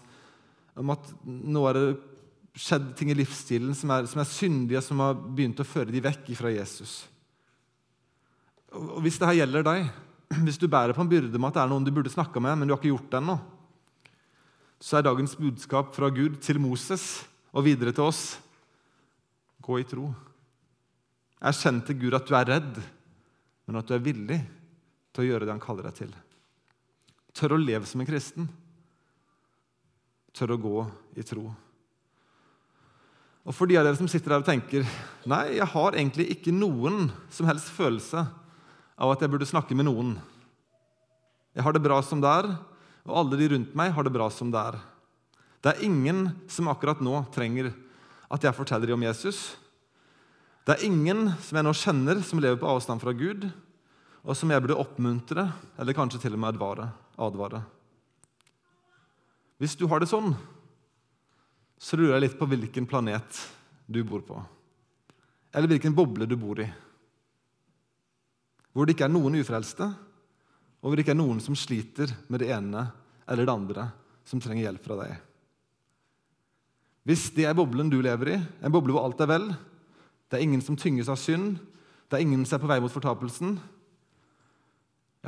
om 0.80 0.93
at 0.95 1.11
nå 1.26 1.65
er 1.68 1.78
det 1.78 1.88
skjedd 2.57 2.93
ting 2.97 3.11
i 3.11 3.18
livsstilen 3.18 3.76
som 3.78 3.91
er, 3.93 4.07
som 4.09 4.24
er 4.24 4.30
syndige, 4.30 4.82
som 4.82 5.03
har 5.03 5.18
begynt 5.18 5.59
å 5.61 5.68
føre 5.68 5.91
de 5.93 6.01
vekk 6.03 6.32
fra 6.39 6.53
Jesus? 6.53 7.01
Og 8.78 9.01
Hvis 9.03 9.20
dette 9.20 9.36
gjelder 9.38 9.68
deg, 9.68 9.91
hvis 10.45 10.59
du 10.61 10.70
bærer 10.72 10.95
på 10.95 11.03
en 11.03 11.11
byrde 11.11 11.36
om 11.38 11.47
at 11.49 11.59
det 11.59 11.63
er 11.65 11.72
noen 11.74 11.88
du 11.88 11.93
burde 11.93 12.13
snakka 12.13 12.41
med, 12.43 12.57
men 12.57 12.68
du 12.68 12.74
har 12.74 12.82
ikke 12.82 12.93
gjort 12.93 13.11
det 13.11 13.22
ennå, 13.22 13.38
så 14.80 14.99
er 14.99 15.07
dagens 15.07 15.34
budskap 15.39 15.95
fra 15.95 16.09
Gud 16.13 16.38
til 16.45 16.59
Moses 16.61 17.26
og 17.51 17.65
videre 17.65 17.91
til 17.95 18.05
oss 18.05 18.38
gå 19.68 19.80
i 19.82 19.88
tro. 19.88 20.11
Erkjenn 21.43 21.82
til 21.86 21.97
Gud 21.99 22.15
at 22.15 22.28
du 22.30 22.36
er 22.38 22.51
redd, 22.55 22.78
men 23.68 23.80
at 23.82 23.89
du 23.89 23.95
er 23.97 24.05
villig 24.05 24.38
til 25.18 25.26
å 25.26 25.32
gjøre 25.32 25.47
det 25.47 25.55
han 25.55 25.63
kaller 25.63 25.89
deg 25.89 25.97
til. 25.97 26.11
Tør 27.34 27.55
å 27.55 27.61
leve 27.61 27.89
som 27.89 28.01
en 28.01 28.09
kristen. 28.09 28.45
Tør 30.38 30.53
å 30.53 30.61
gå 30.61 30.84
i 31.18 31.26
tro. 31.26 31.49
Og 33.47 33.55
For 33.55 33.70
de 33.70 33.80
av 33.80 33.88
dere 33.88 33.97
som 33.97 34.09
sitter 34.11 34.36
der 34.36 34.43
og 34.43 34.47
tenker 34.47 34.86
nei, 35.26 35.57
jeg 35.57 35.70
har 35.72 35.95
egentlig 35.95 36.28
ikke 36.36 36.53
noen 36.53 37.07
som 37.34 37.47
helst 37.49 37.72
følelse 37.74 38.28
av 38.97 39.13
at 39.13 39.24
jeg 39.24 39.32
burde 39.34 39.47
snakke 39.49 39.78
med 39.78 39.88
noen. 39.88 40.18
Jeg 41.57 41.65
har 41.65 41.74
det 41.74 41.82
bra 41.82 41.97
som 42.05 42.22
det 42.22 42.30
er, 42.30 42.51
og 43.07 43.22
alle 43.24 43.39
de 43.39 43.47
rundt 43.55 43.78
meg 43.78 43.93
har 43.95 44.05
det 44.05 44.13
bra 44.13 44.28
som 44.34 44.51
det 44.53 44.61
er. 44.61 44.78
Det 45.63 45.72
er 45.74 45.86
ingen 45.88 46.28
som 46.51 46.70
akkurat 46.70 46.99
nå 47.01 47.24
trenger 47.34 47.72
at 48.30 48.43
jeg 48.43 48.57
forteller 48.57 48.91
dem 48.91 48.99
om 48.99 49.07
Jesus. 49.07 49.55
Det 50.68 50.76
er 50.76 50.86
ingen 50.86 51.32
som 51.41 51.57
jeg 51.57 51.65
nå 51.65 51.74
kjenner, 51.80 52.22
som 52.22 52.43
lever 52.43 52.59
på 52.61 52.70
avstand 52.70 53.01
fra 53.01 53.15
Gud, 53.15 53.47
og 54.28 54.36
som 54.36 54.51
jeg 54.51 54.59
burde 54.63 54.75
oppmuntre 54.75 55.45
eller 55.80 55.95
kanskje 55.95 56.19
til 56.25 56.36
og 56.36 56.41
med 56.43 56.55
advare. 56.55 56.89
advare. 57.15 57.61
Hvis 59.57 59.78
du 59.80 59.88
har 59.88 60.03
det 60.03 60.09
sånn, 60.11 60.36
så 61.80 61.97
lurer 61.97 62.17
jeg 62.17 62.25
litt 62.25 62.39
på 62.39 62.47
hvilken 62.49 62.88
planet 62.89 63.39
du 63.88 64.01
bor 64.03 64.25
på. 64.28 64.41
Eller 65.55 65.71
hvilken 65.71 65.95
boble 65.95 66.28
du 66.28 66.36
bor 66.38 66.59
i. 66.59 66.67
Hvor 68.75 68.86
det 68.86 68.97
ikke 68.97 69.07
er 69.07 69.13
noen 69.15 69.39
ufrelste, 69.39 69.88
og 69.88 70.89
hvor 70.89 70.97
det 70.97 71.05
ikke 71.05 71.15
er 71.15 71.21
noen 71.21 71.39
som 71.41 71.55
sliter 71.57 72.11
med 72.28 72.43
det 72.43 72.51
ene 72.53 72.84
eller 73.25 73.47
det 73.47 73.55
andre, 73.55 73.88
som 74.28 74.43
trenger 74.43 74.67
hjelp 74.67 74.84
fra 74.84 74.99
deg. 74.99 75.15
Hvis 77.07 77.30
det 77.34 77.47
er 77.47 77.55
boblen 77.55 77.88
du 77.89 78.01
lever 78.03 78.34
i, 78.36 78.38
en 78.38 78.75
boble 78.75 78.91
hvor 78.93 79.07
alt 79.07 79.23
er 79.23 79.32
vel, 79.32 79.47
det 80.28 80.38
er 80.38 80.43
ingen 80.43 80.61
som 80.61 80.75
tynges 80.75 81.07
av 81.09 81.17
synd, 81.21 81.55
det 82.11 82.19
er 82.19 82.28
ingen 82.28 82.43
som 82.45 82.57
er 82.57 82.65
på 82.65 82.69
vei 82.69 82.82
mot 82.84 82.91
fortapelsen 82.91 83.55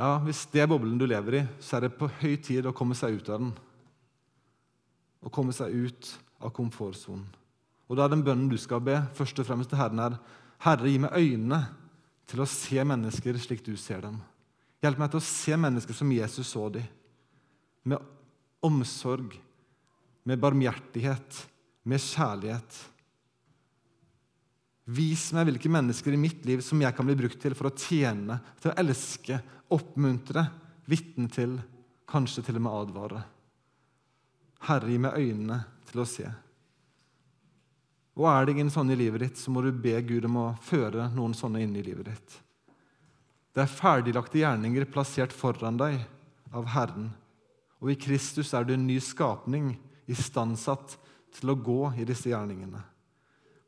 Ja, 0.00 0.14
Hvis 0.24 0.46
det 0.48 0.62
er 0.62 0.68
boblen 0.70 0.96
du 0.96 1.04
lever 1.04 1.34
i, 1.36 1.40
så 1.60 1.76
er 1.76 1.84
det 1.84 1.96
på 1.98 2.08
høy 2.22 2.38
tid 2.40 2.64
å 2.64 2.72
komme 2.72 2.96
seg 2.96 3.18
ut 3.18 3.26
av 3.28 3.42
den. 3.42 3.50
Å 5.20 5.28
komme 5.28 5.52
seg 5.52 5.74
ut 5.76 6.08
av 6.40 6.54
komfortsonen. 6.56 7.26
Og 7.90 7.98
da 7.98 8.06
er 8.06 8.14
den 8.14 8.22
bønnen 8.24 8.48
du 8.48 8.56
skal 8.56 8.80
be, 8.80 8.96
først 9.18 9.42
og 9.42 9.48
fremst 9.50 9.68
til 9.68 9.80
Herren 9.80 10.00
er 10.00 10.16
Herre, 10.64 10.88
gi 10.88 11.02
meg 11.02 11.12
øynene 11.18 11.58
til 12.30 12.40
å 12.40 12.48
se 12.48 12.80
mennesker 12.86 13.36
slik 13.42 13.60
du 13.66 13.74
ser 13.76 14.06
dem. 14.06 14.16
Hjelp 14.80 15.02
meg 15.02 15.12
til 15.12 15.20
å 15.20 15.26
se 15.26 15.60
mennesker 15.60 15.96
som 15.98 16.16
Jesus 16.16 16.48
så 16.48 16.70
dem 16.72 16.88
med 17.84 18.00
omsorg, 18.64 19.34
med 20.24 20.40
barmhjertighet, 20.40 21.44
med 21.84 22.00
kjærlighet. 22.00 22.80
Vis 24.96 25.30
meg 25.36 25.48
hvilke 25.48 25.72
mennesker 25.72 26.16
i 26.16 26.20
mitt 26.20 26.44
liv 26.48 26.64
som 26.64 26.80
jeg 26.80 26.96
kan 26.96 27.08
bli 27.08 27.16
brukt 27.20 27.40
til 27.40 27.56
for 27.56 27.68
å 27.68 27.76
tjene, 27.76 28.40
til 28.60 28.72
å 28.72 28.78
elske, 28.80 29.40
oppmuntre, 29.74 30.44
vitne 30.90 31.30
til, 31.32 31.56
kanskje 32.10 32.44
til 32.46 32.58
og 32.58 32.64
med 32.66 32.76
advare. 32.82 33.22
Herre, 34.66 34.90
gi 34.90 34.98
meg 35.00 35.18
øynene 35.18 35.60
til 35.90 36.02
å 36.02 36.08
se. 36.08 36.26
Og 38.20 38.26
er 38.28 38.44
det 38.44 38.56
ingen 38.56 38.72
sånne 38.72 38.96
i 38.96 39.00
livet 39.00 39.24
ditt, 39.24 39.40
så 39.40 39.52
må 39.54 39.62
du 39.64 39.70
be 39.72 39.94
Gud 40.04 40.26
om 40.28 40.36
å 40.42 40.48
føre 40.64 41.08
noen 41.14 41.36
sånne 41.36 41.62
inn 41.64 41.76
i 41.78 41.84
livet 41.86 42.10
ditt. 42.10 42.36
Det 43.54 43.64
er 43.64 43.72
ferdiglagte 43.72 44.42
gjerninger 44.42 44.86
plassert 44.90 45.32
foran 45.34 45.78
deg 45.80 46.02
av 46.54 46.68
Herren 46.74 47.08
og 47.80 47.92
i 47.92 47.98
Kristus 47.98 48.52
er 48.54 48.66
du 48.66 48.74
en 48.76 48.86
ny 48.86 48.98
skapning, 49.02 49.72
istandsatt 50.10 50.96
til 51.36 51.52
å 51.52 51.58
gå 51.58 51.80
i 52.00 52.06
disse 52.08 52.28
gjerningene. 52.28 52.82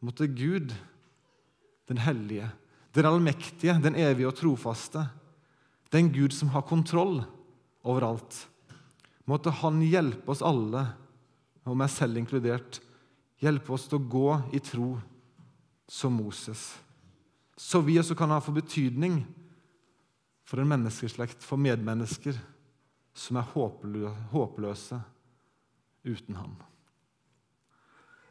Måtte 0.05 0.28
Gud, 0.28 0.74
den 1.88 2.00
hellige, 2.03 2.50
den 2.92 3.09
allmektige, 3.09 3.78
den 3.80 3.96
evige 3.96 4.28
og 4.28 4.36
trofaste, 4.36 5.07
den 5.93 6.12
Gud 6.12 6.32
som 6.32 6.49
har 6.55 6.64
kontroll 6.66 7.22
overalt. 7.82 8.49
måtte 9.24 9.51
Han 9.51 9.82
hjelpe 9.82 10.32
oss 10.32 10.43
alle, 10.43 10.86
og 11.64 11.76
meg 11.78 11.90
selv 11.93 12.18
inkludert, 12.18 12.80
hjelpe 13.43 13.72
oss 13.74 13.86
til 13.88 14.01
å 14.01 14.09
gå 14.11 14.30
i 14.57 14.61
tro 14.64 14.97
som 15.86 16.16
Moses. 16.16 16.72
Så 17.57 17.80
vi 17.84 17.99
også 18.01 18.16
kan 18.18 18.32
ha 18.32 18.40
for 18.40 18.57
betydning 18.57 19.22
for 20.49 20.61
en 20.61 20.70
menneskeslekt, 20.72 21.45
for 21.45 21.61
medmennesker 21.61 22.38
som 23.14 23.38
er 23.38 23.51
håpløse 23.53 24.99
uten 26.03 26.38
ham. 26.40 26.57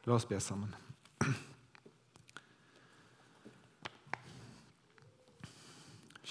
La 0.05 0.17
oss 0.17 0.25
be 0.27 0.39
sammen. 0.41 0.73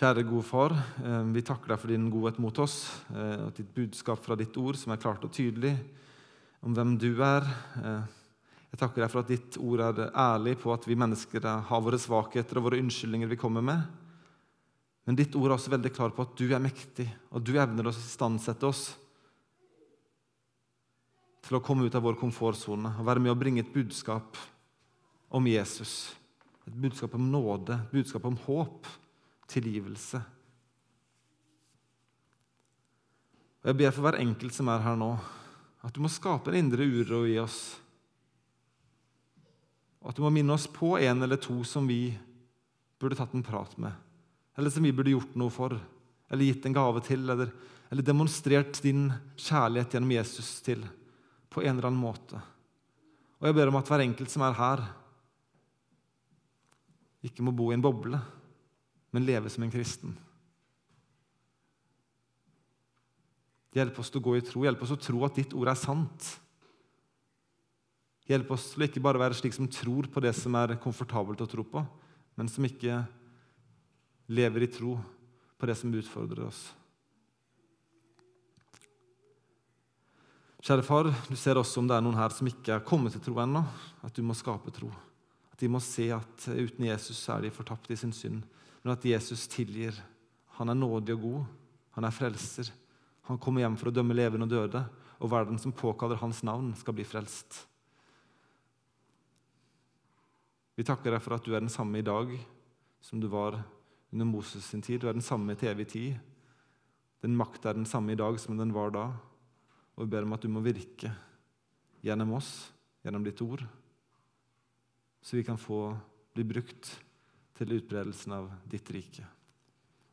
Kjære 0.00 0.22
gode 0.24 0.46
far, 0.48 0.72
eh, 1.04 1.24
vi 1.28 1.42
takker 1.44 1.74
deg 1.74 1.78
for 1.82 1.92
din 1.92 2.06
godhet 2.08 2.38
mot 2.40 2.56
oss 2.62 2.88
eh, 3.12 3.42
og 3.44 3.50
ditt 3.52 3.68
budskap 3.76 4.22
fra 4.24 4.32
ditt 4.32 4.54
ord, 4.56 4.78
som 4.80 4.94
er 4.94 5.00
klart 5.02 5.26
og 5.26 5.32
tydelig 5.36 5.74
om 6.64 6.72
hvem 6.72 6.94
du 6.96 7.10
er. 7.20 7.44
Eh, 7.76 8.14
jeg 8.70 8.80
takker 8.80 9.04
deg 9.04 9.10
for 9.12 9.20
at 9.20 9.28
ditt 9.28 9.58
ord 9.60 9.82
er 9.84 10.00
ærlig 10.08 10.54
på 10.62 10.72
at 10.72 10.86
vi 10.88 10.96
mennesker 10.96 11.44
har 11.68 11.82
våre 11.84 12.00
svakheter 12.00 12.56
og 12.56 12.70
våre 12.70 12.78
unnskyldninger 12.80 13.28
vi 13.28 13.38
kommer 13.42 13.60
med. 13.60 13.82
Men 15.04 15.18
ditt 15.20 15.36
ord 15.36 15.50
er 15.50 15.54
også 15.58 15.74
veldig 15.74 15.92
klar 15.92 16.16
på 16.16 16.24
at 16.24 16.32
du 16.40 16.46
er 16.48 16.64
mektig, 16.64 17.10
og 17.28 17.44
du 17.44 17.52
evner 17.60 17.90
å 17.90 17.92
istandsette 17.92 18.70
oss 18.70 18.86
til 21.44 21.58
å 21.58 21.62
komme 21.66 21.84
ut 21.84 22.00
av 22.00 22.08
vår 22.08 22.16
komfortsone 22.22 22.94
og 22.96 23.04
være 23.10 23.26
med 23.26 23.34
å 23.34 23.36
bringe 23.44 23.66
et 23.66 23.76
budskap 23.76 24.40
om 25.28 25.52
Jesus. 25.52 26.14
Et 26.64 26.72
budskap 26.88 27.20
om 27.20 27.28
nåde, 27.36 27.76
et 27.76 27.96
budskap 28.00 28.32
om 28.32 28.40
håp, 28.48 28.88
tilgivelse. 29.50 30.20
Og 33.60 33.70
Jeg 33.70 33.78
ber 33.82 33.92
for 33.92 34.06
hver 34.06 34.20
enkelt 34.22 34.56
som 34.56 34.70
er 34.72 34.84
her 34.84 34.96
nå, 34.96 35.12
at 35.84 35.94
du 35.96 36.00
må 36.00 36.10
skape 36.12 36.52
en 36.52 36.60
indre 36.60 36.86
uro 36.86 37.24
i 37.28 37.36
oss. 37.40 37.60
Og 40.00 40.12
at 40.12 40.16
du 40.16 40.24
må 40.24 40.30
minne 40.32 40.54
oss 40.56 40.68
på 40.70 40.94
en 40.96 41.26
eller 41.26 41.40
to 41.40 41.58
som 41.68 41.88
vi 41.88 42.06
burde 43.00 43.18
tatt 43.18 43.34
en 43.36 43.44
prat 43.44 43.76
med 43.80 43.92
eller 44.60 44.70
som 44.70 44.82
vi 44.82 44.92
burde 44.92 45.10
gjort 45.14 45.36
noe 45.40 45.48
for, 45.52 45.72
eller 46.28 46.44
gitt 46.44 46.66
en 46.68 46.74
gave 46.76 47.00
til, 47.00 47.22
eller, 47.32 47.48
eller 47.88 48.04
demonstrert 48.04 48.76
din 48.84 49.06
kjærlighet 49.40 49.94
gjennom 49.96 50.12
Jesus 50.12 50.50
til 50.66 50.82
på 51.50 51.62
en 51.64 51.78
eller 51.78 51.88
annen 51.88 52.02
måte. 52.02 52.40
Og 53.40 53.48
jeg 53.48 53.56
ber 53.56 53.70
om 53.70 53.78
at 53.80 53.88
hver 53.88 54.04
enkelt 54.04 54.28
som 54.28 54.44
er 54.44 54.58
her, 54.58 54.82
ikke 57.24 57.44
må 57.44 57.54
bo 57.56 57.70
i 57.70 57.78
en 57.78 57.84
boble, 57.84 58.20
men 59.10 59.26
leve 59.26 59.50
som 59.50 59.64
en 59.66 59.72
kristen. 59.72 60.14
Hjelp 63.74 64.00
oss 64.02 64.10
til 64.10 64.18
å 64.18 64.24
gå 64.24 64.36
i 64.38 64.44
tro, 64.44 64.64
hjelp 64.66 64.82
oss 64.82 64.90
til 64.90 64.98
å 64.98 65.04
tro 65.06 65.24
at 65.26 65.36
ditt 65.38 65.54
ord 65.54 65.70
er 65.70 65.78
sant. 65.78 66.32
Hjelp 68.30 68.50
oss 68.54 68.72
til 68.72 68.82
å 68.82 68.88
ikke 68.88 69.02
bare 69.02 69.20
være 69.22 69.38
slik 69.38 69.54
som 69.54 69.68
tror 69.70 70.08
på 70.10 70.22
det 70.22 70.34
som 70.38 70.54
er 70.58 70.78
komfortabelt 70.82 71.42
å 71.42 71.48
tro 71.50 71.66
på, 71.66 71.82
men 72.38 72.50
som 72.50 72.66
ikke 72.66 73.02
lever 74.30 74.66
i 74.66 74.70
tro 74.70 74.96
på 75.58 75.68
det 75.70 75.76
som 75.78 75.94
utfordrer 75.94 76.46
oss. 76.46 76.60
Kjære 80.60 80.84
far, 80.84 81.08
du 81.08 81.36
ser 81.40 81.56
også 81.56 81.80
om 81.80 81.86
det 81.88 81.96
er 81.96 82.04
noen 82.04 82.18
her 82.20 82.34
som 82.36 82.48
ikke 82.50 82.74
er 82.74 82.84
kommet 82.84 83.14
til 83.16 83.22
tro 83.24 83.38
ennå, 83.40 83.62
at 84.04 84.12
du 84.12 84.20
må 84.26 84.36
skape 84.36 84.72
tro. 84.76 84.90
At 85.50 85.62
de 85.62 85.70
må 85.72 85.80
se 85.80 86.10
at 86.12 86.46
uten 86.50 86.84
Jesus 86.84 87.22
er 87.32 87.46
de 87.46 87.52
fortapt 87.54 87.88
i 87.90 87.96
sin 87.96 88.12
synd, 88.12 88.42
men 88.82 88.92
at 88.94 89.04
Jesus 89.04 89.46
tilgir. 89.50 89.96
Han 90.58 90.72
er 90.72 90.78
nådig 90.78 91.16
og 91.16 91.24
god. 91.24 91.48
Han 91.96 92.06
er 92.06 92.14
frelser. 92.14 92.70
Han 93.28 93.38
kommer 93.38 93.64
hjem 93.64 93.76
for 93.80 93.90
å 93.90 93.94
dømme 93.94 94.16
levende 94.16 94.48
og 94.48 94.52
døde, 94.52 94.84
og 95.20 95.30
verden 95.30 95.60
som 95.60 95.74
påkaller 95.76 96.20
hans 96.22 96.42
navn, 96.46 96.72
skal 96.78 96.96
bli 96.96 97.04
frelst. 97.06 97.66
Vi 100.74 100.86
takker 100.86 101.12
deg 101.12 101.20
for 101.20 101.36
at 101.36 101.44
du 101.44 101.52
er 101.52 101.60
den 101.60 101.72
samme 101.72 102.00
i 102.00 102.06
dag 102.06 102.32
som 103.04 103.20
du 103.20 103.28
var 103.28 103.58
under 104.10 104.26
Moses 104.26 104.64
sin 104.64 104.82
tid. 104.82 105.02
Du 105.02 105.08
er 105.10 105.16
den 105.16 105.24
samme 105.24 105.54
til 105.58 105.70
evig 105.70 105.90
tid. 105.92 106.14
Den 107.20 107.36
makt 107.36 107.66
er 107.68 107.76
den 107.76 107.88
samme 107.88 108.14
i 108.14 108.18
dag 108.18 108.38
som 108.40 108.56
den 108.56 108.72
var 108.72 108.94
da. 108.94 109.04
Og 109.96 110.06
vi 110.06 110.12
ber 110.14 110.24
om 110.24 110.32
at 110.32 110.42
du 110.42 110.48
må 110.48 110.62
virke 110.64 111.12
gjennom 112.00 112.32
oss, 112.38 112.70
gjennom 113.04 113.24
ditt 113.26 113.40
ord, 113.44 113.60
så 115.20 115.36
vi 115.36 115.44
kan 115.44 115.60
få 115.60 115.90
bli 116.32 116.46
brukt 116.48 116.94
til 117.60 117.76
utbredelsen 117.76 118.32
av 118.32 118.48
ditt 118.72 118.88
rike. 118.94 119.26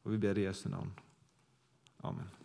Og 0.04 0.12
vi 0.12 0.20
ber 0.20 0.40
i 0.40 0.44
Jesu 0.44 0.68
navn. 0.72 0.92
Amen. 2.04 2.37